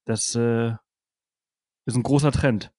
das 0.05 0.35
äh, 0.35 0.73
ist 1.85 1.95
ein 1.95 2.03
großer 2.03 2.31
Trend. 2.31 2.71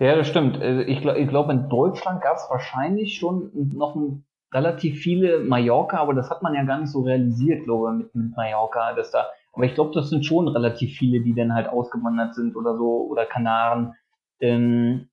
Ja, 0.00 0.16
das 0.16 0.26
stimmt. 0.28 0.60
Also 0.60 0.80
ich, 0.80 1.00
glaube, 1.00 1.20
ich 1.20 1.28
glaube, 1.28 1.52
in 1.52 1.68
Deutschland 1.68 2.20
gab 2.20 2.36
es 2.36 2.46
wahrscheinlich 2.50 3.16
schon 3.16 3.50
noch 3.74 3.94
ein, 3.94 4.24
relativ 4.54 5.00
viele 5.00 5.40
Mallorca, 5.40 5.98
aber 5.98 6.14
das 6.14 6.30
hat 6.30 6.42
man 6.42 6.54
ja 6.54 6.62
gar 6.62 6.78
nicht 6.78 6.90
so 6.90 7.02
realisiert, 7.02 7.64
glaube 7.64 7.90
ich, 7.90 8.04
mit, 8.04 8.14
mit 8.14 8.36
Mallorca, 8.36 8.94
dass 8.94 9.10
da. 9.10 9.26
Aber 9.52 9.64
ich 9.64 9.74
glaube, 9.74 9.92
das 9.94 10.10
sind 10.10 10.24
schon 10.24 10.48
relativ 10.48 10.96
viele, 10.96 11.20
die 11.20 11.34
dann 11.34 11.54
halt 11.54 11.68
ausgewandert 11.68 12.34
sind 12.34 12.56
oder 12.56 12.76
so, 12.76 13.06
oder 13.10 13.26
Kanaren. 13.26 13.94
Ähm, 14.40 15.08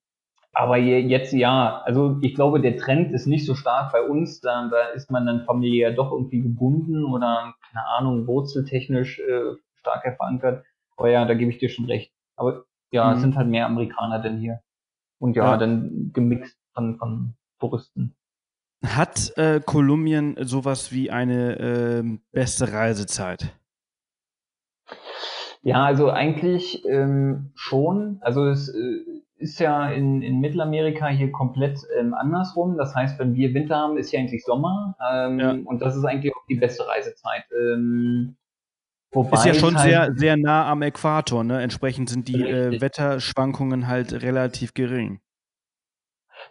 aber 0.54 0.78
jetzt 0.78 1.32
ja, 1.32 1.82
also 1.86 2.18
ich 2.22 2.36
glaube, 2.36 2.60
der 2.60 2.76
Trend 2.78 3.14
ist 3.14 3.26
nicht 3.26 3.46
so 3.46 3.56
stark 3.56 3.94
bei 3.94 4.02
uns. 4.02 4.42
Da, 4.42 4.68
da 4.70 4.88
ist 4.94 5.10
man 5.10 5.26
dann 5.26 5.46
familiär 5.46 5.94
doch 5.94 6.12
irgendwie 6.12 6.42
gebunden 6.42 7.06
oder, 7.06 7.54
keine 7.70 7.88
Ahnung, 7.88 8.28
wurzeltechnisch 8.28 9.20
äh, 9.20 9.56
stärker 9.76 10.14
verankert. 10.14 10.66
Aber 10.98 11.10
ja, 11.10 11.26
da 11.26 11.34
gebe 11.34 11.52
ich 11.52 11.58
dir 11.58 11.70
schon 11.70 11.86
recht. 11.86 12.12
Aber 12.36 12.66
ja, 12.92 13.08
mhm. 13.08 13.14
es 13.16 13.22
sind 13.22 13.36
halt 13.38 13.48
mehr 13.48 13.66
Amerikaner 13.66 14.20
denn 14.20 14.38
hier. 14.38 14.60
Und 15.20 15.36
ja, 15.36 15.52
ja. 15.52 15.58
dann 15.58 16.12
gemixt 16.14 16.58
von, 16.74 16.98
von 16.98 17.34
Touristen. 17.60 18.16
Hat 18.86 19.32
äh, 19.38 19.60
Kolumbien 19.64 20.36
sowas 20.40 20.92
wie 20.92 21.12
eine 21.12 21.60
äh, 21.60 22.18
beste 22.32 22.74
Reisezeit? 22.74 23.54
Ja, 25.62 25.86
also 25.86 26.10
eigentlich 26.10 26.84
ähm, 26.86 27.52
schon. 27.54 28.18
Also 28.22 28.48
es 28.48 28.70
äh, 28.70 29.22
ist 29.38 29.60
ja 29.60 29.90
in, 29.92 30.22
in 30.24 30.40
Mittelamerika 30.40 31.08
hier 31.08 31.32
komplett 31.32 31.80
ähm, 32.00 32.16
andersrum. 32.16 32.78
Das 32.78 32.96
heißt, 32.96 33.20
wenn 33.20 33.36
wir 33.36 33.54
Winter 33.54 33.76
haben, 33.76 33.98
ist 33.98 34.10
hier 34.10 34.20
eigentlich 34.20 34.44
Sommer. 34.44 34.96
Ähm, 35.14 35.40
ja. 35.40 35.52
Und 35.52 35.82
das 35.82 35.96
ist 35.96 36.04
eigentlich 36.04 36.34
auch 36.36 36.46
die 36.50 36.56
beste 36.56 36.88
Reisezeit. 36.88 37.44
Ähm, 37.60 38.38
Wobei 39.12 39.38
ist 39.38 39.46
ja 39.46 39.54
schon 39.54 39.78
halt 39.78 39.90
sehr, 39.90 40.14
sehr 40.16 40.38
nah 40.38 40.68
am 40.72 40.82
Äquator, 40.82 41.44
ne? 41.44 41.62
Entsprechend 41.62 42.10
sind 42.10 42.30
die 42.30 42.42
äh, 42.42 42.80
Wetterschwankungen 42.80 43.88
halt 43.88 44.14
relativ 44.14 44.74
gering. 44.74 45.20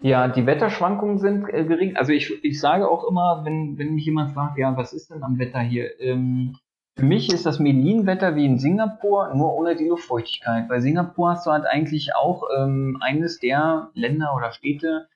Ja, 0.03 0.29
die 0.29 0.47
Wetterschwankungen 0.47 1.19
sind 1.19 1.49
äh, 1.53 1.65
gering. 1.65 1.97
Also 1.97 2.13
ich, 2.13 2.43
ich 2.43 2.59
sage 2.59 2.89
auch 2.89 3.05
immer, 3.09 3.43
wenn, 3.45 3.77
wenn 3.79 3.95
mich 3.95 4.07
jemand 4.07 4.33
fragt, 4.33 4.59
ja, 4.59 4.77
was 4.77 4.93
ist 4.93 5.11
denn 5.11 5.23
am 5.23 5.39
Wetter 5.39 5.61
hier? 5.61 6.01
Ähm, 6.01 6.57
für 6.97 7.05
mich 7.05 7.33
ist 7.33 7.47
das 7.47 7.59
Medellin-Wetter 7.59 8.35
wie 8.35 8.47
in 8.47 8.59
Singapur, 8.59 9.33
nur 9.35 9.55
ohne 9.55 9.77
die 9.77 9.89
Luftfeuchtigkeit. 9.89 10.69
Bei 10.69 10.81
Singapur 10.81 11.31
hast 11.31 11.47
du 11.47 11.51
halt 11.51 11.67
eigentlich 11.67 12.15
auch 12.15 12.45
ähm, 12.59 12.99
eines 13.01 13.39
der 13.39 13.91
Länder 13.95 14.35
oder 14.37 14.53
Städte, 14.53 15.09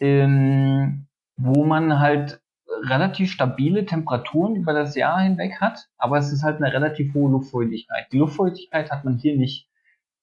ähm, 0.00 1.06
wo 1.36 1.64
man 1.64 2.00
halt 2.00 2.40
relativ 2.82 3.30
stabile 3.32 3.86
Temperaturen 3.86 4.56
über 4.56 4.72
das 4.72 4.94
Jahr 4.94 5.20
hinweg 5.20 5.60
hat, 5.60 5.88
aber 5.96 6.18
es 6.18 6.32
ist 6.32 6.42
halt 6.42 6.56
eine 6.56 6.72
relativ 6.72 7.14
hohe 7.14 7.30
Luftfeuchtigkeit. 7.30 8.06
Die 8.12 8.18
Luftfeuchtigkeit 8.18 8.90
hat 8.90 9.04
man 9.04 9.16
hier 9.16 9.36
nicht. 9.36 9.67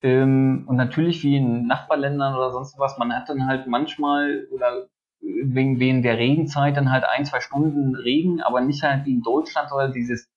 Ähm, 0.06 0.66
und 0.68 0.76
natürlich 0.76 1.24
wie 1.24 1.36
in 1.36 1.66
Nachbarländern 1.66 2.36
oder 2.36 2.52
sonst 2.52 2.78
was, 2.78 3.00
man 3.00 3.12
hat 3.12 3.28
dann 3.28 3.48
halt 3.48 3.66
manchmal 3.66 4.48
oder 4.52 4.88
wegen, 5.20 5.80
wegen 5.80 6.04
der 6.04 6.20
Regenzeit 6.20 6.78
dann 6.78 6.92
halt 6.92 7.06
ein, 7.06 7.26
zwei 7.26 7.40
Stunden 7.40 7.96
Regen, 7.96 8.40
aber 8.40 8.62
nicht 8.62 8.84
halt 8.84 9.08
wie 9.08 9.14
in 9.14 9.24
Deutschland 9.24 9.72
oder 9.72 9.90
dieses 9.90 10.30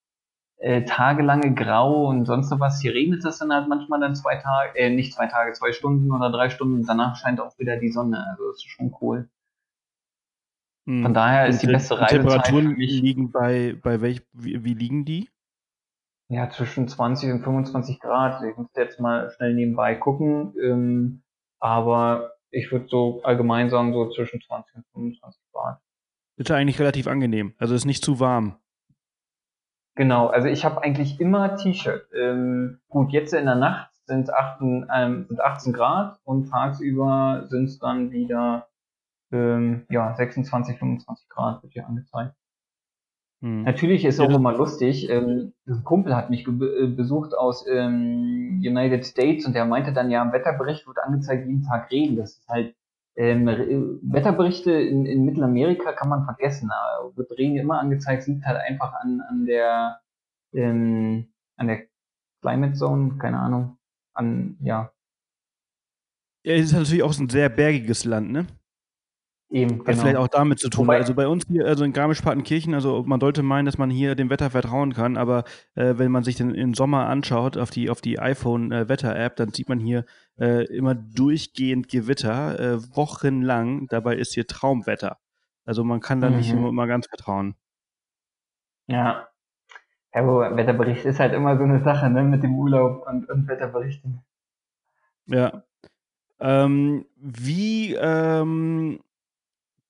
äh, 0.57 0.87
tagelange 0.87 1.53
Grau 1.53 2.07
und 2.09 2.25
sonst 2.25 2.51
was. 2.59 2.81
Hier 2.81 2.95
regnet 2.95 3.23
es 3.27 3.41
dann 3.41 3.53
halt 3.53 3.69
manchmal 3.69 4.01
dann 4.01 4.15
zwei 4.15 4.37
Tage, 4.37 4.79
äh, 4.79 4.89
nicht 4.89 5.13
zwei 5.13 5.27
Tage, 5.27 5.53
zwei 5.53 5.73
Stunden 5.73 6.13
oder 6.13 6.31
drei 6.31 6.49
Stunden. 6.49 6.87
Danach 6.87 7.17
scheint 7.17 7.39
auch 7.39 7.59
wieder 7.59 7.77
die 7.77 7.91
Sonne. 7.91 8.25
Also 8.31 8.47
das 8.47 8.57
ist 8.57 8.71
schon 8.71 8.97
cool. 9.03 9.29
Von 10.87 11.05
hm. 11.05 11.13
daher 11.13 11.47
ist 11.47 11.63
die 11.63 11.67
beste 11.67 12.01
Reisezeit 12.01 12.23
Temperaturen 12.23 12.75
liegen 12.77 13.31
bei, 13.31 13.77
bei 13.83 14.01
welch, 14.01 14.23
wie, 14.33 14.65
wie, 14.65 14.73
liegen 14.73 15.05
die? 15.05 15.29
Ja, 16.31 16.51
zwischen 16.51 16.89
20 16.89 17.33
und 17.33 17.43
25 17.43 18.01
Grad. 18.01 18.43
Ich 18.45 18.57
muss 18.57 18.69
jetzt 18.77 19.01
mal 19.01 19.31
schnell 19.31 19.55
nebenbei 19.55 19.95
gucken. 19.95 20.55
Ähm, 20.63 21.23
aber 21.59 22.33
ich 22.51 22.71
würde 22.71 22.87
so 22.89 23.23
allgemein 23.23 23.71
sagen, 23.71 23.93
so 23.93 24.11
zwischen 24.11 24.41
20 24.41 24.77
und 24.77 24.85
25 24.93 25.43
Grad. 25.53 25.81
Ist 26.37 26.51
ja 26.51 26.57
eigentlich 26.57 26.79
relativ 26.79 27.07
angenehm. 27.07 27.55
Also 27.59 27.75
ist 27.75 27.87
nicht 27.87 28.05
zu 28.05 28.21
warm. 28.21 28.59
Genau, 29.97 30.29
also 30.29 30.47
ich 30.47 30.65
habe 30.65 30.83
eigentlich 30.83 31.19
immer 31.21 31.57
T-Shirt. 31.57 32.07
Ähm, 32.15 32.81
gut, 32.89 33.11
jetzt 33.11 33.33
in 33.35 33.47
der 33.47 33.57
Nacht 33.57 33.91
sind 34.07 34.33
18, 34.33 34.87
ähm, 34.95 35.27
sind 35.29 35.41
18 35.41 35.73
Grad 35.73 36.21
und 36.25 36.49
tagsüber 36.51 37.47
sind 37.49 37.65
es 37.65 37.79
dann 37.79 38.13
wieder 38.13 38.69
ähm, 39.33 39.87
ja, 39.91 40.15
26, 40.15 40.79
25 40.79 41.29
Grad 41.29 41.63
wird 41.63 41.73
hier 41.73 41.87
angezeigt. 41.87 42.35
Hm. 43.41 43.63
Natürlich 43.63 44.05
ist 44.05 44.19
auch 44.19 44.35
immer 44.35 44.53
lustig. 44.53 45.09
Ähm, 45.09 45.53
ein 45.67 45.85
Kumpel 45.85 46.17
hat 46.17 46.31
mich 46.31 46.47
äh, 46.47 46.87
besucht 46.87 47.35
aus 47.35 47.67
ähm, 47.69 48.61
United 48.65 49.07
States 49.07 49.47
und 49.47 49.55
der 49.55 49.65
meinte 49.65 49.93
dann, 49.93 50.11
ja, 50.11 50.23
im 50.23 50.33
Wetterbericht 50.33 50.87
wird 50.87 50.99
angezeigt, 50.99 51.47
jeden 51.47 51.63
Tag 51.63 51.91
Regen. 51.91 52.17
Das 52.17 52.39
ist 52.39 52.49
halt, 52.49 52.75
ähm, 53.17 53.47
Wetterberichte 54.03 54.73
in, 54.73 55.07
in 55.07 55.25
Mittelamerika 55.25 55.93
kann 55.93 56.09
man 56.09 56.25
vergessen. 56.25 56.69
Da 56.69 57.17
wird 57.17 57.31
Regen 57.39 57.57
immer 57.57 57.79
angezeigt, 57.79 58.27
liegt 58.27 58.45
halt 58.45 58.59
einfach 58.59 58.93
an, 58.95 59.21
an 59.29 59.47
der, 59.47 60.01
ähm, 60.53 61.29
an 61.57 61.69
der 61.69 61.83
Climate 62.41 62.75
Zone, 62.75 63.19
keine 63.19 63.39
Ahnung, 63.39 63.79
an, 64.15 64.57
ja. 64.61 64.91
Ja, 66.45 66.55
es 66.55 66.67
ist 66.67 66.73
natürlich 66.73 67.03
auch 67.03 67.17
ein 67.19 67.29
sehr 67.29 67.49
bergiges 67.49 68.05
Land, 68.05 68.31
ne? 68.31 68.47
Eben, 69.51 69.79
Hat 69.79 69.95
vielleicht 69.95 70.05
genau. 70.05 70.21
auch 70.21 70.29
damit 70.29 70.59
zu 70.59 70.69
tun. 70.69 70.87
Wobei, 70.87 70.99
also 70.99 71.15
bei 71.15 71.27
uns 71.27 71.47
hier, 71.49 71.67
also 71.67 71.83
in 71.83 71.95
Garmisch-Partenkirchen, 71.95 72.75
also 72.75 73.03
man 73.07 73.19
sollte 73.19 73.43
meinen, 73.43 73.65
dass 73.65 73.79
man 73.79 73.89
hier 73.89 74.15
dem 74.15 74.29
Wetter 74.29 74.51
vertrauen 74.51 74.93
kann, 74.93 75.17
aber 75.17 75.45
äh, 75.75 75.95
wenn 75.97 76.13
man 76.13 76.23
sich 76.23 76.37
den 76.37 76.55
im 76.55 76.75
Sommer 76.75 77.07
anschaut 77.07 77.57
auf 77.57 77.71
die, 77.71 77.89
auf 77.89 78.03
die 78.03 78.19
iPhone-Wetter-App, 78.19 79.37
dann 79.37 79.55
sieht 79.55 79.71
man 79.71 79.79
hier 79.81 80.05
äh, 80.39 80.65
immer 80.67 80.95
durchgehend 80.95 81.89
Gewitter, 81.89 82.61
äh, 82.61 82.95
wochenlang. 82.95 83.87
Dabei 83.89 84.17
ist 84.17 84.35
hier 84.35 84.47
Traumwetter. 84.47 85.17
Also 85.65 85.83
man 85.83 86.01
kann 86.01 86.21
da 86.21 86.29
mhm. 86.29 86.37
nicht 86.37 86.53
immer, 86.53 86.69
immer 86.69 86.87
ganz 86.87 87.07
vertrauen. 87.07 87.55
Ja. 88.87 89.29
Ja, 90.15 90.27
wo 90.27 90.41
Wetterbericht 90.41 91.07
ist 91.07 91.21
halt 91.21 91.33
immer 91.33 91.57
so 91.57 91.65
eine 91.65 91.83
Sache, 91.83 92.11
ne, 92.11 92.23
mit 92.23 92.43
dem 92.43 92.55
Urlaub 92.55 93.07
und, 93.07 93.29
und 93.31 93.49
Wetterberichten. 93.49 94.21
Ja. 95.27 95.63
Ähm, 96.41 97.07
wie 97.17 97.95
ähm, 97.95 99.01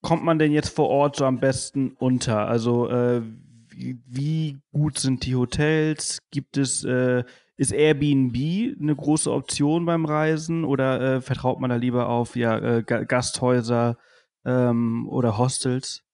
kommt 0.03 0.25
man 0.25 0.39
denn 0.39 0.53
jetzt 0.53 0.75
vor 0.75 0.89
Ort 0.89 1.17
so 1.17 1.25
am 1.25 1.41
besten 1.41 1.93
unter? 1.99 2.47
Also 2.47 2.89
äh, 2.89 3.23
wie, 3.69 3.99
wie, 4.07 4.59
gut 4.73 4.99
sind 4.99 5.25
die 5.27 5.37
Hotels? 5.37 6.19
Gibt 6.31 6.57
es 6.57 6.85
äh, 6.85 7.25
ist 7.57 7.73
Airbnb 7.73 8.37
eine 8.81 8.95
große 8.95 9.31
Option 9.33 9.85
beim 9.85 10.05
Reisen 10.05 10.65
oder 10.65 11.01
äh, 11.01 11.21
vertraut 11.21 11.61
man 11.61 11.71
da 11.71 11.77
lieber 11.77 12.09
auf 12.09 12.37
ja, 12.37 12.57
äh, 12.59 12.83
Gasthäuser 12.83 13.97
ähm, 14.45 15.09
oder 15.09 15.39
Hostels? 15.39 16.05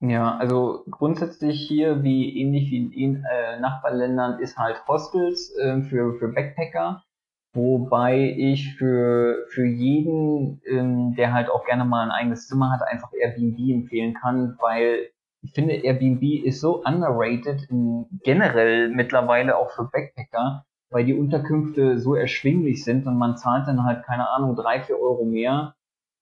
Ja, 0.00 0.36
also 0.38 0.84
grundsätzlich 0.90 1.60
hier, 1.60 2.02
wie 2.02 2.40
ähnlich 2.40 2.70
wie 2.70 2.86
in 2.86 3.16
äh, 3.16 3.60
Nachbarländern, 3.60 4.40
ist 4.40 4.56
halt 4.56 4.82
Hostels 4.88 5.54
äh, 5.56 5.82
für, 5.82 6.14
für 6.14 6.28
Backpacker. 6.28 7.02
Wobei 7.52 8.34
ich 8.36 8.76
für, 8.76 9.44
für 9.48 9.66
jeden, 9.66 10.60
ähm, 10.66 11.14
der 11.16 11.32
halt 11.32 11.50
auch 11.50 11.64
gerne 11.64 11.84
mal 11.84 12.04
ein 12.04 12.12
eigenes 12.12 12.46
Zimmer 12.46 12.70
hat, 12.70 12.82
einfach 12.82 13.10
Airbnb 13.12 13.58
empfehlen 13.58 14.14
kann, 14.14 14.56
weil 14.60 15.10
ich 15.42 15.52
finde, 15.52 15.74
Airbnb 15.74 16.22
ist 16.44 16.60
so 16.60 16.84
underrated 16.84 17.68
in, 17.70 18.06
generell 18.22 18.90
mittlerweile 18.90 19.56
auch 19.56 19.70
für 19.70 19.84
Backpacker, 19.84 20.64
weil 20.90 21.04
die 21.04 21.14
Unterkünfte 21.14 21.98
so 21.98 22.14
erschwinglich 22.14 22.84
sind 22.84 23.06
und 23.06 23.16
man 23.16 23.36
zahlt 23.36 23.66
dann 23.66 23.84
halt, 23.84 24.04
keine 24.04 24.28
Ahnung, 24.28 24.54
drei, 24.54 24.80
vier 24.80 25.00
Euro 25.00 25.24
mehr 25.24 25.74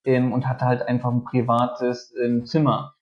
ähm, 0.05 0.33
und 0.33 0.49
hat 0.49 0.63
halt 0.63 0.83
einfach 0.83 1.11
ein 1.11 1.25
privates 1.25 2.15
ähm, 2.23 2.47
Zimmer. 2.47 2.95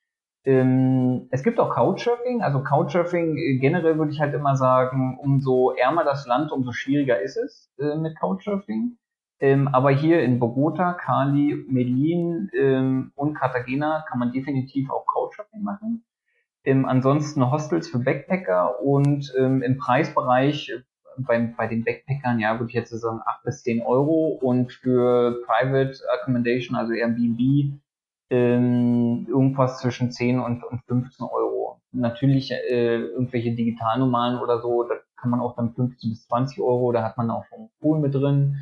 Ähm, 0.46 1.26
es 1.32 1.42
gibt 1.42 1.58
auch 1.58 1.74
Couchsurfing, 1.74 2.40
also 2.40 2.62
Couchsurfing 2.62 3.36
äh, 3.36 3.58
generell 3.58 3.98
würde 3.98 4.12
ich 4.12 4.20
halt 4.20 4.32
immer 4.32 4.54
sagen, 4.54 5.18
umso 5.20 5.72
ärmer 5.72 6.04
das 6.04 6.24
Land, 6.28 6.52
umso 6.52 6.70
schwieriger 6.70 7.20
ist 7.20 7.36
es 7.36 7.68
äh, 7.80 7.96
mit 7.96 8.16
Couchsurfing. 8.16 8.96
Ähm, 9.40 9.66
aber 9.66 9.90
hier 9.90 10.22
in 10.22 10.38
Bogota, 10.38 10.94
Cali, 10.94 11.64
Medellin 11.68 12.48
ähm, 12.56 13.10
und 13.16 13.34
Cartagena 13.34 14.04
kann 14.08 14.20
man 14.20 14.30
definitiv 14.30 14.88
auch 14.88 15.04
Couchsurfing 15.06 15.62
machen. 15.62 16.04
Ähm, 16.64 16.84
ansonsten 16.84 17.50
Hostels 17.50 17.88
für 17.88 17.98
Backpacker 17.98 18.80
und 18.80 19.34
ähm, 19.36 19.62
im 19.62 19.78
Preisbereich 19.78 20.70
äh, 20.70 20.82
bei, 21.18 21.40
bei 21.56 21.66
den 21.66 21.82
Backpackern, 21.82 22.38
ja, 22.38 22.60
würde 22.60 22.68
ich 22.68 22.74
jetzt 22.74 22.90
sagen 22.90 23.20
8 23.26 23.42
bis 23.42 23.64
10 23.64 23.82
Euro 23.82 24.38
und 24.40 24.72
für 24.72 25.42
Private 25.44 25.98
Accommodation, 26.14 26.76
also 26.76 26.92
Airbnb, 26.92 27.80
ähm, 28.30 29.26
irgendwas 29.28 29.78
zwischen 29.80 30.10
10 30.10 30.40
und, 30.40 30.64
und 30.64 30.82
15 30.86 31.26
Euro. 31.26 31.80
Natürlich 31.92 32.50
äh, 32.52 32.96
irgendwelche 32.96 33.52
Digitalnummern 33.52 34.38
oder 34.40 34.60
so, 34.60 34.82
da 34.82 34.96
kann 35.16 35.30
man 35.30 35.40
auch 35.40 35.56
dann 35.56 35.72
15 35.72 36.10
bis 36.10 36.26
20 36.26 36.60
Euro, 36.60 36.92
da 36.92 37.02
hat 37.02 37.16
man 37.16 37.30
auch 37.30 37.44
schon 37.46 37.70
Pool 37.80 38.00
mit 38.00 38.14
drin. 38.14 38.58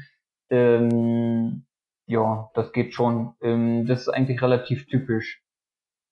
Ähm, 0.51 1.65
ja, 2.07 2.51
das 2.55 2.73
geht 2.73 2.95
schon. 2.95 3.35
Ähm, 3.41 3.87
das 3.87 4.03
ist 4.03 4.09
eigentlich 4.09 4.43
relativ 4.43 4.87
typisch. 4.87 5.43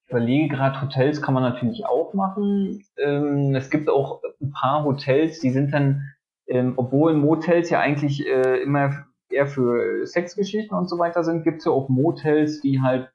Ich 0.06 0.10
überlege 0.10 0.56
gerade, 0.56 0.80
Hotels 0.82 1.22
kann 1.22 1.34
man 1.34 1.42
natürlich 1.42 1.86
auch 1.86 2.12
machen. 2.14 2.84
Ähm, 2.98 3.54
es 3.54 3.70
gibt 3.70 3.88
auch 3.88 4.20
ein 4.40 4.50
paar 4.50 4.84
Hotels, 4.84 5.40
die 5.40 5.50
sind 5.50 5.72
dann, 5.72 6.12
ähm, 6.46 6.74
obwohl 6.76 7.14
Motels 7.14 7.70
ja 7.70 7.80
eigentlich 7.80 8.26
äh, 8.26 8.62
immer 8.62 9.06
eher 9.30 9.46
für 9.46 10.06
Sexgeschichten 10.06 10.76
und 10.76 10.88
so 10.88 10.98
weiter 10.98 11.24
sind, 11.24 11.44
gibt 11.44 11.58
es 11.58 11.64
ja 11.64 11.72
auch 11.72 11.88
Motels, 11.88 12.60
die 12.60 12.80
halt 12.80 13.10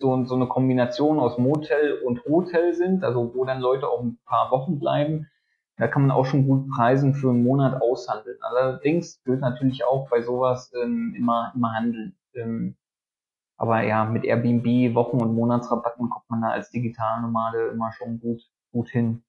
so, 0.00 0.24
so 0.24 0.34
eine 0.34 0.46
Kombination 0.46 1.18
aus 1.18 1.38
Motel 1.38 2.00
und 2.04 2.24
Hotel 2.24 2.74
sind, 2.74 3.04
also 3.04 3.32
wo 3.34 3.44
dann 3.44 3.60
Leute 3.60 3.88
auch 3.88 4.02
ein 4.02 4.18
paar 4.24 4.50
Wochen 4.50 4.78
bleiben. 4.78 5.28
Da 5.76 5.88
kann 5.88 6.02
man 6.02 6.10
auch 6.10 6.26
schon 6.26 6.46
gut 6.46 6.68
Preisen 6.68 7.14
für 7.14 7.30
einen 7.30 7.42
Monat 7.42 7.80
aushandeln. 7.80 8.36
Allerdings 8.40 9.20
wird 9.24 9.40
natürlich 9.40 9.84
auch 9.84 10.08
bei 10.10 10.22
sowas 10.22 10.72
ähm, 10.74 11.14
immer, 11.16 11.52
immer 11.54 11.72
handeln. 11.72 12.16
Ähm, 12.34 12.76
aber 13.56 13.82
ja, 13.82 14.04
mit 14.04 14.24
Airbnb, 14.24 14.94
Wochen- 14.94 15.20
und 15.20 15.34
Monatsrabatten 15.34 16.08
kommt 16.08 16.28
man 16.28 16.42
da 16.42 16.48
als 16.48 16.70
Digitalnomade 16.70 17.68
immer 17.68 17.92
schon 17.92 18.18
gut, 18.18 18.42
gut 18.72 18.88
hin. 18.88 19.22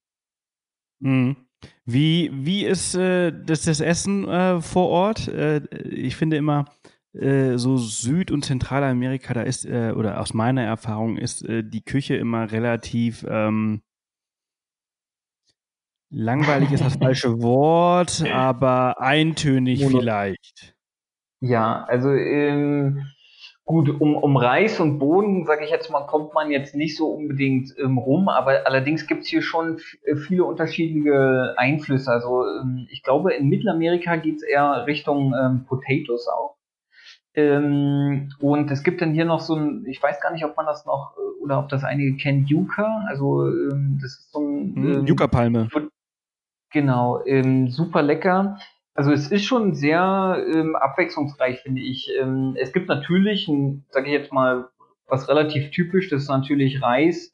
Mhm. 1.00 1.36
Wie, 1.84 2.30
wie 2.32 2.64
ist 2.64 2.94
äh, 2.94 3.32
das, 3.32 3.62
das 3.62 3.80
Essen 3.80 4.26
äh, 4.28 4.60
vor 4.60 4.88
Ort? 4.88 5.28
Äh, 5.28 5.62
ich 5.84 6.16
finde 6.16 6.36
immer, 6.36 6.64
äh, 7.14 7.58
so 7.58 7.76
Süd- 7.76 8.30
und 8.30 8.44
Zentralamerika, 8.44 9.34
da 9.34 9.42
ist, 9.42 9.66
äh, 9.66 9.92
oder 9.94 10.20
aus 10.20 10.32
meiner 10.34 10.62
Erfahrung, 10.62 11.16
ist 11.16 11.44
äh, 11.44 11.62
die 11.62 11.82
Küche 11.82 12.16
immer 12.16 12.50
relativ 12.50 13.26
ähm, 13.28 13.82
langweilig 16.10 16.72
ist 16.72 16.84
das 16.84 16.96
falsche 16.96 17.42
Wort, 17.42 18.24
aber 18.30 19.00
eintönig 19.00 19.82
Mono. 19.82 20.00
vielleicht. 20.00 20.74
Ja, 21.40 21.84
also 21.84 22.10
ähm, 22.12 23.06
gut, 23.64 23.88
um, 23.88 24.16
um 24.16 24.36
Reis 24.36 24.78
und 24.80 24.98
Boden, 24.98 25.44
sage 25.44 25.64
ich 25.64 25.70
jetzt 25.70 25.90
mal, 25.90 26.06
kommt 26.06 26.34
man 26.34 26.50
jetzt 26.50 26.74
nicht 26.74 26.96
so 26.96 27.08
unbedingt 27.08 27.74
ähm, 27.78 27.98
rum, 27.98 28.28
aber 28.28 28.66
allerdings 28.66 29.06
gibt's 29.06 29.28
hier 29.28 29.42
schon 29.42 29.78
viele 30.26 30.44
unterschiedliche 30.44 31.54
Einflüsse. 31.56 32.10
Also 32.10 32.44
ähm, 32.46 32.86
ich 32.90 33.02
glaube, 33.02 33.34
in 33.34 33.48
Mittelamerika 33.48 34.16
geht's 34.16 34.42
eher 34.42 34.86
Richtung 34.86 35.34
ähm, 35.34 35.64
Potatoes 35.66 36.28
auch. 36.28 36.56
Ähm, 37.34 38.30
und 38.40 38.70
es 38.70 38.82
gibt 38.82 39.00
dann 39.00 39.14
hier 39.14 39.24
noch 39.24 39.40
so 39.40 39.54
ein, 39.54 39.86
ich 39.86 40.02
weiß 40.02 40.20
gar 40.20 40.32
nicht, 40.32 40.44
ob 40.44 40.56
man 40.56 40.66
das 40.66 40.84
noch, 40.84 41.16
äh, 41.16 41.42
oder 41.42 41.58
ob 41.58 41.68
das 41.68 41.82
einige 41.82 42.16
kennen, 42.16 42.46
Yucca. 42.46 43.04
Also 43.08 43.46
ähm, 43.46 43.98
das 44.02 44.12
ist 44.12 44.32
so 44.32 44.40
ein 44.40 44.74
hm, 44.74 44.92
ähm, 44.92 45.06
Yucca-Palme. 45.06 45.68
Genau, 46.70 47.24
ähm, 47.24 47.68
super 47.68 48.02
lecker. 48.02 48.58
Also 48.94 49.12
es 49.12 49.30
ist 49.30 49.44
schon 49.44 49.74
sehr 49.74 50.44
ähm, 50.52 50.76
abwechslungsreich, 50.76 51.60
finde 51.60 51.80
ich. 51.80 52.10
Ähm, 52.20 52.54
es 52.58 52.72
gibt 52.72 52.88
natürlich, 52.88 53.50
sage 53.88 54.06
ich 54.06 54.12
jetzt 54.12 54.32
mal, 54.32 54.68
was 55.06 55.28
relativ 55.28 55.70
typisch, 55.70 56.10
das 56.10 56.24
ist 56.24 56.28
natürlich 56.28 56.82
Reis. 56.82 57.32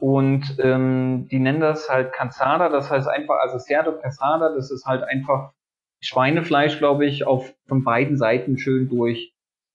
Und 0.00 0.56
die 0.58 1.38
nennen 1.38 1.60
das 1.60 1.90
halt 1.90 2.12
Cansada, 2.12 2.70
das 2.70 2.90
heißt 2.90 3.08
einfach, 3.08 3.34
also 3.40 3.58
Cerdo 3.58 3.98
Cansada, 3.98 4.54
das 4.54 4.70
ist 4.70 4.86
halt 4.86 5.02
einfach 5.02 5.52
Schweinefleisch, 6.00 6.78
glaube 6.78 7.06
ich, 7.06 7.26
auf 7.26 7.54
von 7.66 7.84
beiden 7.84 8.16
Seiten 8.16 8.58
schön 8.58 8.88
durch. 8.88 9.34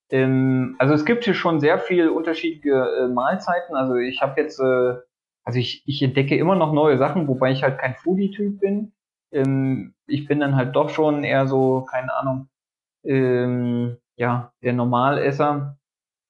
Ähm, 0.09 0.75
also 0.79 0.93
es 0.93 1.05
gibt 1.05 1.25
hier 1.25 1.33
schon 1.33 1.59
sehr 1.59 1.79
viel 1.79 2.09
unterschiedliche 2.09 2.69
äh, 2.75 3.07
Mahlzeiten. 3.07 3.75
Also 3.75 3.95
ich 3.95 4.21
habe 4.21 4.39
jetzt, 4.39 4.59
äh, 4.59 4.95
also 5.43 5.59
ich, 5.59 5.83
ich 5.85 6.01
entdecke 6.01 6.37
immer 6.37 6.55
noch 6.55 6.73
neue 6.73 6.97
Sachen, 6.97 7.27
wobei 7.27 7.51
ich 7.51 7.63
halt 7.63 7.79
kein 7.79 7.95
Foodie-Typ 7.95 8.59
bin. 8.59 8.93
Ähm, 9.31 9.95
ich 10.07 10.27
bin 10.27 10.39
dann 10.39 10.55
halt 10.55 10.75
doch 10.75 10.89
schon 10.89 11.23
eher 11.23 11.47
so, 11.47 11.85
keine 11.89 12.13
Ahnung, 12.13 12.47
ähm, 13.03 13.97
ja, 14.15 14.53
der 14.61 14.73
Normalesser. 14.73 15.77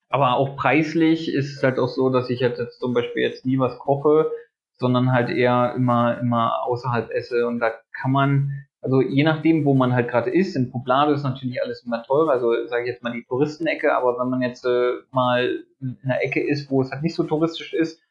Aber 0.10 0.38
auch 0.38 0.56
preislich 0.56 1.34
ist 1.34 1.56
es 1.58 1.64
halt 1.64 1.80
auch 1.80 1.88
so, 1.88 2.10
dass 2.10 2.30
ich 2.30 2.40
jetzt 2.40 2.80
zum 2.80 2.94
Beispiel 2.94 3.24
jetzt 3.24 3.46
nie 3.46 3.60
was 3.60 3.80
koche, 3.80 4.32
sondern 4.74 5.12
halt 5.12 5.30
eher 5.30 5.74
immer, 5.76 6.20
immer 6.20 6.64
außerhalb 6.66 7.10
esse. 7.12 7.48
Und 7.48 7.60
da 7.60 7.72
kann 7.92 8.12
man 8.12 8.66
also 8.84 9.02
je 9.02 9.24
nachdem, 9.24 9.64
wo 9.64 9.74
man 9.74 9.94
halt 9.94 10.10
gerade 10.10 10.30
ist, 10.30 10.56
in 10.58 10.70
Poblado 10.70 11.14
ist 11.14 11.24
natürlich 11.24 11.62
alles 11.64 11.84
immer 11.86 12.04
teurer, 12.04 12.32
also 12.32 12.52
sage 12.68 12.84
ich 12.84 12.90
jetzt 12.90 13.02
mal 13.02 13.14
die 13.14 13.24
Touristenecke, 13.24 13.96
aber 13.96 14.20
wenn 14.20 14.30
man 14.30 14.42
jetzt 14.42 14.66
äh, 14.66 14.92
mal 15.12 15.64
in 15.80 15.98
einer 16.04 16.22
Ecke 16.22 16.46
ist, 16.46 16.70
wo 16.70 16.82
es 16.82 16.92
halt 16.92 17.02
nicht 17.02 17.16
so 17.16 17.24
touristisch 17.24 17.74
ist, 17.74 18.02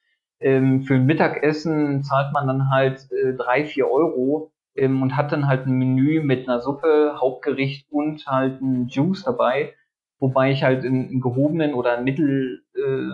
ähm, 0.40 0.82
für 0.82 0.94
ein 0.94 1.04
Mittagessen 1.04 2.02
zahlt 2.02 2.32
man 2.32 2.46
dann 2.46 2.70
halt 2.70 3.06
äh, 3.12 3.34
drei, 3.34 3.64
vier 3.64 3.90
Euro 3.90 4.50
ähm, 4.74 5.02
und 5.02 5.14
hat 5.14 5.30
dann 5.30 5.46
halt 5.46 5.66
ein 5.66 5.76
Menü 5.76 6.22
mit 6.22 6.48
einer 6.48 6.60
Suppe, 6.60 7.16
Hauptgericht 7.20 7.86
und 7.90 8.26
halt 8.26 8.62
ein 8.62 8.88
Juice 8.88 9.24
dabei, 9.24 9.74
wobei 10.20 10.52
ich 10.52 10.62
halt 10.62 10.84
in, 10.84 11.10
in 11.10 11.20
gehobenen 11.20 11.74
oder 11.74 12.00
Mittel, 12.00 12.62
äh, 12.74 13.10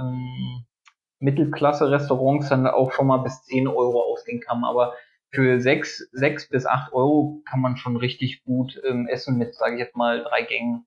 Mittelklasse-Restaurants 1.18 2.50
dann 2.50 2.68
auch 2.68 2.92
schon 2.92 3.09
mal 3.09 3.18
bis 3.18 3.42
zehn 3.42 3.66
Euro 3.66 4.00
ausgehen 4.12 4.40
kann, 4.40 4.62
aber 4.62 4.94
für 5.31 5.61
sechs, 5.61 6.09
sechs 6.12 6.49
bis 6.49 6.66
acht 6.66 6.93
Euro 6.93 7.43
kann 7.45 7.61
man 7.61 7.76
schon 7.76 7.97
richtig 7.97 8.45
gut 8.45 8.81
ähm, 8.85 9.07
essen 9.07 9.37
mit, 9.37 9.55
sage 9.55 9.74
ich 9.74 9.81
jetzt 9.81 9.97
mal, 9.97 10.22
drei 10.22 10.43
Gängen. 10.43 10.87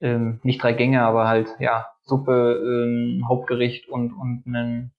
Ähm, 0.00 0.40
nicht 0.42 0.62
drei 0.62 0.72
Gänge, 0.72 1.02
aber 1.02 1.26
halt, 1.26 1.48
ja, 1.58 1.86
Suppe, 2.02 2.60
ähm, 2.62 3.26
Hauptgericht 3.28 3.88
und, 3.88 4.12
und 4.12 4.44
einen 4.46 4.92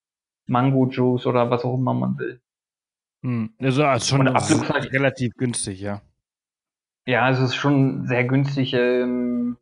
Mango-Juice 0.48 1.26
oder 1.26 1.50
was 1.50 1.64
auch 1.64 1.76
immer 1.76 1.94
man 1.94 2.18
will. 2.18 2.42
Hm. 3.24 3.54
Also, 3.60 3.84
also 3.86 4.18
schon 4.18 4.28
relativ 4.28 5.34
günstig, 5.36 5.82
ja. 5.82 6.02
Ja, 7.06 7.30
es 7.30 7.40
ist 7.40 7.56
schon 7.56 8.06
sehr 8.08 8.24
günstig. 8.26 8.74
Ähm, 8.74 9.58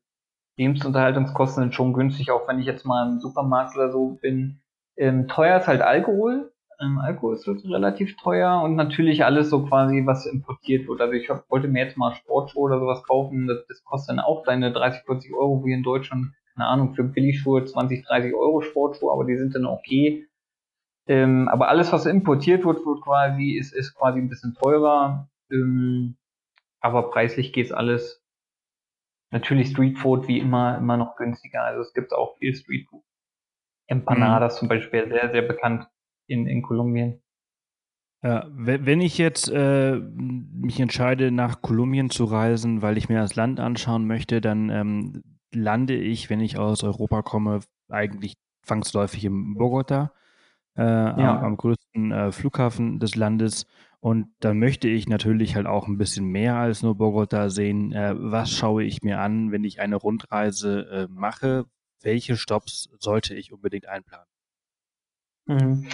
Lebensunterhaltungskosten 0.58 1.64
sind 1.64 1.76
schon 1.76 1.94
günstig, 1.94 2.32
auch 2.32 2.48
wenn 2.48 2.60
ich 2.60 2.66
jetzt 2.66 2.86
mal 2.86 3.08
im 3.08 3.20
Supermarkt 3.20 3.76
oder 3.76 3.92
so 3.92 4.18
bin. 4.22 4.60
Ähm, 4.98 5.28
teuer 5.28 5.58
ist 5.58 5.68
halt 5.68 5.82
Alkohol. 5.82 6.52
Ähm, 6.80 7.00
Alkohol 7.00 7.34
ist 7.34 7.48
relativ 7.48 8.16
teuer 8.18 8.62
und 8.62 8.76
natürlich 8.76 9.26
alles 9.26 9.50
so 9.50 9.66
quasi, 9.66 10.06
was 10.06 10.28
importiert 10.28 10.88
wird. 10.88 11.02
Also 11.02 11.14
ich 11.14 11.30
hab, 11.30 11.50
wollte 11.50 11.68
mir 11.68 11.84
jetzt 11.84 11.98
mal 11.98 12.14
Sportschuhe 12.14 12.64
oder 12.64 12.80
sowas 12.80 13.04
kaufen. 13.04 13.48
Das, 13.48 13.66
das 13.68 13.84
kostet 13.84 14.18
dann 14.18 14.24
auch 14.24 14.44
deine 14.44 14.72
30, 14.72 15.04
40 15.06 15.34
Euro 15.34 15.66
wie 15.66 15.74
in 15.74 15.84
Deutschland. 15.84 16.34
Keine 16.56 16.68
Ahnung, 16.68 16.94
für 16.94 17.04
Billigschuhe 17.04 17.66
20, 17.66 18.06
30 18.06 18.34
Euro 18.34 18.62
Sportschuhe, 18.62 19.12
aber 19.12 19.26
die 19.26 19.38
sind 19.38 19.56
dann 19.56 19.66
okay. 19.66 20.28
Ähm, 21.08 21.48
aber 21.48 21.70
alles, 21.70 21.92
was 21.92 22.06
importiert 22.06 22.66
wird, 22.66 22.86
wird 22.86 23.02
quasi, 23.02 23.54
ist, 23.54 23.74
ist 23.74 23.96
quasi 23.96 24.20
ein 24.20 24.30
bisschen 24.30 24.54
teurer. 24.54 25.30
Ähm, 25.52 26.18
aber 26.80 27.10
preislich 27.10 27.54
geht's 27.54 27.72
alles. 27.72 28.24
Natürlich 29.32 29.72
Streetfood 29.72 30.28
wie 30.28 30.40
immer, 30.40 30.78
immer 30.78 30.98
noch 30.98 31.16
günstiger. 31.16 31.64
Also 31.64 31.82
es 31.82 31.94
gibt 31.94 32.14
auch 32.14 32.38
viel 32.38 32.54
Streetfood. 32.54 33.04
Empanadas 33.88 34.56
mhm. 34.56 34.60
zum 34.60 34.68
Beispiel, 34.68 35.08
sehr, 35.08 35.32
sehr 35.32 35.42
bekannt 35.42 35.88
in, 36.28 36.48
in 36.48 36.62
Kolumbien. 36.62 37.22
Ja, 38.24 38.48
wenn 38.52 39.00
ich 39.00 39.18
jetzt 39.18 39.50
äh, 39.50 39.96
mich 39.96 40.80
entscheide, 40.80 41.32
nach 41.32 41.62
Kolumbien 41.62 42.10
zu 42.10 42.26
reisen, 42.26 42.82
weil 42.82 42.98
ich 42.98 43.10
mir 43.10 43.20
das 43.20 43.36
Land 43.36 43.60
anschauen 43.60 44.08
möchte, 44.08 44.42
dann 44.42 44.70
ähm, 44.70 45.24
lande 45.54 45.96
ich, 45.96 46.30
wenn 46.30 46.42
ich 46.42 46.58
aus 46.58 46.84
Europa 46.84 47.22
komme, 47.22 47.60
eigentlich 47.90 48.34
zwangsläufig 48.64 49.26
in 49.26 49.54
Bogota. 49.56 50.12
äh, 50.78 50.82
ja. 50.84 51.38
am, 51.38 51.46
am, 51.46 51.58
größten 51.58 52.12
äh, 52.12 52.32
Flughafen 52.32 53.00
des 53.00 53.16
Landes. 53.16 53.66
Und 54.00 54.28
dann 54.40 54.60
möchte 54.60 54.88
ich 54.88 55.08
natürlich 55.10 55.56
halt 55.56 55.66
auch 55.66 55.88
ein 55.88 55.98
bisschen 55.98 56.26
mehr 56.28 56.56
als 56.56 56.84
nur 56.84 56.96
Bogota 56.96 57.50
sehen. 57.50 57.92
Äh, 57.92 58.14
was 58.16 58.52
schaue 58.52 58.84
ich 58.84 59.02
mir 59.02 59.20
an, 59.20 59.52
wenn 59.52 59.64
ich 59.64 59.80
eine 59.80 59.96
Rundreise 59.96 60.88
äh, 60.90 61.08
mache? 61.10 61.66
Welche 62.02 62.38
Stops 62.38 62.90
sollte 63.00 63.36
ich 63.36 63.52
unbedingt 63.52 63.88
einplanen? 63.88 64.28
Mhm. 65.48 65.88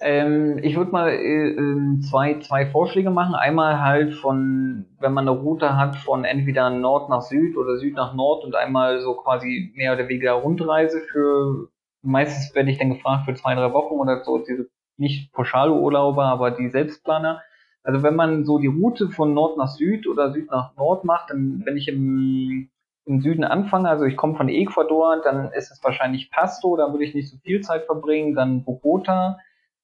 Ähm, 0.00 0.58
ich 0.62 0.76
würde 0.76 0.92
mal 0.92 1.08
äh, 1.10 1.50
ähm, 1.50 2.02
zwei, 2.02 2.38
zwei 2.38 2.66
Vorschläge 2.66 3.10
machen. 3.10 3.34
Einmal 3.34 3.80
halt 3.80 4.14
von, 4.14 4.86
wenn 5.00 5.12
man 5.12 5.28
eine 5.28 5.36
Route 5.36 5.76
hat 5.76 5.96
von 5.96 6.24
entweder 6.24 6.70
Nord 6.70 7.08
nach 7.10 7.22
Süd 7.22 7.56
oder 7.56 7.78
Süd 7.78 7.94
nach 7.94 8.14
Nord 8.14 8.44
und 8.44 8.54
einmal 8.54 9.00
so 9.00 9.14
quasi 9.14 9.72
mehr 9.74 9.94
oder 9.94 10.08
weniger 10.08 10.34
Rundreise 10.34 11.00
für, 11.00 11.68
meistens 12.02 12.54
werde 12.54 12.70
ich 12.70 12.78
dann 12.78 12.90
gefragt 12.90 13.24
für 13.24 13.34
zwei, 13.34 13.54
drei 13.56 13.72
Wochen 13.72 13.94
oder 13.94 14.22
so, 14.22 14.38
diese 14.38 14.68
nicht 14.98 15.32
Pauschalurlauber, 15.32 16.24
aber 16.24 16.52
die 16.52 16.68
Selbstplaner. 16.68 17.42
Also 17.82 18.02
wenn 18.02 18.16
man 18.16 18.44
so 18.44 18.58
die 18.58 18.66
Route 18.66 19.08
von 19.08 19.34
Nord 19.34 19.56
nach 19.56 19.68
Süd 19.68 20.06
oder 20.06 20.32
Süd 20.32 20.50
nach 20.50 20.76
Nord 20.76 21.04
macht, 21.04 21.30
dann 21.30 21.62
wenn 21.64 21.76
ich 21.76 21.88
im, 21.88 22.70
im 23.08 23.20
Süden 23.22 23.44
anfange, 23.44 23.88
also 23.88 24.04
ich 24.04 24.16
komme 24.16 24.36
von 24.36 24.48
Ecuador, 24.48 25.20
dann 25.22 25.50
ist 25.52 25.70
es 25.70 25.82
wahrscheinlich 25.82 26.30
Pasto, 26.30 26.76
da 26.76 26.92
würde 26.92 27.04
ich 27.04 27.14
nicht 27.14 27.30
so 27.30 27.38
viel 27.38 27.62
Zeit 27.62 27.86
verbringen, 27.86 28.34
dann 28.34 28.64
Bogota, 28.64 29.38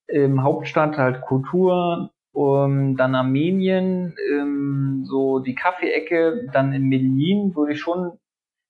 ähm, 0.08 0.42
Hauptstadt 0.42 0.98
halt 0.98 1.22
Kultur, 1.22 2.10
um, 2.32 2.96
dann 2.96 3.14
Armenien, 3.14 4.14
ähm, 4.30 5.04
so 5.06 5.38
die 5.38 5.54
Kaffeeecke, 5.54 6.48
dann 6.52 6.72
in 6.72 6.88
Medellin 6.88 7.56
würde 7.56 7.72
ich 7.72 7.80
schon 7.80 8.18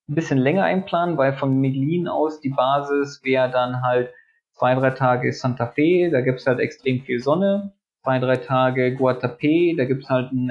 ein 0.08 0.14
bisschen 0.14 0.38
länger 0.38 0.64
einplanen, 0.64 1.16
weil 1.16 1.32
von 1.32 1.60
Medellin 1.60 2.06
aus 2.06 2.40
die 2.40 2.50
Basis 2.50 3.22
wäre 3.24 3.50
dann 3.50 3.82
halt 3.82 4.10
zwei, 4.52 4.74
drei 4.74 4.90
Tage 4.90 5.32
Santa 5.32 5.66
Fe, 5.66 6.10
da 6.10 6.20
gibt's 6.20 6.46
halt 6.46 6.60
extrem 6.60 7.00
viel 7.00 7.20
Sonne, 7.20 7.72
zwei, 8.02 8.18
drei 8.18 8.36
Tage 8.36 8.96
Guatapé, 8.96 9.76
da 9.76 9.84
gibt's 9.84 10.08
halt 10.08 10.30
ein, 10.30 10.50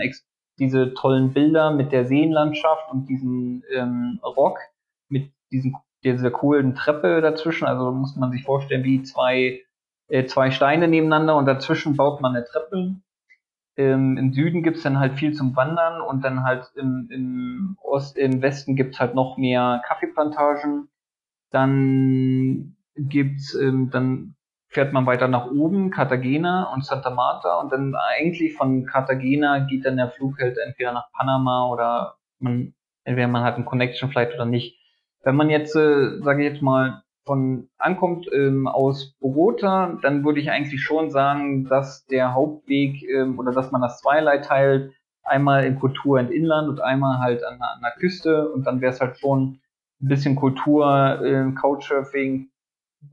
diese 0.59 0.93
tollen 0.93 1.33
Bilder 1.33 1.71
mit 1.71 1.91
der 1.91 2.05
Seenlandschaft 2.05 2.91
und 2.91 3.07
diesem 3.07 3.63
ähm, 3.73 4.19
Rock, 4.23 4.59
mit 5.09 5.31
diesem, 5.51 5.75
dieser 6.03 6.31
coolen 6.31 6.75
Treppe 6.75 7.21
dazwischen, 7.21 7.65
also 7.65 7.91
muss 7.91 8.15
man 8.15 8.31
sich 8.31 8.43
vorstellen 8.43 8.83
wie 8.83 9.03
zwei 9.03 9.63
äh, 10.07 10.25
zwei 10.25 10.51
Steine 10.51 10.87
nebeneinander 10.87 11.35
und 11.35 11.45
dazwischen 11.45 11.95
baut 11.95 12.21
man 12.21 12.35
eine 12.35 12.45
Treppe. 12.45 12.95
Ähm, 13.75 14.17
Im 14.17 14.33
Süden 14.33 14.61
gibt's 14.61 14.83
dann 14.83 14.99
halt 14.99 15.15
viel 15.15 15.33
zum 15.33 15.55
Wandern 15.55 16.01
und 16.01 16.23
dann 16.23 16.43
halt 16.43 16.71
im, 16.75 17.09
im 17.09 17.77
Ost, 17.81 18.17
im 18.17 18.41
Westen 18.41 18.75
gibt's 18.75 18.99
halt 18.99 19.15
noch 19.15 19.37
mehr 19.37 19.81
Kaffeeplantagen. 19.87 20.89
Dann 21.49 22.75
gibt's, 22.95 23.55
ähm, 23.55 23.89
dann 23.91 24.32
fährt 24.73 24.91
man 24.91 25.05
weiter 25.05 25.27
nach 25.27 25.51
oben, 25.51 25.91
Cartagena 25.91 26.71
und 26.73 26.83
Santa 26.83 27.11
Marta. 27.11 27.59
Und 27.59 27.71
dann 27.71 27.95
eigentlich 27.95 28.55
von 28.55 28.85
Cartagena 28.85 29.59
geht 29.59 29.85
dann 29.85 29.97
der 29.97 30.09
Flug 30.09 30.39
halt 30.39 30.57
entweder 30.57 30.91
nach 30.91 31.11
Panama 31.13 31.69
oder 31.69 32.15
man, 32.39 32.73
entweder 33.03 33.27
man 33.27 33.43
hat 33.43 33.55
einen 33.55 33.65
Connection 33.65 34.09
Flight 34.09 34.33
oder 34.33 34.45
nicht. 34.45 34.79
Wenn 35.23 35.35
man 35.35 35.49
jetzt, 35.49 35.75
äh, 35.75 36.19
sage 36.21 36.43
ich 36.43 36.51
jetzt 36.51 36.61
mal, 36.61 37.03
von 37.25 37.69
ankommt 37.77 38.27
ähm, 38.33 38.67
aus 38.67 39.15
Bogota, 39.19 39.97
dann 40.01 40.25
würde 40.25 40.41
ich 40.41 40.51
eigentlich 40.51 40.81
schon 40.81 41.09
sagen, 41.09 41.65
dass 41.65 42.05
der 42.07 42.33
Hauptweg 42.33 43.01
ähm, 43.03 43.39
oder 43.39 43.53
dass 43.53 43.71
man 43.71 43.81
das 43.81 44.01
zweierlei 44.01 44.39
teilt, 44.39 44.91
einmal 45.23 45.63
in 45.63 45.79
Kultur 45.79 46.19
und 46.19 46.31
Inland 46.31 46.67
und 46.67 46.81
einmal 46.81 47.19
halt 47.19 47.43
an, 47.45 47.61
an 47.61 47.81
der 47.81 47.91
Küste. 47.91 48.49
Und 48.49 48.65
dann 48.65 48.81
wäre 48.81 48.91
es 48.91 48.99
halt 48.99 49.17
schon 49.19 49.59
ein 50.01 50.07
bisschen 50.07 50.35
Kultur, 50.35 51.21
äh, 51.23 51.51
Couchsurfing, 51.53 52.49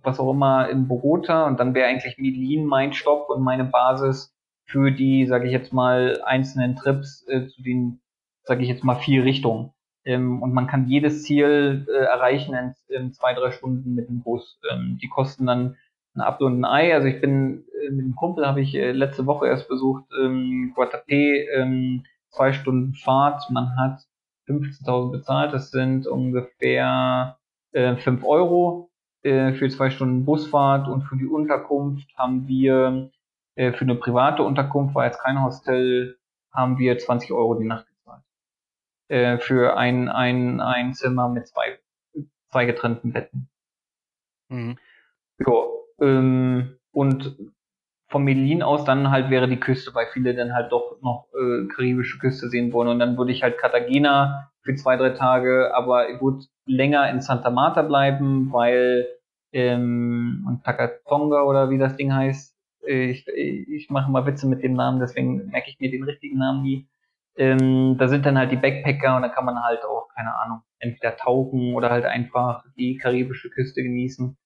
was 0.03 0.20
auch 0.20 0.30
immer 0.30 0.68
in 0.68 0.88
Bogota 0.88 1.47
und 1.47 1.61
dann 1.61 1.74
wäre 1.74 1.88
eigentlich 1.88 2.18
Medellin 2.18 2.64
mein 2.64 2.93
Stopp 2.93 3.28
und 3.28 3.43
meine 3.43 3.64
Basis 3.64 4.34
für 4.64 4.93
die, 4.93 5.26
sage 5.26 5.47
ich 5.47 5.53
jetzt 5.53 5.72
mal, 5.72 6.20
einzelnen 6.24 6.76
Trips 6.76 7.26
äh, 7.28 7.47
zu 7.49 7.62
den, 7.62 8.01
sage 8.45 8.62
ich 8.62 8.68
jetzt 8.68 8.84
mal, 8.84 8.95
vier 8.95 9.24
Richtungen. 9.24 9.72
Ähm, 10.05 10.43
und 10.43 10.53
man 10.53 10.66
kann 10.66 10.86
jedes 10.86 11.24
Ziel 11.24 11.86
äh, 11.88 12.05
erreichen 12.05 12.55
in, 12.55 12.74
in, 12.88 13.12
zwei, 13.12 13.34
drei 13.34 13.51
Stunden 13.51 13.95
mit 13.95 14.09
dem 14.09 14.22
Bus. 14.22 14.59
Ähm, 14.70 14.99
die 15.03 15.09
kosten 15.09 15.47
dann 15.47 15.76
ein 16.14 16.20
Apfel 16.20 16.47
und 16.47 16.61
ein 16.61 16.64
Ei. 16.64 16.95
Also 16.95 17.09
ich 17.09 17.20
bin 17.20 17.64
äh, 17.82 17.91
mit 17.91 18.05
dem 18.05 18.14
Kumpel 18.14 18.47
habe 18.47 18.61
ich 18.61 18.74
äh, 18.74 18.93
letzte 18.93 19.26
Woche 19.26 19.47
erst 19.47 19.68
besucht, 19.68 20.05
ähm, 20.22 20.72
Guatapé, 20.76 21.47
ähm, 21.55 22.05
zwei 22.30 22.53
Stunden 22.53 22.95
Fahrt. 22.95 23.51
Man 23.51 23.76
hat 23.76 24.01
15.000 24.49 25.11
bezahlt. 25.11 25.53
Das 25.53 25.70
sind 25.70 26.07
ungefähr 26.07 27.38
äh, 27.72 27.97
5 27.97 28.24
Euro 28.24 28.89
äh, 29.23 29.53
für 29.53 29.68
zwei 29.68 29.91
Stunden 29.91 30.25
Busfahrt 30.25 30.89
und 30.89 31.03
für 31.03 31.16
die 31.16 31.27
Unterkunft 31.27 32.09
haben 32.16 32.49
wir 32.49 33.11
äh, 33.55 33.73
für 33.73 33.83
eine 33.83 33.95
private 33.95 34.43
Unterkunft, 34.43 34.95
war 34.95 35.07
jetzt 35.07 35.23
kein 35.23 35.43
Hostel, 35.43 36.18
haben 36.53 36.79
wir 36.79 36.99
20 36.99 37.33
Euro 37.33 37.55
die 37.55 37.66
Nacht 37.66 37.87
äh, 39.11 39.39
für 39.39 39.77
ein, 39.77 40.09
ein, 40.09 40.61
ein 40.61 40.95
Zimmer 40.95 41.29
mit 41.29 41.49
zwei, 41.49 41.79
zwei 42.51 42.64
getrennten 42.64 43.12
Betten. 43.12 43.51
Mhm. 44.49 44.79
So, 45.39 45.89
ähm, 46.01 46.79
und 46.93 47.37
von 48.09 48.25
Medellin 48.25 48.62
aus 48.62 48.85
dann 48.85 49.11
halt 49.11 49.31
wäre 49.31 49.49
die 49.49 49.61
Küste, 49.61 49.95
weil 49.95 50.07
viele 50.12 50.35
dann 50.35 50.55
halt 50.55 50.73
doch 50.73 51.01
noch 51.03 51.27
äh, 51.35 51.66
karibische 51.66 52.18
Küste 52.18 52.49
sehen 52.49 52.73
wollen. 52.73 52.89
Und 52.89 52.99
dann 53.01 53.18
würde 53.18 53.33
ich 53.33 53.43
halt 53.43 53.59
Cartagena 53.59 54.49
für 54.63 54.75
zwei, 54.75 54.97
drei 54.97 55.11
Tage, 55.11 55.73
aber 55.75 56.07
würde 56.21 56.45
länger 56.67 57.11
in 57.11 57.21
Santa 57.21 57.51
Marta 57.51 57.83
bleiben, 57.83 58.53
weil 58.53 59.07
ähm, 59.53 60.45
und 60.47 60.65
Takatonga 60.65 61.43
oder 61.43 61.71
wie 61.71 61.79
das 61.79 61.97
Ding 61.97 62.13
heißt. 62.13 62.57
Äh, 62.87 63.11
ich, 63.11 63.27
ich 63.29 63.91
mache 63.91 64.11
mal 64.11 64.27
Witze 64.27 64.47
mit 64.47 64.63
dem 64.63 64.75
Namen, 64.75 65.01
deswegen 65.01 65.47
merke 65.47 65.71
ich 65.71 65.81
mir 65.81 65.91
den 65.91 66.05
richtigen 66.05 66.39
Namen 66.39 66.63
nie. 66.63 66.89
Ähm, 67.37 67.97
da 67.99 68.09
sind 68.09 68.27
dann 68.27 68.39
halt 68.39 68.53
die 68.53 68.57
Backpacker 68.57 69.17
und 69.17 69.23
da 69.23 69.29
kann 69.29 69.45
man 69.45 69.63
halt 69.63 69.85
auch, 69.85 70.09
keine 70.15 70.35
Ahnung, 70.35 70.63
entweder 70.79 71.17
tauchen 71.17 71.75
oder 71.75 71.91
halt 71.91 72.05
einfach 72.05 72.65
die 72.77 72.97
karibische 72.97 73.51
Küste 73.51 73.83
genießen. 73.83 74.37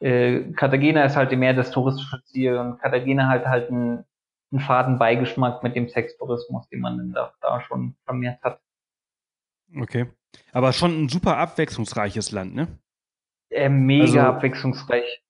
Äh, 0.00 0.52
Cartagena 0.52 1.04
ist 1.04 1.16
halt 1.16 1.36
mehr 1.38 1.54
das 1.54 1.70
touristische 1.70 2.22
Ziel 2.24 2.56
und 2.56 2.78
Cartagena 2.80 3.28
halt 3.28 3.46
halt 3.46 3.70
einen, 3.70 4.04
einen 4.50 4.60
faden 4.60 4.98
Beigeschmack 4.98 5.62
mit 5.62 5.76
dem 5.76 5.88
Sextourismus, 5.88 6.68
den 6.68 6.80
man 6.80 7.12
da, 7.12 7.32
da 7.40 7.60
schon 7.60 7.96
vermehrt 8.04 8.42
hat. 8.42 8.60
Okay. 9.76 10.06
Aber 10.52 10.72
schon 10.72 11.04
ein 11.04 11.08
super 11.08 11.36
abwechslungsreiches 11.36 12.32
Land, 12.32 12.54
ne? 12.54 12.78
Äh, 13.50 13.68
mega 13.68 14.02
also, 14.04 14.20
abwechslungsreich. 14.20 15.22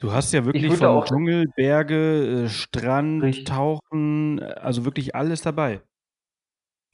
Du 0.00 0.12
hast 0.12 0.32
ja 0.32 0.44
wirklich 0.44 0.74
von 0.74 0.86
auch 0.86 1.04
Dschungel, 1.04 1.46
Berge, 1.56 2.44
äh, 2.44 2.48
Strand, 2.48 3.22
richtig. 3.22 3.46
Tauchen, 3.46 4.38
äh, 4.38 4.44
also 4.44 4.84
wirklich 4.84 5.14
alles 5.14 5.42
dabei. 5.42 5.80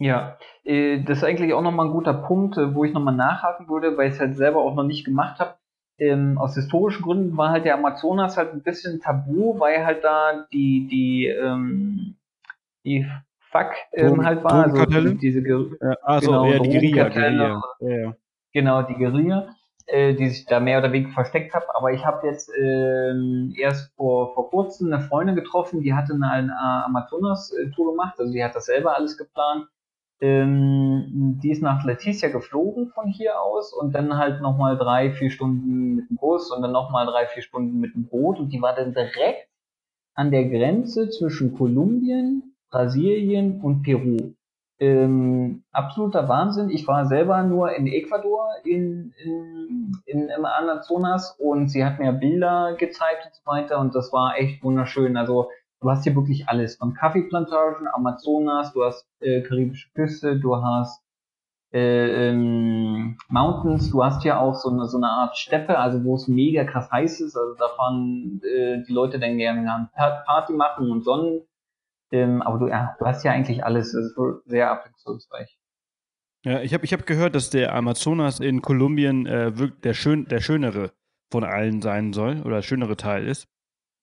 Ja, 0.01 0.39
äh, 0.65 1.03
das 1.03 1.19
ist 1.19 1.25
eigentlich 1.25 1.53
auch 1.53 1.63
nochmal 1.63 1.87
ein 1.87 1.93
guter 1.93 2.15
Punkt, 2.15 2.57
wo 2.57 2.85
ich 2.85 2.93
nochmal 2.93 3.15
nachhaken 3.15 3.69
würde, 3.69 3.97
weil 3.97 4.09
ich 4.09 4.15
es 4.15 4.21
halt 4.21 4.37
selber 4.37 4.63
auch 4.63 4.75
noch 4.75 4.85
nicht 4.85 5.05
gemacht 5.05 5.39
habe. 5.41 5.57
Ähm, 5.99 6.39
aus 6.39 6.55
historischen 6.55 7.03
Gründen 7.03 7.37
war 7.37 7.51
halt 7.51 7.67
der 7.67 7.75
Amazonas 7.75 8.39
halt 8.39 8.53
ein 8.55 8.63
bisschen 8.63 9.01
tabu, 9.01 9.59
weil 9.61 9.85
halt 9.85 10.03
da 10.03 10.47
die, 10.51 10.89
die, 10.89 11.27
ähm, 11.27 12.17
die 12.85 13.07
Fuck 13.51 13.73
ähm, 13.93 14.25
halt 14.25 14.45
war. 14.45 14.65
Also 14.65 15.15
diese 15.15 15.43
Ger 15.43 15.67
ja, 15.81 15.97
also, 16.03 16.31
genau, 16.31 16.45
ja, 16.47 16.59
die 16.59 16.91
Guerilla. 16.91 17.09
Guerilla. 17.09 17.63
Ja, 17.81 18.17
Genau, 18.53 18.83
die 18.83 18.95
Guerilla 18.95 19.55
äh, 19.91 20.15
die 20.15 20.29
sich 20.29 20.47
da 20.47 20.61
mehr 20.61 20.79
oder 20.79 20.93
weniger 20.93 21.13
versteckt 21.13 21.55
habe. 21.55 21.67
Aber 21.75 21.93
ich 21.93 22.05
habe 22.05 22.27
jetzt 22.27 22.51
äh, 22.55 23.13
erst 23.61 23.93
vor, 23.97 24.35
vor 24.35 24.51
kurzem 24.51 24.93
eine 24.93 25.03
Freundin 25.03 25.37
getroffen, 25.37 25.81
die 25.83 25.95
hatte 25.95 26.15
eine, 26.15 26.31
eine 26.31 26.85
Amazonas-Tour 26.87 27.93
gemacht, 27.93 28.15
also 28.19 28.33
die 28.33 28.43
hat 28.43 28.55
das 28.55 28.67
selber 28.67 28.97
alles 28.97 29.17
geplant. 29.19 29.67
Ähm, 30.23 31.39
die 31.43 31.51
ist 31.51 31.63
nach 31.63 31.83
Leticia 31.85 32.29
geflogen 32.29 32.89
von 32.89 33.09
hier 33.09 33.41
aus 33.41 33.73
und 33.73 33.95
dann 33.95 34.19
halt 34.19 34.43
nochmal 34.43 34.77
drei, 34.77 35.13
vier 35.13 35.31
Stunden 35.31 35.95
mit 35.95 36.11
dem 36.11 36.17
Bus 36.17 36.53
und 36.53 36.61
dann 36.61 36.73
nochmal 36.73 37.07
drei, 37.07 37.27
vier 37.27 37.43
Stunden 37.43 37.81
mit 37.81 37.95
dem 37.95 38.07
Boot 38.07 38.39
und 38.39 38.51
die 38.51 38.61
war 38.61 38.75
dann 38.75 38.93
direkt 38.93 39.49
an 40.15 40.31
der 40.31 40.45
Grenze 40.45 41.09
zwischen 41.09 41.57
Kolumbien, 41.57 42.50
Brasilien 42.71 43.61
und 43.61 43.83
Peru 43.83 44.35
ähm, 44.81 45.63
absoluter 45.73 46.27
Wahnsinn. 46.29 46.71
Ich 46.71 46.89
war 46.89 47.05
selber 47.07 47.43
nur 47.43 47.73
in 47.73 47.87
Ecuador 47.87 48.49
in, 48.65 49.13
in, 49.23 49.93
in, 50.07 50.29
im 50.29 50.45
Amazonas 50.45 51.37
und 51.39 51.69
sie 51.69 51.85
hat 51.85 51.99
mir 51.99 52.13
Bilder 52.13 52.75
gezeigt 52.79 53.27
und 53.27 53.35
so 53.35 53.43
weiter 53.45 53.79
und 53.79 53.95
das 53.95 54.13
war 54.13 54.39
echt 54.39 54.65
wunderschön. 54.65 55.19
Also 55.19 55.51
du 55.83 55.91
hast 55.91 56.05
hier 56.05 56.17
wirklich 56.17 56.49
alles. 56.49 56.77
Von 56.77 56.95
Kaffeeplantagen, 56.95 57.89
Amazonas, 57.93 58.73
du 58.73 58.83
hast 58.83 59.07
äh, 59.21 59.43
karibische 59.43 59.91
Küste, 59.93 60.41
du 60.41 60.57
hast 60.57 61.03
äh, 61.73 62.31
ähm, 62.31 63.19
Mountains, 63.29 63.91
du 63.91 64.03
hast 64.03 64.25
ja 64.25 64.41
auch 64.41 64.55
so 64.55 64.71
eine, 64.71 64.87
so 64.87 64.97
eine 64.97 65.09
Art 65.09 65.37
Steppe, 65.37 65.79
also 65.79 66.03
wo 66.05 66.15
es 66.15 66.27
mega 66.27 66.65
krass 66.65 66.91
heiß 66.91 67.21
ist. 67.21 67.37
Also 67.37 67.55
da 67.55 67.69
fahren 67.77 68.41
äh, 68.43 68.83
die 68.83 68.93
Leute 68.93 69.19
dann 69.19 69.37
gerne 69.37 69.91
Party 69.95 70.55
machen 70.55 70.91
und 70.91 71.05
Sonnen 71.05 71.43
ähm, 72.11 72.43
aber 72.43 72.59
du, 72.59 72.69
ja, 72.69 72.97
du 72.99 73.07
hast 73.07 73.25
ja 73.25 73.33
eigentlich 73.33 73.65
alles. 73.65 73.95
Es 73.95 74.11
ist 74.11 74.17
wohl 74.17 74.43
sehr 74.47 74.71
abwechslungsreich. 74.71 75.59
Ja, 76.45 76.63
ich 76.63 76.73
habe 76.73 76.85
ich 76.85 76.93
hab 76.93 77.07
gehört, 77.07 77.35
dass 77.35 77.51
der 77.51 77.75
Amazonas 77.75 78.41
in 78.41 78.63
Kolumbien 78.63 79.27
äh, 79.27 79.53
der, 79.85 79.95
schön, 79.95 80.27
der 80.27 80.41
schönere 80.41 80.93
von 81.31 81.45
allen 81.45 81.83
sein 81.83 82.13
soll 82.13 82.41
oder 82.41 82.57
der 82.57 82.63
schönere 82.63 82.97
Teil 82.97 83.27
ist. 83.27 83.47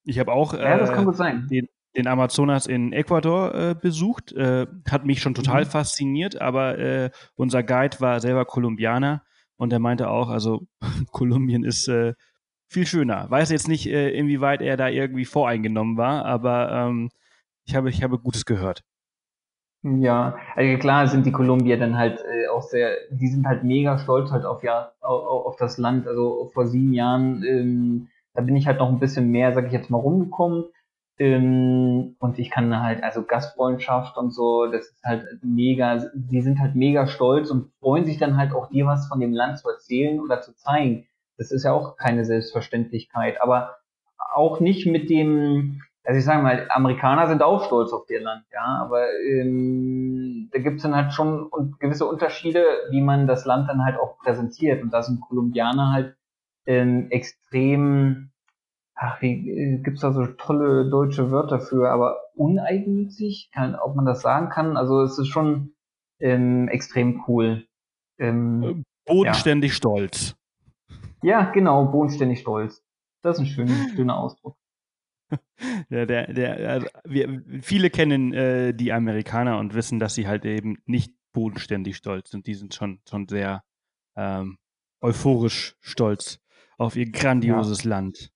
Ich 0.04 0.20
habe 0.20 0.32
auch 0.32 0.54
ja, 0.54 0.78
äh, 0.78 1.14
sein. 1.14 1.48
den, 1.50 1.68
den 1.96 2.08
Amazonas 2.08 2.68
in 2.68 2.94
Ecuador 2.94 3.54
äh, 3.56 3.76
besucht. 3.76 4.32
Äh, 4.34 4.68
hat 4.90 5.06
mich 5.06 5.22
schon 5.22 5.34
total 5.34 5.64
Mhm. 5.64 5.70
fasziniert, 5.70 6.40
aber 6.40 6.78
äh, 6.78 7.10
unser 7.36 7.64
Guide 7.64 8.00
war 8.00 8.20
selber 8.20 8.46
Kolumbianer 8.46 9.24
und 9.58 9.74
er 9.74 9.80
meinte 9.80 10.10
auch, 10.10 10.30
also 10.30 10.68
Kolumbien 11.12 11.64
ist 11.64 11.88
äh, 11.88 12.14
viel 12.70 12.86
schöner. 12.86 13.30
Weiß 13.30 13.50
jetzt 13.50 13.68
nicht, 13.68 13.88
äh, 13.88 14.12
inwieweit 14.12 14.62
er 14.62 14.78
da 14.78 14.88
irgendwie 14.88 15.26
voreingenommen 15.26 15.98
war, 15.98 16.24
aber 16.26 16.72
ähm, 16.72 17.10
ich 17.68 17.76
habe, 17.76 17.90
ich 17.90 18.02
habe 18.02 18.18
Gutes 18.18 18.46
gehört. 18.46 18.84
Ja, 19.84 20.38
also 20.56 20.78
klar 20.80 21.08
sind 21.08 21.26
die 21.26 21.32
Kolumbier 21.32 21.78
dann 21.78 21.98
halt 21.98 22.20
äh, 22.20 22.48
auch 22.48 22.64
sehr, 22.64 22.96
die 23.12 23.28
sind 23.28 23.46
halt 23.46 23.64
mega 23.64 24.00
stolz 24.00 24.32
halt 24.32 24.44
auf 24.44 24.64
ja 24.64 24.92
auf, 25.02 25.46
auf 25.46 25.56
das 25.58 25.78
Land. 25.78 26.08
Also 26.08 26.50
vor 26.54 26.66
sieben 26.66 26.94
Jahren, 26.94 27.44
ähm, 27.44 28.08
da 28.34 28.42
bin 28.42 28.56
ich 28.56 28.68
halt 28.68 28.80
noch 28.80 28.90
ein 28.90 29.00
bisschen 29.00 29.30
mehr, 29.30 29.54
sag 29.54 29.68
ich 29.68 29.74
jetzt 29.74 29.90
mal, 29.90 30.00
rumgekommen. 30.00 30.66
Ähm, 31.20 32.16
und 32.20 32.40
ich 32.40 32.50
kann 32.50 32.82
halt, 32.82 33.04
also 33.04 33.24
Gastfreundschaft 33.24 34.18
und 34.18 34.32
so, 34.32 34.68
das 34.68 34.88
ist 34.88 35.04
halt 35.04 35.26
mega, 35.42 36.10
die 36.14 36.42
sind 36.42 36.60
halt 36.60 36.76
mega 36.76 37.08
stolz 37.08 37.50
und 37.50 37.72
freuen 37.80 38.06
sich 38.06 38.18
dann 38.18 38.38
halt 38.38 38.54
auch 38.54 38.70
dir 38.70 38.86
was 38.86 39.08
von 39.08 39.20
dem 39.20 39.34
Land 39.34 39.60
zu 39.60 39.70
erzählen 39.70 40.20
oder 40.20 40.42
zu 40.42 40.56
zeigen. 40.56 41.08
Das 41.38 41.52
ist 41.52 41.64
ja 41.64 41.74
auch 41.74 41.98
keine 41.98 42.26
Selbstverständlichkeit, 42.26 43.42
aber 43.42 43.78
auch 44.34 44.60
nicht 44.60 44.86
mit 44.86 45.10
dem, 45.10 45.82
also 46.08 46.20
ich 46.20 46.24
sage 46.26 46.42
mal, 46.42 46.66
Amerikaner 46.70 47.28
sind 47.28 47.44
auch 47.44 47.66
stolz 47.66 47.92
auf 47.92 48.10
ihr 48.10 48.22
Land, 48.22 48.46
ja, 48.54 48.80
aber 48.82 49.08
ähm, 49.30 50.48
da 50.54 50.60
gibt's 50.60 50.84
dann 50.84 50.96
halt 50.96 51.12
schon 51.12 51.52
gewisse 51.80 52.06
Unterschiede, 52.06 52.64
wie 52.92 53.02
man 53.02 53.28
das 53.28 53.44
Land 53.44 53.68
dann 53.68 53.84
halt 53.84 54.00
auch 54.00 54.18
präsentiert. 54.20 54.82
Und 54.82 54.94
da 54.94 55.04
sind 55.04 55.20
Kolumbianer 55.20 55.92
halt 55.92 56.16
ähm, 56.66 57.08
extrem, 57.12 58.30
ach, 58.96 59.22
wie 59.22 59.50
äh, 59.50 59.78
gibt's 59.80 60.00
da 60.00 60.14
so 60.14 60.26
tolle 60.28 60.90
deutsche 60.90 61.30
Wörter 61.30 61.60
für, 61.60 61.92
aber 61.92 62.16
uneigennützig, 62.36 63.52
kann, 63.54 63.76
ob 63.76 63.98
man 63.98 64.06
das 64.06 64.22
sagen 64.22 64.48
kann. 64.48 64.78
Also 64.78 65.02
es 65.02 65.20
ist 65.20 65.28
schon 65.28 65.74
ähm, 66.22 66.70
extrem 66.70 67.26
cool. 67.28 67.68
Ähm, 68.18 68.86
Bodenständig 69.06 69.74
stolz. 69.74 70.38
ja, 71.22 71.52
genau, 71.52 71.84
bodenständig 71.84 72.40
stolz. 72.40 72.82
Das 73.24 73.36
ist 73.36 73.42
ein 73.42 73.48
schöner, 73.48 73.90
schöner 73.94 74.18
Ausdruck. 74.18 74.56
Ja, 75.90 76.06
der, 76.06 76.32
der, 76.34 76.70
also 76.70 76.88
wir, 77.04 77.42
viele 77.62 77.90
kennen 77.90 78.34
äh, 78.34 78.74
die 78.74 78.94
Amerikaner 78.94 79.58
und 79.58 79.74
wissen, 79.74 80.00
dass 80.00 80.14
sie 80.16 80.28
halt 80.28 80.46
eben 80.46 80.78
nicht 80.86 81.14
bodenständig 81.34 81.98
stolz 81.98 82.30
sind. 82.30 82.46
Die 82.48 82.54
sind 82.54 82.74
schon, 82.76 83.02
schon 83.10 83.28
sehr 83.28 83.64
ähm, 84.16 84.58
euphorisch 85.02 85.76
stolz 85.82 86.40
auf 86.78 86.96
ihr 86.96 87.12
grandioses 87.12 87.84
Land. 87.84 88.32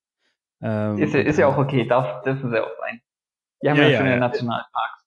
Ähm, 0.61 0.97
Ist, 0.97 1.13
ja- 1.13 1.21
ist 1.21 1.37
ja 1.37 1.47
auch 1.47 1.57
okay, 1.57 1.85
darf, 1.87 2.21
dürfen 2.23 2.49
sie 2.49 2.59
auch 2.63 2.71
sein. 2.79 3.01
Die 3.63 3.69
haben 3.69 3.77
Ja, 3.77 3.83
ja, 3.83 3.89
ja, 3.89 3.97
schöne 3.99 4.11
ja. 4.11 4.17
Nationalparks. 4.17 5.00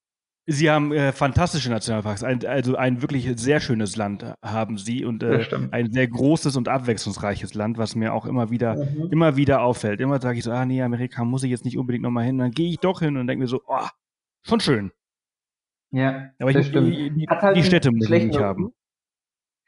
Sie 0.46 0.70
haben 0.70 0.92
äh, 0.92 1.12
fantastische 1.12 1.70
Nationalparks, 1.70 2.22
ein, 2.22 2.44
also 2.44 2.76
ein 2.76 3.00
wirklich 3.00 3.30
sehr 3.36 3.60
schönes 3.60 3.96
Land 3.96 4.24
haben 4.44 4.76
sie 4.76 5.04
und 5.06 5.22
äh, 5.22 5.38
Das 5.38 5.72
ein 5.72 5.90
sehr 5.90 6.06
großes 6.06 6.56
und 6.56 6.68
abwechslungsreiches 6.68 7.54
Land, 7.54 7.78
was 7.78 7.94
mir 7.96 8.12
auch 8.12 8.26
immer 8.26 8.50
wieder 8.50 8.74
Mhm. 8.76 9.08
immer 9.10 9.36
wieder 9.36 9.62
auffällt. 9.62 10.00
Immer 10.00 10.20
sage 10.20 10.36
ich 10.38 10.44
so, 10.44 10.52
ah 10.52 10.66
nee, 10.66 10.82
Amerika 10.82 11.24
muss 11.24 11.44
ich 11.44 11.50
jetzt 11.50 11.64
nicht 11.64 11.78
unbedingt 11.78 12.02
nochmal 12.04 12.24
hin. 12.24 12.36
Dann 12.36 12.50
gehe 12.50 12.68
ich 12.68 12.78
doch 12.78 13.00
hin 13.00 13.16
und 13.16 13.26
denke 13.26 13.42
mir 13.42 13.48
so, 13.48 13.62
oh, 13.66 13.86
schon 14.42 14.60
schön. 14.60 14.92
Ja, 15.92 16.30
Aber 16.38 16.52
das 16.52 16.62
ich, 16.62 16.68
stimmt. 16.68 16.88
die, 16.88 17.10
die, 17.10 17.26
halt 17.28 17.56
die 17.56 17.62
Städte 17.64 17.90
muss 17.90 18.10
ich 18.10 18.24
nicht 18.24 18.38
haben. 18.38 18.72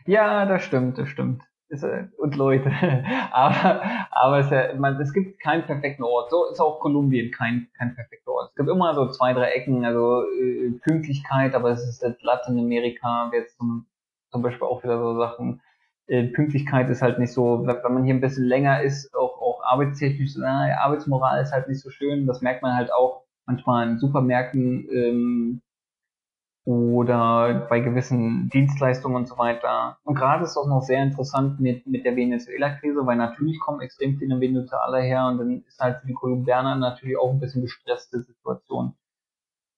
Ja, 0.07 0.45
das 0.45 0.63
stimmt, 0.65 0.99
das 0.99 1.09
stimmt. 1.09 1.43
Äh, 1.69 2.05
und 2.19 2.37
Leute. 2.37 2.71
aber 3.33 3.83
aber 4.11 4.39
es, 4.39 4.79
man, 4.79 5.01
es 5.01 5.13
gibt 5.13 5.41
keinen 5.41 5.65
perfekten 5.65 6.05
Ort. 6.05 6.31
So 6.31 6.49
ist 6.51 6.61
auch 6.61 6.81
Kolumbien 6.81 7.31
kein, 7.33 7.69
kein 7.77 7.95
perfekter 7.95 8.33
Ort. 8.33 8.51
Es 8.51 8.57
gibt 8.57 8.69
immer 8.69 8.95
so 8.95 9.11
zwei, 9.11 9.33
drei 9.33 9.51
Ecken, 9.51 9.85
also 9.85 10.25
äh, 10.41 10.71
Pünktlichkeit, 10.83 11.55
aber 11.55 11.71
es 11.71 11.87
ist 11.87 12.03
jetzt 12.03 12.23
Lateinamerika, 12.23 13.31
jetzt 13.33 13.57
zum, 13.59 13.87
zum 14.31 14.43
Beispiel 14.43 14.67
auch 14.67 14.83
wieder 14.85 14.99
so 14.99 15.19
Sachen. 15.19 15.61
Äh, 16.07 16.29
Pünktlichkeit 16.29 16.89
ist 16.89 17.03
halt 17.03 17.19
nicht 17.19 17.33
so, 17.33 17.67
wenn 17.67 17.93
man 17.93 18.05
hier 18.05 18.15
ein 18.15 18.21
bisschen 18.21 18.45
länger 18.45 18.83
ist, 18.83 19.13
auch, 19.15 19.41
auch 19.41 19.63
arbeitstechnisch, 19.65 20.37
äh, 20.37 20.45
Arbeitsmoral 20.45 21.43
ist 21.43 21.53
halt 21.53 21.69
nicht 21.69 21.81
so 21.81 21.91
schön. 21.91 22.27
Das 22.27 22.43
merkt 22.43 22.63
man 22.63 22.77
halt 22.77 22.93
auch 22.93 23.25
manchmal 23.45 23.89
in 23.89 23.99
Supermärkten, 23.99 24.89
ähm, 24.93 25.63
oder 26.67 27.67
bei 27.71 27.79
gewissen 27.79 28.49
Dienstleistungen 28.49 29.17
und 29.17 29.29
so 29.29 29.39
weiter. 29.39 29.99
Und 30.03 30.17
gerade 30.17 30.43
ist 30.43 30.57
auch 30.57 30.67
noch 30.67 30.83
sehr 30.83 31.01
interessant 31.01 31.61
mit, 31.61 31.87
mit 31.87 32.05
der 32.05 32.17
Venezuela-Krise, 32.17 33.07
weil 33.07 33.17
natürlich 33.17 33.61
kommen 33.61 33.81
extrem 33.81 34.19
viele 34.19 34.41
Venezuela 34.41 34.99
her 34.99 35.29
und 35.29 35.39
dann 35.39 35.63
ist 35.69 35.79
halt 35.79 36.01
für 36.01 36.09
die 36.09 36.15
Kolumbianer 36.15 36.75
natürlich 36.75 37.17
auch 37.17 37.31
ein 37.31 37.39
bisschen 37.39 37.63
gestresste 37.63 38.21
Situation. 38.21 38.95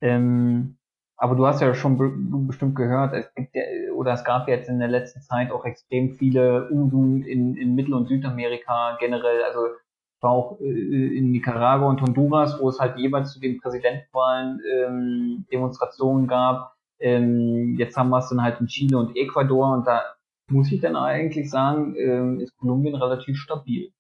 Ähm, 0.01 0.79
aber 1.19 1.35
du 1.35 1.47
hast 1.47 1.61
ja 1.61 1.75
schon 1.75 1.99
be 1.99 2.11
bestimmt 2.47 2.75
gehört, 2.75 3.13
es 3.13 3.35
gibt 3.35 3.55
ja, 3.55 3.65
oder 3.95 4.15
es 4.15 4.25
gab 4.25 4.49
jetzt 4.49 4.71
in 4.71 4.79
der 4.79 4.89
letzten 4.89 5.21
Zeit 5.21 5.51
auch 5.51 5.67
extrem 5.67 6.15
viele 6.15 6.71
Unruhen 6.71 7.23
in, 7.23 7.55
in 7.57 7.75
Mittel- 7.75 7.95
und 7.95 8.09
Südamerika 8.09 8.97
generell. 8.99 9.43
Also 9.43 9.67
ich 9.67 10.23
war 10.23 10.31
auch 10.31 10.59
äh, 10.61 11.19
in 11.19 11.33
Nicaragua 11.33 11.87
und 11.87 12.01
Honduras, 12.01 12.59
wo 12.63 12.71
es 12.71 12.81
halt 12.81 12.97
jeweils 12.97 13.33
zu 13.33 13.41
den 13.41 13.61
Präsidentenwahlen 13.61 14.61
ähm, 14.73 15.47
Demonstrationen 15.53 16.29
gab. 16.29 16.78
Ähm, 17.01 17.77
jetzt 17.79 17.97
haben 17.97 18.11
wir 18.11 18.19
es 18.19 18.29
dann 18.29 18.43
halt 18.43 18.61
in 18.61 18.67
Chile 18.67 18.99
und 18.99 19.17
Ecuador 19.17 19.75
und 19.77 19.87
da 19.87 20.03
muss 20.51 20.73
ich 20.73 20.81
dann 20.81 20.97
eigentlich 20.97 21.51
sagen, 21.51 21.95
ähm, 21.97 22.41
ist 22.41 22.57
Kolumbien 22.57 22.95
relativ 22.95 23.37
stabil. 23.37 23.93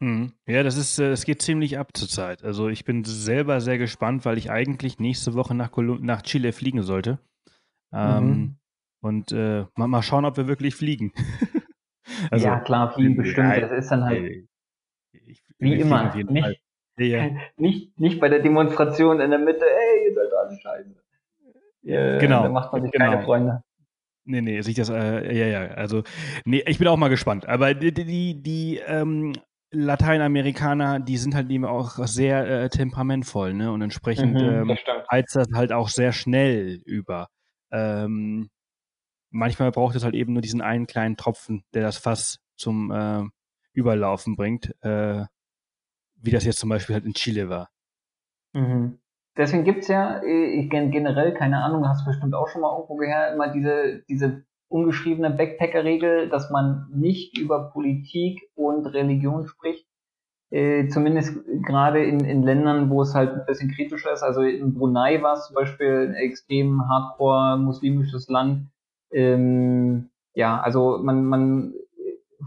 Mhm. 0.00 0.32
Ja, 0.46 0.62
das 0.62 0.76
ist, 0.76 0.98
äh, 0.98 1.10
das 1.10 1.24
geht 1.24 1.42
ziemlich 1.42 1.78
ab 1.78 1.90
zurzeit. 1.94 2.42
Also 2.42 2.68
ich 2.68 2.84
bin 2.84 3.04
selber 3.04 3.60
sehr 3.60 3.78
gespannt, 3.78 4.24
weil 4.24 4.36
ich 4.38 4.50
eigentlich 4.50 4.98
nächste 4.98 5.34
Woche 5.34 5.54
nach, 5.54 5.70
Kolum 5.70 6.04
nach 6.04 6.22
Chile 6.22 6.52
fliegen 6.52 6.82
sollte. 6.82 7.18
Ähm, 7.92 8.26
Mhm. 8.28 8.56
Und 9.04 9.32
äh, 9.32 9.64
mal, 9.74 9.88
mal 9.88 10.02
schauen, 10.02 10.24
ob 10.24 10.36
wir 10.36 10.46
wirklich 10.48 10.74
fliegen. 10.74 11.12
Also, 12.30 12.46
ja, 12.46 12.60
klar, 12.60 12.92
fliegen 12.92 13.16
bestimmt. 13.16 13.56
Das 13.56 13.70
ist 13.72 13.88
dann 13.90 14.04
halt 14.04 14.22
äh, 14.24 14.44
ich- 15.12 15.42
wie 15.58 15.74
immer. 15.80 16.14
Nicht, 16.14 16.60
ja. 16.98 17.30
nicht, 17.56 17.98
nicht 17.98 18.20
bei 18.20 18.28
der 18.28 18.40
Demonstration 18.40 19.20
in 19.20 19.30
der 19.30 19.38
Mitte, 19.38 19.64
ey, 19.64 20.08
ihr 20.08 20.14
seid 20.14 20.32
alle 20.32 20.58
scheiße. 20.60 21.01
Äh, 21.84 22.18
Genau, 22.18 22.44
Da 22.44 22.48
macht 22.48 22.72
man 22.72 22.82
sich 22.82 22.92
genau. 22.92 23.10
keine 23.10 23.22
Freunde. 23.22 23.62
Nee, 24.24 24.40
nee, 24.40 24.60
sich 24.60 24.76
das, 24.76 24.88
äh, 24.88 25.36
ja, 25.36 25.46
ja, 25.46 25.74
also, 25.74 26.04
nee, 26.44 26.62
ich 26.66 26.78
bin 26.78 26.86
auch 26.86 26.96
mal 26.96 27.08
gespannt. 27.08 27.48
Aber 27.48 27.74
die, 27.74 27.92
die, 27.92 28.40
die, 28.40 28.78
ähm, 28.86 29.32
Lateinamerikaner, 29.72 31.00
die 31.00 31.16
sind 31.16 31.34
halt 31.34 31.50
eben 31.50 31.64
auch 31.64 31.96
sehr 32.06 32.46
äh, 32.46 32.68
temperamentvoll, 32.68 33.54
ne? 33.54 33.72
Und 33.72 33.80
entsprechend 33.80 34.38
ähm, 34.40 34.68
das 34.68 34.80
stimmt. 34.80 35.08
heizt 35.10 35.34
das 35.34 35.48
halt 35.54 35.72
auch 35.72 35.88
sehr 35.88 36.12
schnell 36.12 36.82
über. 36.84 37.28
Ähm, 37.70 38.50
manchmal 39.30 39.70
braucht 39.72 39.96
es 39.96 40.04
halt 40.04 40.14
eben 40.14 40.34
nur 40.34 40.42
diesen 40.42 40.60
einen 40.60 40.86
kleinen 40.86 41.16
Tropfen, 41.16 41.64
der 41.72 41.82
das 41.82 41.96
Fass 41.96 42.38
zum 42.54 42.90
äh, 42.90 43.22
Überlaufen 43.72 44.36
bringt, 44.36 44.74
äh, 44.82 45.24
wie 46.16 46.30
das 46.30 46.44
jetzt 46.44 46.58
zum 46.58 46.68
Beispiel 46.68 46.94
halt 46.94 47.06
in 47.06 47.14
Chile 47.14 47.48
war. 47.48 47.70
Mhm. 48.52 48.98
Deswegen 49.36 49.64
gibt's 49.64 49.88
ja 49.88 50.18
äh, 50.22 50.60
ich 50.60 50.70
gen- 50.70 50.90
generell, 50.90 51.32
keine 51.34 51.62
Ahnung, 51.64 51.88
hast 51.88 52.04
bestimmt 52.04 52.34
auch 52.34 52.48
schon 52.48 52.60
mal 52.62 52.74
irgendwo 52.74 52.96
gehört, 52.96 53.34
immer 53.34 53.48
diese, 53.52 54.02
diese 54.08 54.44
ungeschriebene 54.68 55.30
Backpacker-Regel, 55.30 56.28
dass 56.28 56.50
man 56.50 56.86
nicht 56.94 57.38
über 57.38 57.70
Politik 57.70 58.40
und 58.54 58.86
Religion 58.86 59.46
spricht. 59.46 59.86
Äh, 60.50 60.88
zumindest 60.88 61.34
gerade 61.66 62.04
in, 62.04 62.20
in 62.20 62.42
Ländern, 62.42 62.90
wo 62.90 63.02
es 63.02 63.14
halt 63.14 63.32
ein 63.32 63.46
bisschen 63.46 63.70
kritischer 63.70 64.12
ist. 64.12 64.22
Also 64.22 64.42
in 64.42 64.74
Brunei 64.74 65.22
war 65.22 65.34
es 65.34 65.46
zum 65.46 65.54
Beispiel 65.54 66.08
ein 66.10 66.14
extrem 66.14 66.88
hardcore 66.88 67.56
muslimisches 67.58 68.28
Land. 68.28 68.68
Ähm, 69.12 70.10
ja, 70.34 70.60
also 70.60 70.98
man, 71.02 71.24
man 71.24 71.74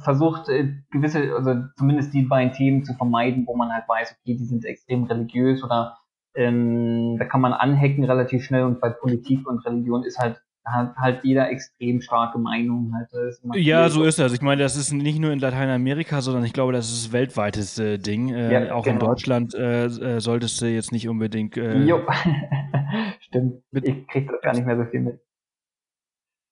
versucht 0.04 0.50
äh, 0.50 0.74
gewisse, 0.92 1.34
also 1.36 1.64
zumindest 1.78 2.14
die 2.14 2.24
beiden 2.24 2.54
Themen 2.54 2.84
zu 2.84 2.94
vermeiden, 2.94 3.46
wo 3.48 3.56
man 3.56 3.72
halt 3.74 3.88
weiß, 3.88 4.18
okay, 4.20 4.36
die 4.36 4.46
sind 4.46 4.66
extrem 4.66 5.06
religiös 5.06 5.64
oder 5.64 5.98
ähm, 6.36 7.18
da 7.18 7.26
kann 7.26 7.42
man 7.42 7.54
anhacken 7.54 8.04
relativ 8.04 8.44
schnell 8.44 8.64
und 8.64 8.80
bei 8.82 8.90
Politik 8.90 9.48
und 9.48 9.66
Religion 9.66 10.04
ist 10.04 10.20
halt 10.20 10.42
hat 10.66 10.96
halt 10.98 11.24
jeder 11.24 11.50
extrem 11.52 12.02
starke 12.02 12.40
Meinung 12.40 12.92
halt. 12.96 13.08
Das 13.12 13.40
Ja, 13.54 13.88
so 13.90 14.04
ist 14.04 14.18
das. 14.18 14.34
Ich 14.34 14.42
meine, 14.42 14.64
das 14.64 14.76
ist 14.76 14.92
nicht 14.92 15.20
nur 15.20 15.32
in 15.32 15.38
Lateinamerika, 15.40 16.22
sondern 16.22 16.44
ich 16.44 16.54
glaube, 16.54 16.74
das 16.74 16.92
ist 16.92 17.10
ein 17.10 17.14
weltweites 17.14 17.78
äh, 17.78 18.00
Ding. 18.00 18.34
Äh, 18.34 18.52
Ja, 18.66 18.74
auch 18.74 18.86
in 18.88 18.94
genau. 18.94 19.08
Deutschland 19.08 19.54
äh, 19.54 19.86
äh, 19.86 20.20
solltest 20.20 20.60
du 20.62 20.66
jetzt 20.66 20.92
nicht 20.92 21.08
unbedingt. 21.08 21.56
Äh, 21.56 21.84
Jo. 21.84 22.02
Stimmt. 23.20 23.62
Ich 23.74 24.08
krieg 24.08 24.28
das 24.28 24.42
gar 24.42 24.54
nicht 24.54 24.66
mehr 24.66 24.78
so 24.78 24.86
viel 24.86 25.02
mit. 25.02 25.20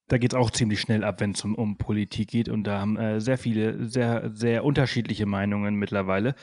da 0.10 0.18
geht 0.20 0.34
es 0.34 0.40
auch 0.40 0.52
ziemlich 0.52 0.80
schnell 0.82 1.04
ab, 1.04 1.20
wenn 1.20 1.32
es 1.32 1.44
um, 1.44 1.56
um 1.56 1.78
Politik 1.78 2.30
geht. 2.30 2.50
Und 2.50 2.66
da 2.66 2.80
haben 2.80 2.98
äh, 2.98 3.20
sehr 3.20 3.40
viele, 3.40 3.86
sehr, 3.88 4.30
sehr 4.32 4.64
unterschiedliche 4.64 5.26
Meinungen 5.26 5.74
mittlerweile. 5.76 6.36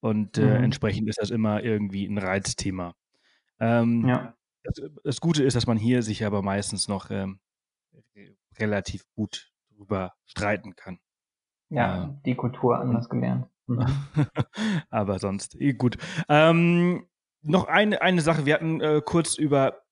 Und 0.00 0.38
äh, 0.38 0.58
Mhm. 0.58 0.64
entsprechend 0.64 1.08
ist 1.08 1.20
das 1.20 1.30
immer 1.30 1.62
irgendwie 1.62 2.06
ein 2.06 2.18
Reizthema. 2.18 2.94
Ähm, 3.60 4.06
Ja. 4.06 4.34
das, 4.62 4.80
das 5.04 5.20
Gute 5.20 5.42
ist, 5.42 5.54
dass 5.56 5.66
man 5.66 5.76
hier 5.78 6.02
sich 6.02 6.24
aber 6.24 6.42
meistens 6.42 6.88
noch 6.88 7.10
ähm, 7.10 7.40
relativ 8.58 9.04
gut 9.14 9.50
drüber 9.76 10.14
streiten 10.26 10.74
kann. 10.76 10.98
Ja, 11.70 12.04
äh, 12.04 12.08
die 12.24 12.34
Kultur 12.34 12.78
anders 12.78 13.08
gelernt. 13.08 13.46
Mhm. 13.66 13.86
Aber 14.90 15.18
sonst, 15.18 15.54
eh 15.60 15.74
gut. 15.74 15.98
Ähm, 16.28 17.06
noch 17.42 17.66
eine, 17.68 18.00
eine 18.02 18.20
Sache, 18.22 18.46
wir 18.46 18.54
hatten 18.54 18.80
äh, 18.80 19.02
kurz 19.04 19.36
über 19.36 19.82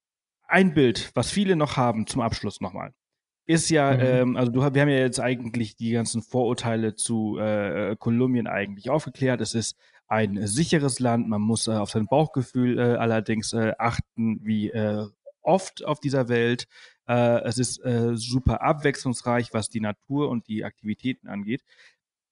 ein 0.48 0.74
Bild, 0.74 1.10
was 1.14 1.30
viele 1.30 1.56
noch 1.56 1.76
haben 1.76 2.06
zum 2.06 2.22
Abschluss 2.22 2.60
nochmal. 2.60 2.94
Ist 3.46 3.68
ja, 3.70 3.92
mhm. 3.92 4.00
ähm, 4.00 4.36
also 4.36 4.50
du, 4.50 4.60
wir 4.60 4.80
haben 4.80 4.88
ja 4.88 4.98
jetzt 4.98 5.20
eigentlich 5.20 5.76
die 5.76 5.92
ganzen 5.92 6.22
Vorurteile 6.22 6.94
zu 6.96 7.38
äh, 7.38 7.94
Kolumbien 7.96 8.46
eigentlich 8.46 8.90
aufgeklärt. 8.90 9.40
Es 9.40 9.54
ist 9.54 9.76
ein 10.08 10.46
sicheres 10.46 11.00
Land, 11.00 11.28
man 11.28 11.42
muss 11.42 11.66
äh, 11.66 11.72
auf 11.72 11.90
sein 11.90 12.06
Bauchgefühl 12.06 12.78
äh, 12.78 12.96
allerdings 12.96 13.52
äh, 13.52 13.72
achten, 13.78 14.40
wie 14.44 14.70
äh, 14.70 15.06
oft 15.42 15.84
auf 15.84 16.00
dieser 16.00 16.28
Welt. 16.28 16.66
Äh, 17.08 17.42
es 17.42 17.58
ist 17.58 17.84
äh, 17.84 18.16
super 18.16 18.62
abwechslungsreich, 18.62 19.52
was 19.52 19.68
die 19.68 19.80
Natur 19.80 20.28
und 20.28 20.48
die 20.48 20.64
Aktivitäten 20.64 21.28
angeht. 21.28 21.62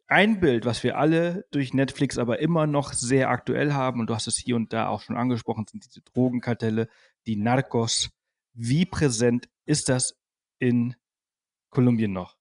Ein 0.07 0.39
Bild, 0.39 0.67
was 0.67 0.83
wir 0.83 0.99
alle 0.99 1.47
durch 1.51 1.73
Netflix 1.73 2.19
aber 2.19 2.39
immer 2.39 2.67
noch 2.67 2.93
sehr 2.93 3.31
aktuell 3.31 3.73
haben, 3.73 4.01
und 4.01 4.11
du 4.11 4.15
hast 4.15 4.27
es 4.27 4.37
hier 4.37 4.55
und 4.57 4.73
da 4.73 4.89
auch 4.89 5.01
schon 5.01 5.17
angesprochen, 5.17 5.67
sind 5.67 5.85
diese 5.85 6.03
Drogenkartelle, 6.03 6.89
die 7.27 7.37
Narcos. 7.37 8.11
Wie 8.53 8.85
präsent 8.85 9.49
ist 9.65 9.89
das 9.89 10.17
in 10.59 10.95
Kolumbien 11.71 12.13
noch? 12.13 12.37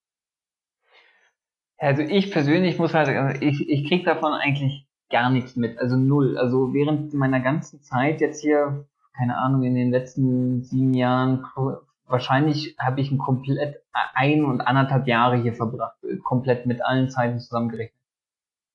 Also 1.77 2.01
ich 2.01 2.31
persönlich 2.31 2.77
muss 2.77 2.93
halt, 2.93 3.41
ich, 3.41 3.67
ich 3.67 3.87
kriege 3.87 4.03
davon 4.03 4.33
eigentlich 4.33 4.87
gar 5.13 5.29
nichts 5.29 5.55
mit, 5.55 5.77
also 5.79 5.95
null. 5.95 6.37
Also 6.37 6.73
während 6.73 7.13
meiner 7.13 7.39
ganzen 7.39 7.81
Zeit 7.81 8.19
jetzt 8.19 8.41
hier, 8.41 8.85
keine 9.15 9.37
Ahnung, 9.37 9.63
in 9.63 9.75
den 9.75 9.91
letzten 9.91 10.63
sieben 10.63 10.93
Jahren 10.95 11.45
wahrscheinlich 12.07 12.75
habe 12.79 12.99
ich 12.99 13.11
ein 13.11 13.19
komplett 13.19 13.81
ein 14.13 14.43
und 14.43 14.61
anderthalb 14.61 15.07
Jahre 15.07 15.37
hier 15.37 15.53
verbracht, 15.53 15.97
komplett 16.23 16.65
mit 16.65 16.83
allen 16.83 17.09
Zeiten 17.09 17.39
zusammengerechnet. 17.39 17.99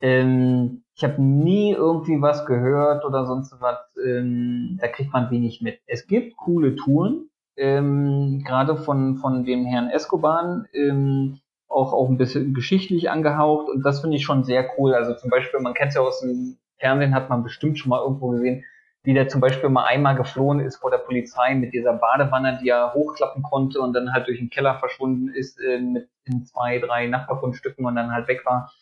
Ähm, 0.00 0.84
ich 0.94 1.02
habe 1.02 1.20
nie 1.20 1.72
irgendwie 1.72 2.22
was 2.22 2.46
gehört 2.46 3.04
oder 3.04 3.26
sonst 3.26 3.60
was. 3.60 3.78
Ähm, 4.04 4.78
da 4.80 4.86
kriegt 4.86 5.12
man 5.12 5.30
wenig 5.32 5.60
mit. 5.60 5.80
Es 5.86 6.06
gibt 6.06 6.36
coole 6.36 6.76
Touren, 6.76 7.30
ähm, 7.56 8.44
gerade 8.46 8.76
von 8.76 9.16
von 9.16 9.44
dem 9.44 9.66
Herrn 9.66 9.90
Escobar, 9.90 10.66
ähm, 10.72 11.40
auch 11.68 11.92
auch 11.92 12.08
ein 12.08 12.18
bisschen 12.18 12.54
geschichtlich 12.54 13.10
angehaucht 13.10 13.68
und 13.68 13.82
das 13.82 14.00
finde 14.00 14.16
ich 14.16 14.24
schon 14.24 14.44
sehr 14.44 14.68
cool. 14.78 14.94
Also 14.94 15.14
zum 15.14 15.30
Beispiel, 15.30 15.60
man 15.60 15.74
kennt 15.74 15.90
es 15.90 15.94
ja 15.94 16.00
aus 16.00 16.20
dem 16.20 16.58
Fernsehen, 16.78 17.14
hat 17.14 17.28
man 17.28 17.42
bestimmt 17.42 17.78
schon 17.78 17.90
mal 17.90 18.02
irgendwo 18.02 18.28
gesehen, 18.28 18.64
wie 19.02 19.14
der 19.14 19.28
zum 19.28 19.40
Beispiel 19.40 19.68
mal 19.70 19.84
einmal 19.84 20.16
geflohen 20.16 20.60
ist 20.60 20.76
vor 20.76 20.90
der 20.90 20.98
Polizei 20.98 21.54
mit 21.54 21.72
dieser 21.72 21.94
Badewanne, 21.94 22.58
die 22.62 22.68
er 22.68 22.94
hochklappen 22.94 23.42
konnte 23.42 23.80
und 23.80 23.92
dann 23.92 24.12
halt 24.12 24.26
durch 24.26 24.38
den 24.38 24.50
Keller 24.50 24.78
verschwunden 24.78 25.28
ist 25.28 25.60
äh, 25.60 25.78
mit 25.78 26.08
in 26.24 26.44
zwei, 26.44 26.78
drei 26.78 27.06
Nachbargrundstücken 27.06 27.84
und 27.86 27.96
dann 27.96 28.12
halt 28.12 28.28
weg 28.28 28.44
war. 28.44 28.72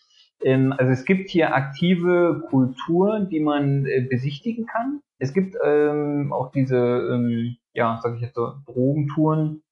Ähm, 0.43 0.75
also 0.77 0.93
es 0.93 1.05
gibt 1.05 1.31
hier 1.31 1.55
aktive 1.55 2.43
Kultur, 2.51 3.21
die 3.21 3.41
man 3.41 3.87
äh, 3.87 4.07
besichtigen 4.09 4.67
kann. 4.67 5.01
Es 5.19 5.33
gibt 5.33 5.57
ähm, 5.65 6.33
auch 6.33 6.51
diese, 6.51 6.77
ähm, 6.77 7.57
ja, 7.73 7.99
sag 8.03 8.17
ich 8.17 8.23
jetzt 8.23 8.35
so, 8.35 8.53
Drogentouren, 8.67 9.63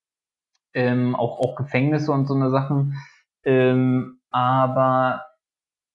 ähm, 0.75 1.15
auch, 1.15 1.41
auch 1.41 1.57
Gefängnisse 1.57 2.13
und 2.13 2.27
so 2.27 2.35
eine 2.35 2.51
Sachen. 2.51 2.97
Ähm, 3.45 4.21
aber 4.31 5.25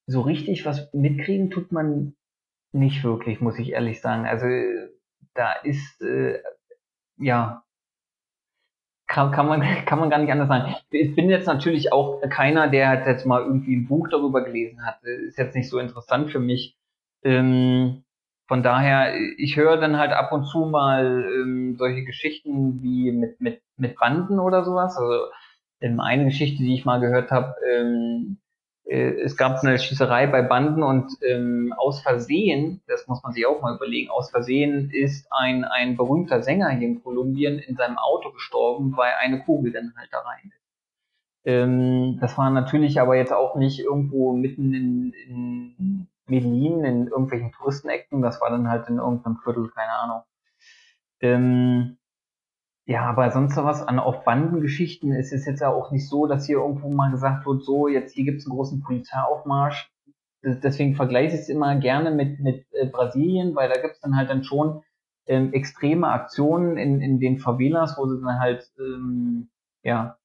so 0.08 0.22
richtig 0.22 0.66
was 0.66 0.92
mitkriegen 0.94 1.52
tut 1.52 1.72
man 1.72 2.16
nicht 2.72 3.04
wirklich, 3.04 3.42
muss 3.42 3.60
ich 3.60 3.72
ehrlich 3.72 4.02
sagen. 4.02 4.26
Also 4.26 4.48
da 5.34 5.54
ist 5.54 6.02
äh, 6.02 6.42
ja 7.18 7.64
kann, 9.10 9.32
kann 9.32 9.48
man 9.48 9.62
kann 9.86 10.00
man 10.00 10.10
gar 10.10 10.20
nicht 10.20 10.32
anders 10.32 10.48
sagen. 10.48 10.76
Ich 10.92 11.16
bin 11.16 11.30
jetzt 11.30 11.48
natürlich 11.48 11.92
auch 11.92 12.22
keiner, 12.30 12.70
der 12.70 13.06
jetzt 13.06 13.26
mal 13.26 13.42
irgendwie 13.42 13.76
ein 13.76 13.88
Buch 13.88 14.08
darüber 14.08 14.44
gelesen 14.44 14.86
hat. 14.86 15.04
Ist 15.04 15.38
jetzt 15.38 15.56
nicht 15.56 15.70
so 15.70 15.80
interessant 15.80 16.32
für 16.32 16.40
mich. 16.40 16.78
Ähm, 17.24 18.04
von 18.50 18.64
daher, 18.64 19.14
ich 19.38 19.58
höre 19.58 19.78
dann 19.78 20.00
halt 20.00 20.12
ab 20.12 20.32
und 20.32 20.46
zu 20.46 20.66
mal 20.66 21.24
ähm, 21.24 21.76
solche 21.78 22.04
Geschichten 22.04 22.82
wie 22.82 23.12
mit 23.12 23.40
mit 23.40 23.62
mit 23.78 24.00
Banden 24.00 24.40
oder 24.40 24.64
sowas. 24.66 24.98
Also 24.98 25.28
ähm, 25.82 26.00
eine 26.00 26.26
Geschichte, 26.26 26.64
die 26.64 26.74
ich 26.74 26.84
mal 26.84 27.00
gehört 27.00 27.30
habe, 27.30 27.54
ähm, 27.72 28.40
äh, 28.86 29.22
es 29.22 29.38
gab 29.38 29.64
eine 29.64 29.78
Schießerei 29.78 30.26
bei 30.26 30.42
Banden 30.42 30.82
und 30.82 31.12
ähm, 31.22 31.76
aus 31.78 32.02
Versehen, 32.02 32.82
das 32.88 33.08
muss 33.08 33.22
man 33.22 33.34
sich 33.34 33.46
auch 33.46 33.62
mal 33.62 33.76
überlegen, 33.76 34.10
aus 34.10 34.32
Versehen 34.32 34.90
ist 34.90 35.28
ein, 35.30 35.64
ein 35.64 35.96
berühmter 35.96 36.42
Sänger 36.42 36.72
hier 36.72 36.88
in 36.88 37.04
Kolumbien 37.04 37.60
in 37.60 37.76
seinem 37.76 38.00
Auto 38.00 38.32
gestorben, 38.32 38.98
weil 38.98 39.12
eine 39.20 39.44
Kugel 39.44 39.72
dann 39.74 39.94
halt 39.96 40.10
da 40.12 40.22
rein 40.22 40.46
ist. 40.46 40.66
Ähm, 41.46 42.18
das 42.20 42.36
war 42.36 42.50
natürlich 42.50 43.00
aber 43.00 43.16
jetzt 43.16 43.32
auch 43.32 43.56
nicht 43.56 43.80
irgendwo 43.80 44.34
mitten 44.34 44.74
in, 44.74 45.14
in 45.28 46.08
Medellin, 46.30 46.84
in 46.84 47.08
irgendwelchen 47.08 47.52
Touristenecken, 47.52 48.22
das 48.22 48.42
war 48.42 48.50
dann 48.50 48.70
halt 48.70 48.88
in 48.90 48.98
irgendeinem 48.98 49.38
Viertel, 49.38 49.70
keine 49.70 49.92
Ahnung. 49.92 50.22
Ähm, 51.22 51.98
ja, 52.86 53.04
aber 53.04 53.30
sonst 53.32 53.56
was 53.58 53.88
an 53.88 54.00
auf 54.00 54.24
Bandengeschichten 54.24 55.12
ist 55.14 55.32
es 55.32 55.46
jetzt 55.46 55.62
ja 55.62 55.70
auch 55.70 55.92
nicht 55.92 56.10
so, 56.10 56.26
dass 56.26 56.48
hier 56.48 56.58
irgendwo 56.58 56.90
mal 56.90 57.12
gesagt 57.12 57.46
wird, 57.46 57.64
so, 57.64 57.88
jetzt 57.88 58.14
hier 58.14 58.26
gibt's 58.26 58.46
einen 58.46 58.56
großen 58.56 58.82
Polizeiaufmarsch. 58.82 59.92
Deswegen 60.42 60.96
vergleiche 60.96 61.36
ich 61.36 61.42
es 61.42 61.50
immer 61.50 61.76
gerne 61.76 62.12
mit, 62.12 62.40
mit 62.40 62.66
äh, 62.72 62.88
Brasilien, 62.88 63.56
weil 63.56 63.70
da 63.70 63.80
gibt's 63.82 64.00
dann 64.00 64.16
halt 64.16 64.30
dann 64.30 64.44
schon 64.44 64.84
ähm, 65.28 65.54
extreme 65.54 66.08
Aktionen 66.08 66.78
in, 66.78 67.02
in 67.02 67.20
den 67.20 67.40
Favelas, 67.40 67.98
wo 67.98 68.08
sie 68.08 68.22
dann 68.22 68.40
halt 68.40 68.72
ähm, 68.80 69.50
ja 69.84 70.18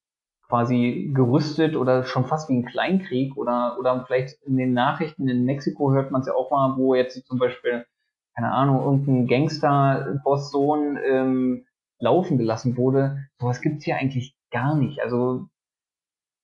quasi 0.49 1.11
gerüstet 1.15 1.77
oder 1.77 2.05
schon 2.05 2.27
fast 2.27 2.49
wie 2.49 2.55
ein 2.59 2.65
Kleinkrieg 2.65 3.37
oder 3.37 3.77
oder 3.79 4.05
vielleicht 4.07 4.43
in 4.43 4.57
den 4.57 4.73
Nachrichten 4.73 5.29
in 5.29 5.45
Mexiko 5.45 5.93
hört 5.93 6.11
man 6.11 6.21
es 6.21 6.27
ja 6.27 6.35
auch 6.35 6.51
mal, 6.51 6.77
wo 6.77 6.95
jetzt 6.95 7.27
zum 7.27 7.39
Beispiel 7.39 7.87
keine 8.35 8.53
Ahnung 8.53 8.83
irgendein 8.83 9.27
Gangster-Boss-Sohn 9.27 10.99
ähm, 11.09 11.67
laufen 12.01 12.37
gelassen 12.37 12.77
wurde. 12.77 13.29
Sowas 13.39 13.61
gibt's 13.61 13.85
hier 13.85 13.97
eigentlich 13.97 14.37
gar 14.51 14.75
nicht. 14.75 15.01
Also 15.01 15.47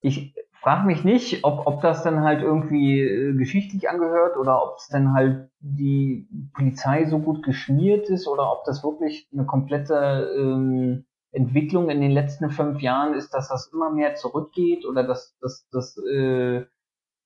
ich 0.00 0.34
frage 0.60 0.86
mich 0.86 1.04
nicht, 1.04 1.44
ob, 1.44 1.66
ob 1.66 1.82
das 1.82 2.02
dann 2.02 2.22
halt 2.22 2.42
irgendwie 2.42 3.00
äh, 3.00 3.34
geschichtlich 3.34 3.88
angehört 3.88 4.36
oder 4.36 4.62
ob 4.62 4.78
es 4.78 4.88
dann 4.88 5.14
halt 5.14 5.50
die 5.58 6.28
Polizei 6.54 7.06
so 7.06 7.18
gut 7.18 7.42
geschmiert 7.42 8.08
ist 8.08 8.28
oder 8.28 8.52
ob 8.52 8.64
das 8.64 8.84
wirklich 8.84 9.28
eine 9.32 9.44
komplette 9.44 10.30
ähm, 10.38 11.04
Entwicklung 11.32 11.90
in 11.90 12.00
den 12.00 12.10
letzten 12.10 12.50
fünf 12.50 12.80
Jahren 12.80 13.14
ist, 13.14 13.32
dass 13.34 13.48
das 13.48 13.70
immer 13.72 13.90
mehr 13.90 14.14
zurückgeht 14.14 14.84
oder 14.84 15.04
dass, 15.04 15.36
dass, 15.40 15.68
dass 15.70 15.96
äh, 15.98 16.64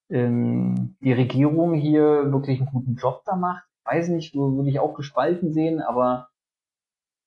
ähm, 0.09 0.95
die 1.01 1.13
Regierung 1.13 1.73
hier 1.73 2.31
wirklich 2.31 2.59
einen 2.59 2.69
guten 2.69 2.95
Job 2.95 3.23
da 3.25 3.35
macht. 3.35 3.63
Weiß 3.83 4.09
nicht, 4.09 4.35
würde 4.35 4.69
ich 4.69 4.79
auch 4.79 4.93
gespalten 4.95 5.53
sehen, 5.53 5.81
aber 5.81 6.29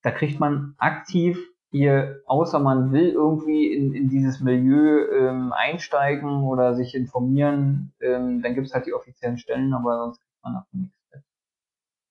da 0.02 0.10
kriegt 0.10 0.40
man 0.40 0.74
aktiv 0.78 1.38
hier, 1.70 2.22
außer 2.26 2.58
man 2.60 2.92
will 2.92 3.10
irgendwie 3.10 3.72
in, 3.72 3.92
in 3.92 4.08
dieses 4.08 4.40
Milieu 4.40 5.06
ähm, 5.12 5.52
einsteigen 5.52 6.44
oder 6.44 6.74
sich 6.74 6.94
informieren, 6.94 7.92
ähm, 8.00 8.40
dann 8.40 8.54
gibt 8.54 8.68
es 8.68 8.74
halt 8.74 8.86
die 8.86 8.94
offiziellen 8.94 9.38
Stellen, 9.38 9.74
aber 9.74 9.98
sonst 9.98 10.20
kriegt 10.20 10.44
man 10.44 10.54
davon 10.54 10.80
nichts. 10.80 10.98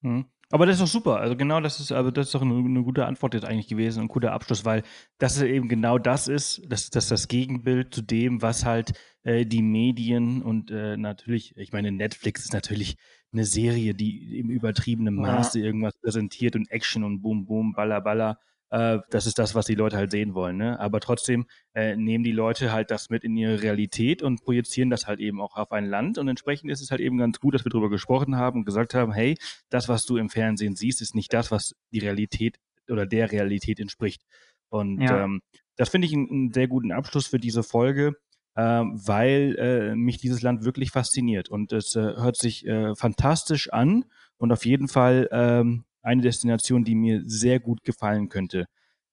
Hm. 0.03 0.25
Aber 0.49 0.65
das 0.65 0.75
ist 0.75 0.81
doch 0.81 0.87
super. 0.87 1.17
Also 1.17 1.35
genau 1.35 1.59
das 1.59 1.79
ist, 1.79 1.91
also 1.91 2.09
das 2.09 2.27
ist 2.27 2.35
doch 2.35 2.41
eine, 2.41 2.55
eine, 2.55 2.83
gute 2.83 3.05
Antwort 3.05 3.33
jetzt 3.33 3.45
eigentlich 3.45 3.67
gewesen, 3.67 4.01
ein 4.01 4.07
guter 4.07 4.31
Abschluss, 4.31 4.63
weil 4.63 4.83
das 5.17 5.41
eben 5.41 5.67
genau 5.67 5.97
das 5.97 6.29
ist, 6.29 6.61
das, 6.67 6.89
das 6.89 7.09
das 7.09 7.27
Gegenbild 7.27 7.93
zu 7.93 8.01
dem, 8.01 8.41
was 8.41 8.63
halt 8.63 8.93
äh, 9.23 9.45
die 9.45 9.61
Medien 9.61 10.41
und 10.41 10.71
äh, 10.71 10.95
natürlich, 10.95 11.57
ich 11.57 11.73
meine, 11.73 11.91
Netflix 11.91 12.45
ist 12.45 12.53
natürlich 12.53 12.95
eine 13.33 13.43
Serie, 13.43 13.93
die 13.93 14.39
im 14.39 14.49
übertriebenen 14.49 15.15
Maße 15.15 15.59
irgendwas 15.59 15.97
präsentiert 15.97 16.55
und 16.55 16.71
Action 16.71 17.03
und 17.03 17.21
Boom, 17.21 17.45
Boom, 17.45 17.73
Baller, 17.73 17.99
Baller. 17.99 18.39
Äh, 18.69 18.99
das 19.09 19.25
ist 19.25 19.39
das, 19.39 19.55
was 19.55 19.65
die 19.65 19.75
Leute 19.75 19.97
halt 19.97 20.11
sehen 20.11 20.33
wollen. 20.33 20.57
Ne? 20.57 20.79
Aber 20.79 20.99
trotzdem 20.99 21.45
äh, 21.73 21.95
nehmen 21.95 22.23
die 22.23 22.31
Leute 22.31 22.71
halt 22.71 22.91
das 22.91 23.09
mit 23.09 23.23
in 23.23 23.35
ihre 23.37 23.61
Realität 23.61 24.21
und 24.21 24.43
projizieren 24.43 24.89
das 24.89 25.07
halt 25.07 25.19
eben 25.19 25.41
auch 25.41 25.55
auf 25.55 25.71
ein 25.71 25.85
Land. 25.85 26.17
Und 26.17 26.27
entsprechend 26.27 26.71
ist 26.71 26.81
es 26.81 26.91
halt 26.91 27.01
eben 27.01 27.17
ganz 27.17 27.39
gut, 27.39 27.53
dass 27.53 27.65
wir 27.65 27.69
darüber 27.69 27.89
gesprochen 27.89 28.35
haben 28.35 28.59
und 28.59 28.65
gesagt 28.65 28.93
haben, 28.93 29.13
hey, 29.13 29.37
das, 29.69 29.87
was 29.87 30.05
du 30.05 30.17
im 30.17 30.29
Fernsehen 30.29 30.75
siehst, 30.75 31.01
ist 31.01 31.15
nicht 31.15 31.33
das, 31.33 31.51
was 31.51 31.75
die 31.91 31.99
Realität 31.99 32.59
oder 32.89 33.05
der 33.05 33.31
Realität 33.31 33.79
entspricht. 33.79 34.23
Und 34.69 35.01
ja. 35.01 35.23
ähm, 35.23 35.41
das 35.75 35.89
finde 35.89 36.07
ich 36.07 36.13
einen, 36.13 36.29
einen 36.29 36.53
sehr 36.53 36.67
guten 36.67 36.91
Abschluss 36.91 37.27
für 37.27 37.39
diese 37.39 37.63
Folge 37.63 38.15
äh, 38.57 38.61
weil 38.61 39.55
äh, 39.59 39.95
mich 39.95 40.17
dieses 40.17 40.41
Land 40.41 40.65
wirklich 40.65 40.89
fasziniert. 40.89 41.47
Und 41.47 41.71
es 41.71 41.95
äh, 41.95 42.01
hört 42.01 42.37
sich 42.37 42.65
äh, 42.65 42.95
fantastisch 42.95 43.71
an 43.71 44.05
und 44.37 44.51
auf 44.51 44.65
jeden 44.65 44.87
Fall 44.87 45.29
ähm, 45.31 45.85
eine 46.07 46.21
Destination, 46.21 46.83
die 46.83 46.95
mir 46.95 47.21
sehr 47.25 47.59
gut 47.59 47.83
gefallen 47.83 48.29
könnte. 48.29 48.65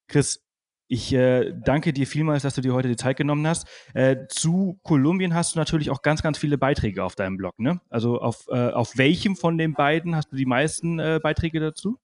Chris, 0.09 0.41
ich 0.87 1.13
äh, 1.15 1.53
danke 1.65 1.93
dir 1.93 2.07
vielmals, 2.07 2.43
dass 2.43 2.55
du 2.55 2.61
dir 2.61 2.75
heute 2.75 2.89
die 2.89 2.97
Zeit 2.97 3.17
genommen 3.17 3.47
hast. 3.47 3.67
Äh, 3.95 4.27
zu 4.29 4.79
Kolumbien 4.83 5.35
hast 5.35 5.55
du 5.55 5.59
natürlich 5.59 5.91
auch 5.91 6.03
ganz, 6.03 6.23
ganz 6.23 6.39
viele 6.39 6.59
Beiträge 6.59 7.03
auf 7.03 7.15
deinem 7.15 7.37
Blog, 7.37 7.59
ne? 7.59 7.81
Also 7.89 8.21
auf, 8.21 8.47
äh, 8.49 8.69
auf 8.71 8.97
welchem 8.99 9.35
von 9.35 9.57
den 9.57 9.75
beiden 9.75 10.15
hast 10.15 10.31
du 10.31 10.37
die 10.37 10.47
meisten 10.47 10.99
äh, 10.99 11.21
Beiträge 11.23 11.59
dazu? 11.59 11.99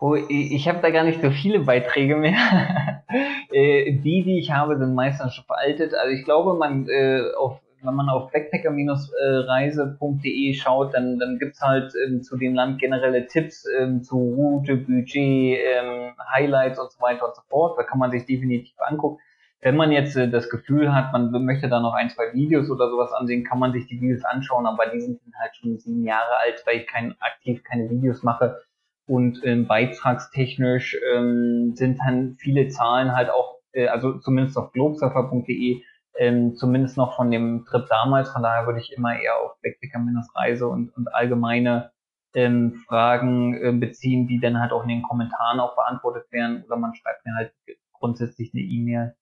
Oh, 0.00 0.14
ich 0.14 0.68
habe 0.68 0.80
da 0.80 0.90
gar 0.90 1.02
nicht 1.02 1.20
so 1.20 1.30
viele 1.30 1.60
Beiträge 1.60 2.16
mehr. 2.16 3.04
Äh, 3.50 3.92
die, 4.00 4.22
die 4.24 4.38
ich 4.38 4.50
habe, 4.50 4.76
sind 4.76 4.94
meistens 4.94 5.34
schon 5.34 5.46
veraltet. 5.46 5.94
Also 5.94 6.14
ich 6.14 6.22
glaube, 6.26 6.58
man 6.58 6.86
äh, 6.86 7.22
auf 7.38 7.62
wenn 7.82 7.94
man 7.94 8.08
auf 8.08 8.32
backpacker-reise.de 8.32 10.54
schaut, 10.54 10.94
dann, 10.94 11.18
dann 11.18 11.38
gibt's 11.38 11.60
halt 11.60 11.92
ähm, 12.06 12.22
zu 12.22 12.36
dem 12.36 12.54
Land 12.54 12.80
generelle 12.80 13.26
Tipps 13.26 13.66
ähm, 13.78 14.02
zu 14.02 14.16
Route, 14.16 14.76
Budget, 14.76 15.58
ähm, 15.60 16.14
Highlights 16.32 16.78
und 16.78 16.90
so 16.90 16.98
weiter 17.00 17.26
und 17.26 17.34
so 17.34 17.42
fort. 17.48 17.78
Da 17.78 17.82
kann 17.84 17.98
man 17.98 18.10
sich 18.10 18.26
definitiv 18.26 18.74
angucken. 18.80 19.18
Wenn 19.60 19.76
man 19.76 19.90
jetzt 19.90 20.14
äh, 20.16 20.30
das 20.30 20.50
Gefühl 20.50 20.94
hat, 20.94 21.12
man 21.12 21.32
möchte 21.44 21.68
da 21.68 21.80
noch 21.80 21.94
ein, 21.94 22.10
zwei 22.10 22.32
Videos 22.32 22.70
oder 22.70 22.88
sowas 22.90 23.12
ansehen, 23.12 23.42
kann 23.44 23.58
man 23.58 23.72
sich 23.72 23.86
die 23.86 24.00
Videos 24.00 24.24
anschauen, 24.24 24.66
aber 24.66 24.86
die 24.86 25.00
sind 25.00 25.20
halt 25.40 25.56
schon 25.56 25.78
sieben 25.78 26.04
Jahre 26.04 26.36
alt, 26.40 26.62
weil 26.64 26.78
ich 26.78 26.86
kein, 26.86 27.16
aktiv 27.20 27.64
keine 27.64 27.90
Videos 27.90 28.22
mache. 28.22 28.60
Und 29.06 29.40
ähm, 29.44 29.66
beitragstechnisch 29.66 30.96
ähm, 31.14 31.72
sind 31.74 31.98
dann 31.98 32.36
viele 32.38 32.68
Zahlen 32.68 33.16
halt 33.16 33.30
auch, 33.30 33.56
äh, 33.72 33.88
also 33.88 34.18
zumindest 34.18 34.56
auf 34.58 34.72
globesurfer.de, 34.72 35.82
ähm, 36.18 36.56
zumindest 36.56 36.96
noch 36.96 37.16
von 37.16 37.30
dem 37.30 37.64
Trip 37.64 37.86
damals. 37.88 38.30
Von 38.30 38.42
daher 38.42 38.66
würde 38.66 38.80
ich 38.80 38.92
immer 38.92 39.18
eher 39.18 39.36
auf 39.40 39.56
Backpacker-Reise 39.62 40.68
und, 40.68 40.94
und 40.96 41.08
allgemeine 41.14 41.92
ähm, 42.34 42.82
Fragen 42.86 43.54
äh, 43.54 43.72
beziehen, 43.72 44.26
die 44.26 44.40
dann 44.40 44.60
halt 44.60 44.72
auch 44.72 44.82
in 44.82 44.88
den 44.88 45.02
Kommentaren 45.02 45.60
auch 45.60 45.76
beantwortet 45.76 46.30
werden. 46.30 46.64
Oder 46.66 46.76
man 46.76 46.94
schreibt 46.94 47.24
mir 47.24 47.34
halt 47.34 47.52
grundsätzlich 47.92 48.52
eine 48.52 48.62
E-Mail. 48.62 49.16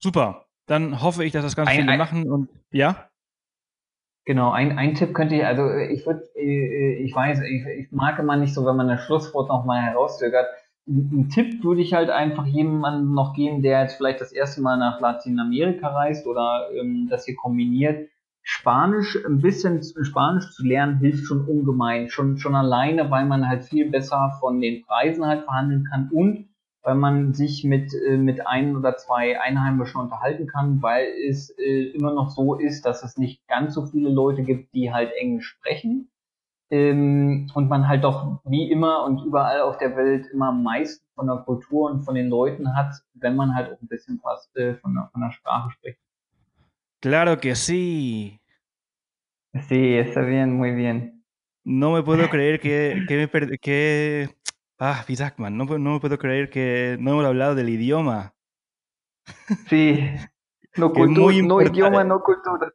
Super. 0.00 0.46
Dann 0.66 1.02
hoffe 1.02 1.24
ich, 1.24 1.32
dass 1.32 1.42
das 1.42 1.56
ganz 1.56 1.68
ein, 1.68 1.80
viele 1.80 1.92
ein, 1.92 1.98
machen 1.98 2.30
und 2.30 2.48
ja. 2.70 3.10
Genau, 4.26 4.52
ein, 4.52 4.78
ein 4.78 4.94
Tipp 4.94 5.12
könnte 5.14 5.34
ich, 5.34 5.44
also 5.44 5.68
ich 5.74 6.06
würde, 6.06 6.24
äh, 6.36 6.94
ich 7.02 7.14
weiß, 7.14 7.40
ich, 7.40 7.66
ich 7.66 7.92
mag 7.92 8.18
immer 8.18 8.36
nicht 8.36 8.54
so, 8.54 8.64
wenn 8.64 8.76
man 8.76 8.88
das 8.88 9.02
Schlusswort 9.02 9.48
nochmal 9.48 9.82
herauszögert. 9.82 10.46
Ein 10.86 11.30
Tipp 11.30 11.64
würde 11.64 11.80
ich 11.80 11.94
halt 11.94 12.10
einfach 12.10 12.44
jemandem 12.46 13.14
noch 13.14 13.32
geben, 13.32 13.62
der 13.62 13.80
jetzt 13.80 13.96
vielleicht 13.96 14.20
das 14.20 14.32
erste 14.32 14.60
Mal 14.60 14.76
nach 14.76 15.00
Lateinamerika 15.00 15.88
reist 15.88 16.26
oder 16.26 16.68
ähm, 16.78 17.08
das 17.08 17.24
hier 17.24 17.36
kombiniert. 17.36 18.10
Spanisch, 18.42 19.18
ein 19.26 19.40
bisschen 19.40 19.82
Spanisch 19.82 20.50
zu 20.50 20.66
lernen, 20.66 20.98
hilft 20.98 21.24
schon 21.24 21.48
ungemein. 21.48 22.10
Schon, 22.10 22.36
schon 22.36 22.54
alleine, 22.54 23.10
weil 23.10 23.24
man 23.24 23.48
halt 23.48 23.64
viel 23.64 23.90
besser 23.90 24.36
von 24.40 24.60
den 24.60 24.84
Preisen 24.84 25.24
halt 25.24 25.44
verhandeln 25.44 25.84
kann 25.84 26.10
und 26.12 26.48
weil 26.82 26.96
man 26.96 27.32
sich 27.32 27.64
mit, 27.64 27.94
äh, 27.94 28.18
mit 28.18 28.46
ein 28.46 28.76
oder 28.76 28.98
zwei 28.98 29.40
Einheimischen 29.40 30.02
unterhalten 30.02 30.46
kann, 30.46 30.82
weil 30.82 31.06
es 31.26 31.48
äh, 31.58 31.84
immer 31.94 32.12
noch 32.12 32.28
so 32.28 32.56
ist, 32.56 32.84
dass 32.84 33.02
es 33.02 33.16
nicht 33.16 33.46
ganz 33.48 33.72
so 33.72 33.86
viele 33.86 34.10
Leute 34.10 34.42
gibt, 34.42 34.74
die 34.74 34.92
halt 34.92 35.10
Englisch 35.12 35.46
sprechen. 35.46 36.10
Ähm, 36.74 37.46
und 37.54 37.68
man 37.68 37.86
halt 37.86 38.02
doch 38.02 38.40
wie 38.44 38.68
immer 38.68 39.04
und 39.04 39.24
überall 39.24 39.60
auf 39.60 39.78
der 39.78 39.94
Welt 39.96 40.26
immer 40.32 40.48
am 40.48 40.64
meisten 40.64 41.06
von 41.14 41.28
der 41.28 41.36
Kultur 41.36 41.88
und 41.88 42.00
von 42.00 42.16
den 42.16 42.28
Leuten 42.28 42.74
hat, 42.74 42.92
wenn 43.14 43.36
man 43.36 43.54
halt 43.54 43.72
auch 43.72 43.80
ein 43.80 43.86
bisschen 43.86 44.18
was 44.24 44.50
äh, 44.56 44.74
von, 44.74 44.92
der, 44.94 45.08
von 45.12 45.20
der 45.20 45.30
Sprache 45.30 45.70
spricht. 45.70 46.00
Claro 47.00 47.36
que 47.38 47.54
sí. 47.54 48.40
Sí, 49.68 49.96
está 49.96 50.22
bien, 50.22 50.56
muy 50.56 50.74
bien. 50.74 51.22
No 51.64 51.92
me 51.92 52.02
puedo 52.02 52.28
creer 52.30 52.58
que, 52.58 53.04
que, 53.06 53.16
me 53.16 53.58
que 53.58 54.28
Ah, 54.78 55.04
wie 55.06 55.16
sagt 55.16 55.38
man? 55.38 55.56
No, 55.56 55.64
no 55.64 55.92
me 55.92 56.00
puedo 56.00 56.18
creer 56.18 56.50
que 56.50 56.96
no 56.98 57.12
hemos 57.12 57.24
hablado 57.24 57.54
del 57.54 57.68
idioma. 57.68 58.34
Sí, 59.68 60.10
no, 60.76 60.92
cultura, 60.92 61.36
no 61.42 61.62
idioma, 61.62 62.02
no 62.02 62.20
cultura. 62.20 62.72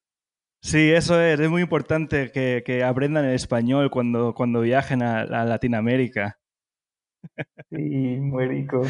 Sí, 0.61 0.91
eso 0.91 1.19
es, 1.19 1.39
es 1.39 1.49
muy 1.49 1.61
importante 1.61 2.31
que, 2.31 2.63
que 2.65 2.83
aprendan 2.83 3.25
el 3.25 3.35
español 3.35 3.89
cuando, 3.89 4.33
cuando 4.33 4.61
viajen 4.61 5.01
a, 5.01 5.21
a 5.21 5.45
Latinoamérica. 5.45 6.37
Sí, 7.69 8.17
muy 8.19 8.45
rico. 8.45 8.85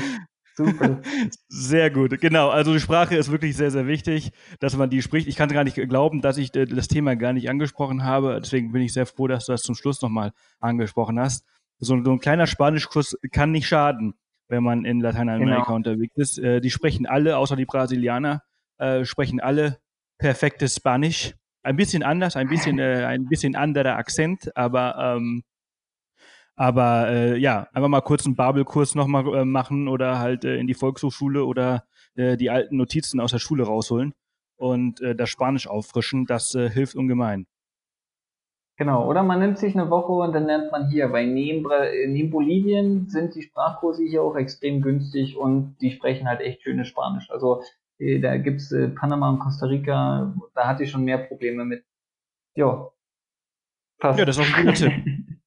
Super. 0.55 1.01
Sehr 1.47 1.91
gut, 1.91 2.19
genau. 2.19 2.49
Also 2.49 2.73
die 2.73 2.79
Sprache 2.79 3.15
ist 3.15 3.31
wirklich 3.31 3.55
sehr, 3.55 3.71
sehr 3.71 3.87
wichtig, 3.87 4.31
dass 4.59 4.75
man 4.75 4.89
die 4.89 5.01
spricht. 5.01 5.27
Ich 5.27 5.35
kann 5.35 5.49
gar 5.49 5.63
nicht 5.63 5.75
glauben, 5.75 6.21
dass 6.21 6.37
ich 6.37 6.53
äh, 6.55 6.65
das 6.65 6.87
Thema 6.87 7.15
gar 7.15 7.33
nicht 7.33 7.49
angesprochen 7.49 8.03
habe. 8.03 8.39
Deswegen 8.41 8.71
bin 8.71 8.81
ich 8.81 8.93
sehr 8.93 9.05
froh, 9.05 9.27
dass 9.27 9.45
du 9.45 9.53
das 9.53 9.61
zum 9.61 9.75
Schluss 9.75 10.01
nochmal 10.01 10.33
angesprochen 10.59 11.19
hast 11.19 11.45
so, 11.79 12.01
so 12.03 12.11
ein 12.11 12.19
kleiner 12.19 12.47
Spanischkurs 12.47 13.17
kann 13.31 13.51
nicht 13.51 13.67
schaden, 13.67 14.13
wenn 14.47 14.63
man 14.63 14.85
in 14.85 14.99
Lateinamerika 14.99 15.63
genau. 15.63 15.75
unterwegs 15.75 16.15
ist. 16.17 16.39
Äh, 16.39 16.61
die 16.61 16.71
sprechen 16.71 17.05
alle, 17.05 17.37
außer 17.37 17.55
die 17.55 17.65
Brasilianer, 17.65 18.43
äh, 18.77 19.05
sprechen 19.05 19.39
alle 19.39 19.79
perfektes 20.17 20.75
Spanisch. 20.75 21.35
Ein 21.63 21.75
bisschen 21.75 22.03
anders, 22.03 22.35
ein 22.35 22.47
bisschen, 22.47 22.79
äh, 22.79 23.05
ein 23.05 23.25
bisschen 23.25 23.55
anderer 23.55 23.97
Akzent, 23.97 24.55
aber 24.55 24.95
ähm, 24.97 25.43
aber 26.55 27.07
äh, 27.09 27.37
ja, 27.37 27.67
einfach 27.73 27.87
mal 27.87 28.01
kurz 28.01 28.25
einen 28.25 28.35
Babelkurs 28.35 28.93
nochmal 28.93 29.25
äh, 29.33 29.45
machen 29.45 29.87
oder 29.87 30.19
halt 30.19 30.43
äh, 30.43 30.57
in 30.57 30.67
die 30.67 30.73
Volkshochschule 30.73 31.45
oder 31.45 31.85
äh, 32.15 32.35
die 32.35 32.49
alten 32.49 32.75
Notizen 32.75 33.21
aus 33.21 33.31
der 33.31 33.39
Schule 33.39 33.63
rausholen 33.63 34.13
und 34.57 34.99
äh, 34.99 35.15
das 35.15 35.29
Spanisch 35.29 35.67
auffrischen, 35.67 36.25
das 36.25 36.53
äh, 36.55 36.69
hilft 36.69 36.95
ungemein. 36.95 37.47
Genau, 38.79 39.09
oder 39.09 39.23
man 39.23 39.39
nimmt 39.39 39.57
sich 39.57 39.73
eine 39.73 39.89
Woche 39.89 40.13
und 40.13 40.33
dann 40.33 40.45
lernt 40.45 40.71
man 40.71 40.89
hier. 40.89 41.11
Weil 41.11 41.27
neben, 41.27 42.31
Bolivien 42.31 43.09
sind 43.09 43.35
die 43.35 43.41
Sprachkurse 43.41 44.03
hier 44.03 44.23
auch 44.23 44.37
extrem 44.37 44.81
günstig 44.81 45.35
und 45.35 45.75
die 45.81 45.91
sprechen 45.91 46.29
halt 46.29 46.39
echt 46.39 46.63
schönes 46.63 46.87
Spanisch. 46.87 47.29
Also 47.29 47.61
äh, 47.99 48.19
da 48.19 48.37
gibt's 48.37 48.71
äh, 48.71 48.89
Panama 48.89 49.29
und 49.29 49.39
Costa 49.39 49.67
Rica, 49.67 50.35
da 50.55 50.67
hatte 50.67 50.83
ich 50.83 50.91
schon 50.91 51.03
mehr 51.03 51.17
Probleme 51.17 51.65
mit. 51.65 51.83
Ja. 52.55 52.89
Passt. 53.99 54.17
Ja, 54.17 54.25
das 54.25 54.37
ist 54.37 54.43
auch 54.43 54.57
ein 54.57 54.65
guter 54.65 54.77
Tipp. 54.77 54.93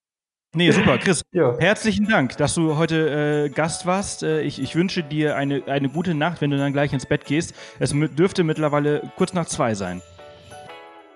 Nee, 0.54 0.70
super, 0.70 0.98
Chris. 0.98 1.22
Ja. 1.32 1.56
Herzlichen 1.58 2.06
Dank, 2.06 2.36
dass 2.36 2.54
du 2.54 2.76
heute 2.76 3.46
äh, 3.46 3.48
Gast 3.48 3.86
warst. 3.86 4.22
Äh, 4.22 4.42
ich, 4.42 4.60
ich 4.60 4.76
wünsche 4.76 5.02
dir 5.02 5.34
eine, 5.34 5.62
eine 5.66 5.88
gute 5.88 6.14
Nacht, 6.14 6.42
wenn 6.42 6.50
du 6.50 6.58
dann 6.58 6.74
gleich 6.74 6.92
ins 6.92 7.06
Bett 7.06 7.24
gehst. 7.24 7.54
Es 7.78 7.94
dürfte 7.94 8.44
mittlerweile 8.44 9.10
kurz 9.16 9.32
nach 9.32 9.46
zwei 9.46 9.72
sein. 9.72 10.02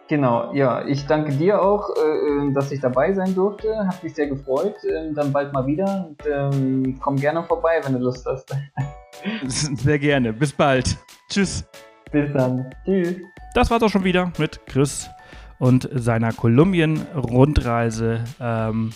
Genau, 0.08 0.54
ja, 0.54 0.86
ich 0.86 1.04
danke 1.06 1.32
dir 1.32 1.60
auch, 1.60 1.90
äh, 1.96 2.46
äh, 2.48 2.52
dass 2.54 2.70
ich 2.70 2.80
dabei 2.80 3.12
sein 3.12 3.34
durfte. 3.34 3.76
Hat 3.86 4.02
mich 4.04 4.14
sehr 4.14 4.28
gefreut. 4.28 4.76
Äh, 4.84 5.12
dann 5.12 5.32
bald 5.32 5.52
mal 5.52 5.66
wieder 5.66 6.08
und 6.08 6.22
ähm, 6.26 6.98
komm 7.00 7.16
gerne 7.16 7.42
vorbei, 7.42 7.80
wenn 7.82 7.92
du 7.92 7.98
Lust 7.98 8.24
hast. 8.24 8.54
Sehr 9.46 9.98
gerne. 9.98 10.32
Bis 10.32 10.52
bald. 10.52 10.96
Tschüss. 11.28 11.64
Bis 12.12 12.32
dann. 12.32 12.70
Tschüss. 12.84 13.16
Das 13.54 13.70
war's 13.70 13.82
auch 13.82 13.90
schon 13.90 14.04
wieder 14.04 14.32
mit 14.38 14.66
Chris 14.66 15.08
und 15.58 15.88
seiner 15.92 16.32
Kolumbien-Rundreise. 16.32 18.24
Ähm, 18.40 18.92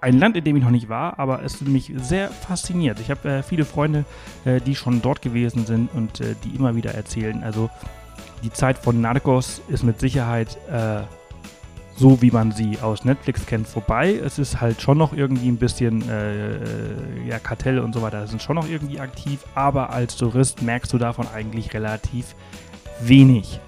ein 0.00 0.18
Land, 0.18 0.36
in 0.36 0.44
dem 0.44 0.56
ich 0.56 0.62
noch 0.62 0.70
nicht 0.70 0.88
war, 0.88 1.18
aber 1.18 1.42
es 1.42 1.60
mich 1.60 1.92
sehr 1.96 2.28
fasziniert. 2.28 3.00
Ich 3.00 3.10
habe 3.10 3.28
äh, 3.28 3.42
viele 3.42 3.64
Freunde, 3.64 4.04
äh, 4.44 4.60
die 4.60 4.74
schon 4.74 5.02
dort 5.02 5.22
gewesen 5.22 5.66
sind 5.66 5.92
und 5.92 6.20
äh, 6.20 6.34
die 6.44 6.56
immer 6.56 6.74
wieder 6.74 6.94
erzählen. 6.94 7.42
Also 7.42 7.70
die 8.42 8.50
Zeit 8.50 8.78
von 8.78 9.00
Narcos 9.00 9.60
ist 9.68 9.82
mit 9.82 10.00
Sicherheit 10.00 10.56
äh, 10.70 11.02
so, 12.00 12.22
wie 12.22 12.30
man 12.30 12.50
sie 12.50 12.78
aus 12.80 13.04
Netflix 13.04 13.44
kennt, 13.44 13.68
vorbei. 13.68 14.18
Es 14.24 14.38
ist 14.38 14.60
halt 14.60 14.80
schon 14.80 14.96
noch 14.96 15.12
irgendwie 15.12 15.48
ein 15.48 15.58
bisschen 15.58 16.08
äh, 16.08 16.56
äh 16.56 17.28
ja, 17.28 17.38
Kartelle 17.38 17.82
und 17.82 17.92
so 17.92 18.00
weiter 18.00 18.26
sind 18.26 18.42
schon 18.42 18.56
noch 18.56 18.66
irgendwie 18.66 18.98
aktiv, 18.98 19.44
aber 19.54 19.90
als 19.90 20.16
Tourist 20.16 20.62
merkst 20.62 20.92
du 20.94 20.98
davon 20.98 21.26
eigentlich 21.28 21.74
relativ 21.74 22.34
wenig. 23.00 23.60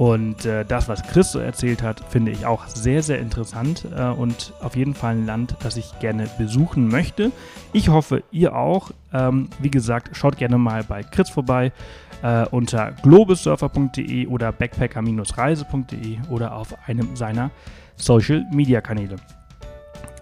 Und 0.00 0.46
äh, 0.46 0.64
das, 0.64 0.88
was 0.88 1.02
Chris 1.02 1.30
so 1.30 1.40
erzählt 1.40 1.82
hat, 1.82 2.00
finde 2.08 2.30
ich 2.30 2.46
auch 2.46 2.66
sehr, 2.68 3.02
sehr 3.02 3.18
interessant 3.18 3.86
äh, 3.94 4.04
und 4.06 4.54
auf 4.62 4.74
jeden 4.74 4.94
Fall 4.94 5.14
ein 5.14 5.26
Land, 5.26 5.56
das 5.62 5.76
ich 5.76 5.98
gerne 5.98 6.26
besuchen 6.38 6.88
möchte. 6.88 7.32
Ich 7.74 7.90
hoffe, 7.90 8.22
ihr 8.30 8.56
auch. 8.56 8.92
Ähm, 9.12 9.50
wie 9.58 9.70
gesagt, 9.70 10.16
schaut 10.16 10.38
gerne 10.38 10.56
mal 10.56 10.84
bei 10.84 11.02
Chris 11.02 11.28
vorbei 11.28 11.70
äh, 12.22 12.46
unter 12.46 12.92
globesurfer.de 13.02 14.26
oder 14.26 14.52
backpacker-reise.de 14.52 16.16
oder 16.30 16.56
auf 16.56 16.74
einem 16.88 17.14
seiner 17.14 17.50
Social-Media-Kanäle. 17.96 19.16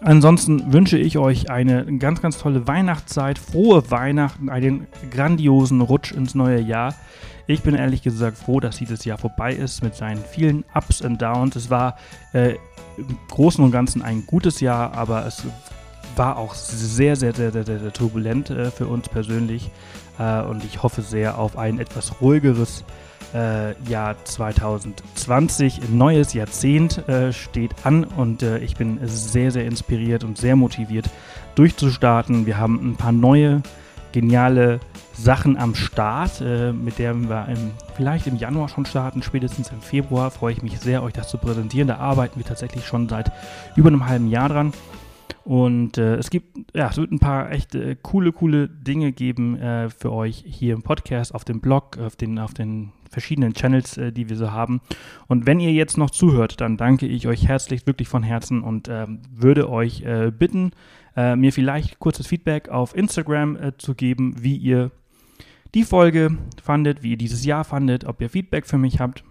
Ansonsten 0.00 0.72
wünsche 0.72 0.98
ich 0.98 1.18
euch 1.18 1.50
eine 1.50 1.86
ganz, 1.98 2.20
ganz 2.20 2.38
tolle 2.38 2.66
Weihnachtszeit, 2.66 3.38
frohe 3.38 3.88
Weihnachten, 3.92 4.48
einen 4.48 4.88
grandiosen 5.12 5.82
Rutsch 5.82 6.10
ins 6.10 6.34
neue 6.34 6.60
Jahr. 6.60 6.94
Ich 7.50 7.62
bin 7.62 7.74
ehrlich 7.74 8.02
gesagt 8.02 8.36
froh, 8.36 8.60
dass 8.60 8.76
dieses 8.76 9.06
Jahr 9.06 9.16
vorbei 9.16 9.54
ist 9.54 9.82
mit 9.82 9.94
seinen 9.94 10.22
vielen 10.22 10.66
Ups 10.74 11.00
und 11.00 11.22
Downs. 11.22 11.56
Es 11.56 11.70
war 11.70 11.96
äh, 12.34 12.56
im 12.98 13.18
Großen 13.30 13.64
und 13.64 13.70
Ganzen 13.70 14.02
ein 14.02 14.26
gutes 14.26 14.60
Jahr, 14.60 14.92
aber 14.92 15.24
es 15.24 15.44
war 16.14 16.36
auch 16.36 16.52
sehr, 16.52 17.16
sehr, 17.16 17.34
sehr, 17.34 17.50
sehr, 17.50 17.64
sehr 17.64 17.92
turbulent 17.94 18.50
äh, 18.50 18.70
für 18.70 18.86
uns 18.86 19.08
persönlich. 19.08 19.70
Äh, 20.18 20.42
und 20.42 20.62
ich 20.62 20.82
hoffe 20.82 21.00
sehr 21.00 21.38
auf 21.38 21.56
ein 21.56 21.80
etwas 21.80 22.20
ruhigeres 22.20 22.84
äh, 23.32 23.72
Jahr 23.88 24.22
2020. 24.22 25.84
Ein 25.84 25.96
neues 25.96 26.34
Jahrzehnt 26.34 27.08
äh, 27.08 27.32
steht 27.32 27.74
an 27.84 28.04
und 28.04 28.42
äh, 28.42 28.58
ich 28.58 28.76
bin 28.76 28.98
sehr, 29.04 29.52
sehr 29.52 29.64
inspiriert 29.64 30.22
und 30.22 30.36
sehr 30.36 30.54
motiviert 30.54 31.08
durchzustarten. 31.54 32.44
Wir 32.44 32.58
haben 32.58 32.90
ein 32.90 32.96
paar 32.96 33.12
neue, 33.12 33.62
geniale 34.12 34.80
Sachen 35.18 35.56
am 35.56 35.74
Start, 35.74 36.40
äh, 36.40 36.72
mit 36.72 36.98
der 36.98 37.14
wir 37.14 37.48
im, 37.48 37.72
vielleicht 37.96 38.26
im 38.28 38.36
Januar 38.36 38.68
schon 38.68 38.86
starten, 38.86 39.22
spätestens 39.22 39.70
im 39.70 39.80
Februar. 39.80 40.30
Freue 40.30 40.52
ich 40.52 40.62
mich 40.62 40.78
sehr, 40.78 41.02
euch 41.02 41.12
das 41.12 41.28
zu 41.28 41.38
präsentieren. 41.38 41.88
Da 41.88 41.96
arbeiten 41.96 42.38
wir 42.38 42.46
tatsächlich 42.46 42.86
schon 42.86 43.08
seit 43.08 43.32
über 43.74 43.88
einem 43.88 44.06
halben 44.06 44.28
Jahr 44.28 44.48
dran. 44.48 44.72
Und 45.44 45.98
äh, 45.98 46.16
es 46.16 46.30
gibt, 46.30 46.74
ja, 46.76 46.88
es 46.88 46.98
wird 46.98 47.10
ein 47.10 47.18
paar 47.18 47.50
echt 47.50 47.74
äh, 47.74 47.96
coole, 48.00 48.32
coole 48.32 48.68
Dinge 48.68 49.12
geben 49.12 49.56
äh, 49.56 49.88
für 49.88 50.12
euch 50.12 50.44
hier 50.46 50.74
im 50.74 50.82
Podcast, 50.82 51.34
auf 51.34 51.44
dem 51.44 51.60
Blog, 51.60 51.98
auf 51.98 52.16
den, 52.16 52.38
auf 52.38 52.52
den 52.52 52.92
verschiedenen 53.10 53.54
Channels, 53.54 53.96
äh, 53.96 54.12
die 54.12 54.28
wir 54.28 54.36
so 54.36 54.52
haben. 54.52 54.82
Und 55.26 55.46
wenn 55.46 55.58
ihr 55.58 55.72
jetzt 55.72 55.96
noch 55.96 56.10
zuhört, 56.10 56.60
dann 56.60 56.76
danke 56.76 57.06
ich 57.06 57.26
euch 57.26 57.48
herzlich, 57.48 57.86
wirklich 57.86 58.08
von 58.08 58.22
Herzen 58.22 58.62
und 58.62 58.88
ähm, 58.88 59.20
würde 59.34 59.70
euch 59.70 60.02
äh, 60.02 60.30
bitten, 60.30 60.72
äh, 61.16 61.34
mir 61.34 61.52
vielleicht 61.52 61.98
kurzes 61.98 62.26
Feedback 62.26 62.68
auf 62.68 62.94
Instagram 62.94 63.58
zu 63.78 63.94
geben, 63.94 64.36
wie 64.38 64.56
ihr 64.56 64.90
die 65.74 65.84
Folge 65.84 66.36
fandet, 66.62 67.02
wie 67.02 67.12
ihr 67.12 67.18
dieses 67.18 67.44
Jahr 67.44 67.64
fandet, 67.64 68.04
ob 68.04 68.20
ihr 68.20 68.30
Feedback 68.30 68.66
für 68.66 68.78
mich 68.78 69.00
habt. 69.00 69.24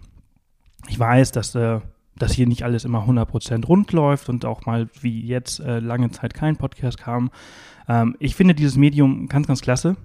Ich 0.88 0.98
weiß, 0.98 1.32
dass 1.32 1.54
äh, 1.54 1.80
dass 2.18 2.32
hier 2.32 2.46
nicht 2.46 2.64
alles 2.64 2.84
immer 2.84 3.06
100% 3.06 3.64
rund 3.66 3.92
läuft 3.92 4.28
und 4.28 4.44
auch 4.44 4.66
mal 4.66 4.88
wie 5.00 5.20
jetzt 5.20 5.60
äh, 5.60 5.78
lange 5.78 6.10
Zeit 6.10 6.34
kein 6.34 6.56
Podcast 6.56 6.98
kam. 6.98 7.30
Ähm, 7.88 8.16
ich 8.18 8.34
finde 8.34 8.54
dieses 8.54 8.76
Medium 8.76 9.28
ganz, 9.28 9.46
ganz 9.46 9.60
klasse. 9.60 9.96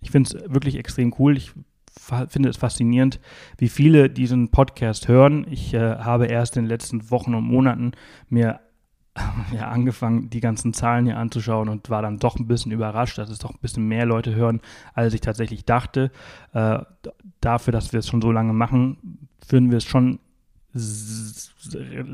Ich 0.00 0.10
finde 0.10 0.36
es 0.36 0.52
wirklich 0.52 0.76
extrem 0.76 1.14
cool. 1.18 1.36
Ich 1.36 1.52
finde 2.28 2.48
es 2.48 2.56
faszinierend, 2.56 3.20
wie 3.58 3.68
viele 3.68 4.08
diesen 4.08 4.50
Podcast 4.50 5.08
hören. 5.08 5.46
Ich 5.50 5.74
äh, 5.74 5.96
habe 5.96 6.26
erst 6.26 6.56
in 6.56 6.64
den 6.64 6.68
letzten 6.68 7.10
Wochen 7.10 7.34
und 7.34 7.44
Monaten 7.44 7.92
mir 8.28 8.60
ja, 9.52 9.68
angefangen, 9.68 10.30
die 10.30 10.40
ganzen 10.40 10.72
Zahlen 10.72 11.04
hier 11.04 11.18
anzuschauen 11.18 11.68
und 11.68 11.90
war 11.90 12.00
dann 12.02 12.18
doch 12.18 12.36
ein 12.36 12.46
bisschen 12.46 12.72
überrascht, 12.72 13.18
dass 13.18 13.28
es 13.28 13.38
doch 13.38 13.50
ein 13.50 13.60
bisschen 13.60 13.86
mehr 13.86 14.06
Leute 14.06 14.34
hören, 14.34 14.60
als 14.94 15.12
ich 15.12 15.20
tatsächlich 15.20 15.64
dachte. 15.64 16.10
Äh, 16.54 16.78
dafür, 17.40 17.72
dass 17.72 17.92
wir 17.92 18.00
es 18.00 18.08
schon 18.08 18.22
so 18.22 18.32
lange 18.32 18.52
machen, 18.52 19.28
führen 19.46 19.70
wir 19.70 19.78
es 19.78 19.84
schon 19.84 20.18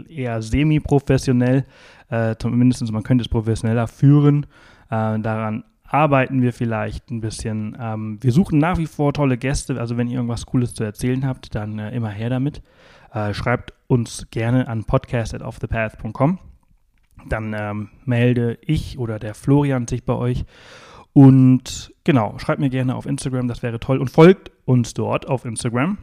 eher 0.09 0.43
semi-professionell. 0.43 1.65
Äh, 2.09 2.35
zumindest 2.39 2.91
man 2.91 3.03
könnte 3.05 3.23
es 3.23 3.29
professioneller 3.29 3.87
führen. 3.87 4.47
Äh, 4.91 5.21
daran 5.21 5.65
arbeiten 5.85 6.43
wir 6.43 6.53
vielleicht 6.53 7.11
ein 7.11 7.21
bisschen. 7.21 7.77
Ähm, 7.81 8.19
wir 8.21 8.33
suchen 8.33 8.59
nach 8.59 8.79
wie 8.79 8.87
vor 8.87 9.13
tolle 9.13 9.39
Gäste. 9.39 9.79
Also 9.79 9.97
wenn 9.97 10.09
ihr 10.09 10.17
irgendwas 10.17 10.47
Cooles 10.47 10.75
zu 10.75 10.85
erzählen 10.85 11.25
habt, 11.27 11.55
dann 11.55 11.79
äh, 11.79 11.95
immer 11.95 12.11
her 12.11 12.31
damit. 12.31 12.63
Äh, 13.13 13.33
schreibt 13.33 13.73
uns 13.87 14.27
gerne 14.31 14.69
an 14.69 14.85
podcast@offthepath.com. 14.85 16.39
Dann 17.29 17.55
ähm, 17.59 17.89
melde 18.05 18.59
ich 18.63 18.99
oder 18.99 19.19
der 19.19 19.35
Florian 19.35 19.87
sich 19.87 20.05
bei 20.05 20.15
euch. 20.15 20.45
Und 21.13 21.93
genau, 22.05 22.39
schreibt 22.39 22.61
mir 22.61 22.71
gerne 22.71 22.95
auf 22.95 23.07
Instagram, 23.07 23.49
das 23.49 23.63
wäre 23.63 23.81
toll. 23.81 23.99
Und 23.99 24.11
folgt 24.11 24.51
uns 24.65 24.95
dort 24.95 25.29
auf 25.29 25.45
Instagram 25.45 25.99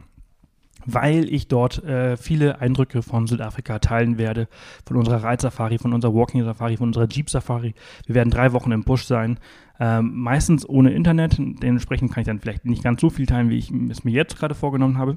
weil 0.86 1.32
ich 1.32 1.48
dort 1.48 1.82
äh, 1.84 2.16
viele 2.16 2.60
Eindrücke 2.60 3.02
von 3.02 3.26
Südafrika 3.26 3.80
teilen 3.80 4.18
werde, 4.18 4.48
von 4.86 4.96
unserer 4.96 5.22
Reitsafari, 5.22 5.78
von 5.78 5.92
unserer 5.92 6.14
Walking-Safari, 6.14 6.76
von 6.76 6.88
unserer 6.88 7.08
Jeep-Safari. 7.08 7.74
Wir 8.06 8.14
werden 8.14 8.30
drei 8.30 8.52
Wochen 8.52 8.72
im 8.72 8.84
Busch 8.84 9.04
sein, 9.04 9.38
ähm, 9.80 10.12
meistens 10.14 10.66
ohne 10.66 10.92
Internet. 10.92 11.36
Dementsprechend 11.38 12.12
kann 12.12 12.22
ich 12.22 12.26
dann 12.26 12.40
vielleicht 12.40 12.64
nicht 12.64 12.84
ganz 12.84 13.00
so 13.00 13.10
viel 13.10 13.26
teilen, 13.26 13.50
wie 13.50 13.58
ich 13.58 13.70
es 13.90 14.04
mir 14.04 14.12
jetzt 14.12 14.38
gerade 14.38 14.54
vorgenommen 14.54 14.96
habe. 14.96 15.16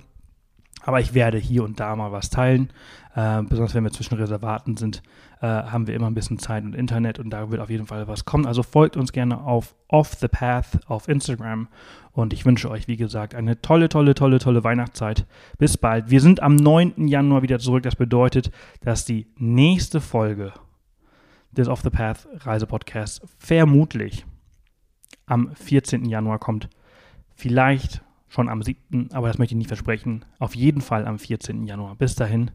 Aber 0.89 1.01
ich 1.01 1.13
werde 1.13 1.37
hier 1.37 1.63
und 1.63 1.79
da 1.79 1.95
mal 1.95 2.11
was 2.11 2.31
teilen. 2.31 2.73
Äh, 3.13 3.43
besonders 3.43 3.75
wenn 3.75 3.83
wir 3.83 3.91
zwischen 3.91 4.15
Reservaten 4.15 4.75
sind, 4.75 5.03
äh, 5.39 5.45
haben 5.45 5.85
wir 5.85 5.93
immer 5.93 6.07
ein 6.07 6.15
bisschen 6.15 6.39
Zeit 6.39 6.63
und 6.63 6.73
Internet 6.73 7.19
und 7.19 7.29
da 7.29 7.51
wird 7.51 7.61
auf 7.61 7.69
jeden 7.69 7.85
Fall 7.85 8.07
was 8.07 8.25
kommen. 8.25 8.47
Also 8.47 8.63
folgt 8.63 8.97
uns 8.97 9.11
gerne 9.11 9.39
auf 9.39 9.75
Off 9.87 10.15
the 10.15 10.27
Path 10.27 10.79
auf 10.87 11.07
Instagram 11.07 11.67
und 12.11 12.33
ich 12.33 12.43
wünsche 12.43 12.71
euch, 12.71 12.87
wie 12.87 12.97
gesagt, 12.97 13.35
eine 13.35 13.61
tolle, 13.61 13.87
tolle, 13.87 14.15
tolle, 14.15 14.39
tolle 14.39 14.63
Weihnachtszeit. 14.63 15.27
Bis 15.59 15.77
bald. 15.77 16.09
Wir 16.09 16.21
sind 16.21 16.41
am 16.41 16.55
9. 16.55 17.07
Januar 17.07 17.43
wieder 17.43 17.59
zurück. 17.59 17.83
Das 17.83 17.95
bedeutet, 17.95 18.49
dass 18.81 19.05
die 19.05 19.27
nächste 19.37 20.01
Folge 20.01 20.53
des 21.51 21.67
Off 21.67 21.81
the 21.81 21.91
Path 21.91 22.27
Reisepodcasts 22.33 23.21
vermutlich 23.37 24.25
am 25.27 25.53
14. 25.53 26.05
Januar 26.05 26.39
kommt. 26.39 26.67
Vielleicht 27.35 28.01
schon 28.29 28.49
am 28.49 28.61
7., 28.61 29.09
aber 29.11 29.27
das 29.27 29.37
möchte 29.37 29.53
ich 29.53 29.57
nicht 29.57 29.67
versprechen. 29.67 30.25
Auf 30.39 30.55
jeden 30.55 30.81
Fall 30.81 31.05
am 31.07 31.19
14. 31.19 31.65
Januar. 31.65 31.95
Bis 31.95 32.15
dahin 32.15 32.51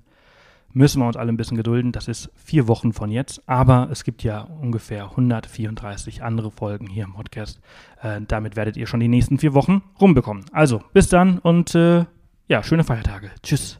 müssen 0.72 1.00
wir 1.00 1.06
uns 1.06 1.16
alle 1.16 1.32
ein 1.32 1.36
bisschen 1.36 1.56
gedulden. 1.56 1.92
Das 1.92 2.08
ist 2.08 2.30
vier 2.34 2.68
Wochen 2.68 2.92
von 2.92 3.10
jetzt, 3.10 3.42
aber 3.48 3.88
es 3.90 4.04
gibt 4.04 4.22
ja 4.22 4.42
ungefähr 4.42 5.10
134 5.10 6.22
andere 6.22 6.50
Folgen 6.50 6.88
hier 6.88 7.04
im 7.04 7.14
Podcast. 7.14 7.60
Äh, 8.02 8.20
damit 8.26 8.56
werdet 8.56 8.76
ihr 8.76 8.86
schon 8.86 9.00
die 9.00 9.08
nächsten 9.08 9.38
vier 9.38 9.54
Wochen 9.54 9.82
rumbekommen. 10.00 10.44
Also, 10.52 10.82
bis 10.92 11.08
dann 11.08 11.38
und 11.38 11.74
äh, 11.74 12.04
ja, 12.48 12.62
schöne 12.62 12.84
Feiertage. 12.84 13.30
Tschüss. 13.42 13.78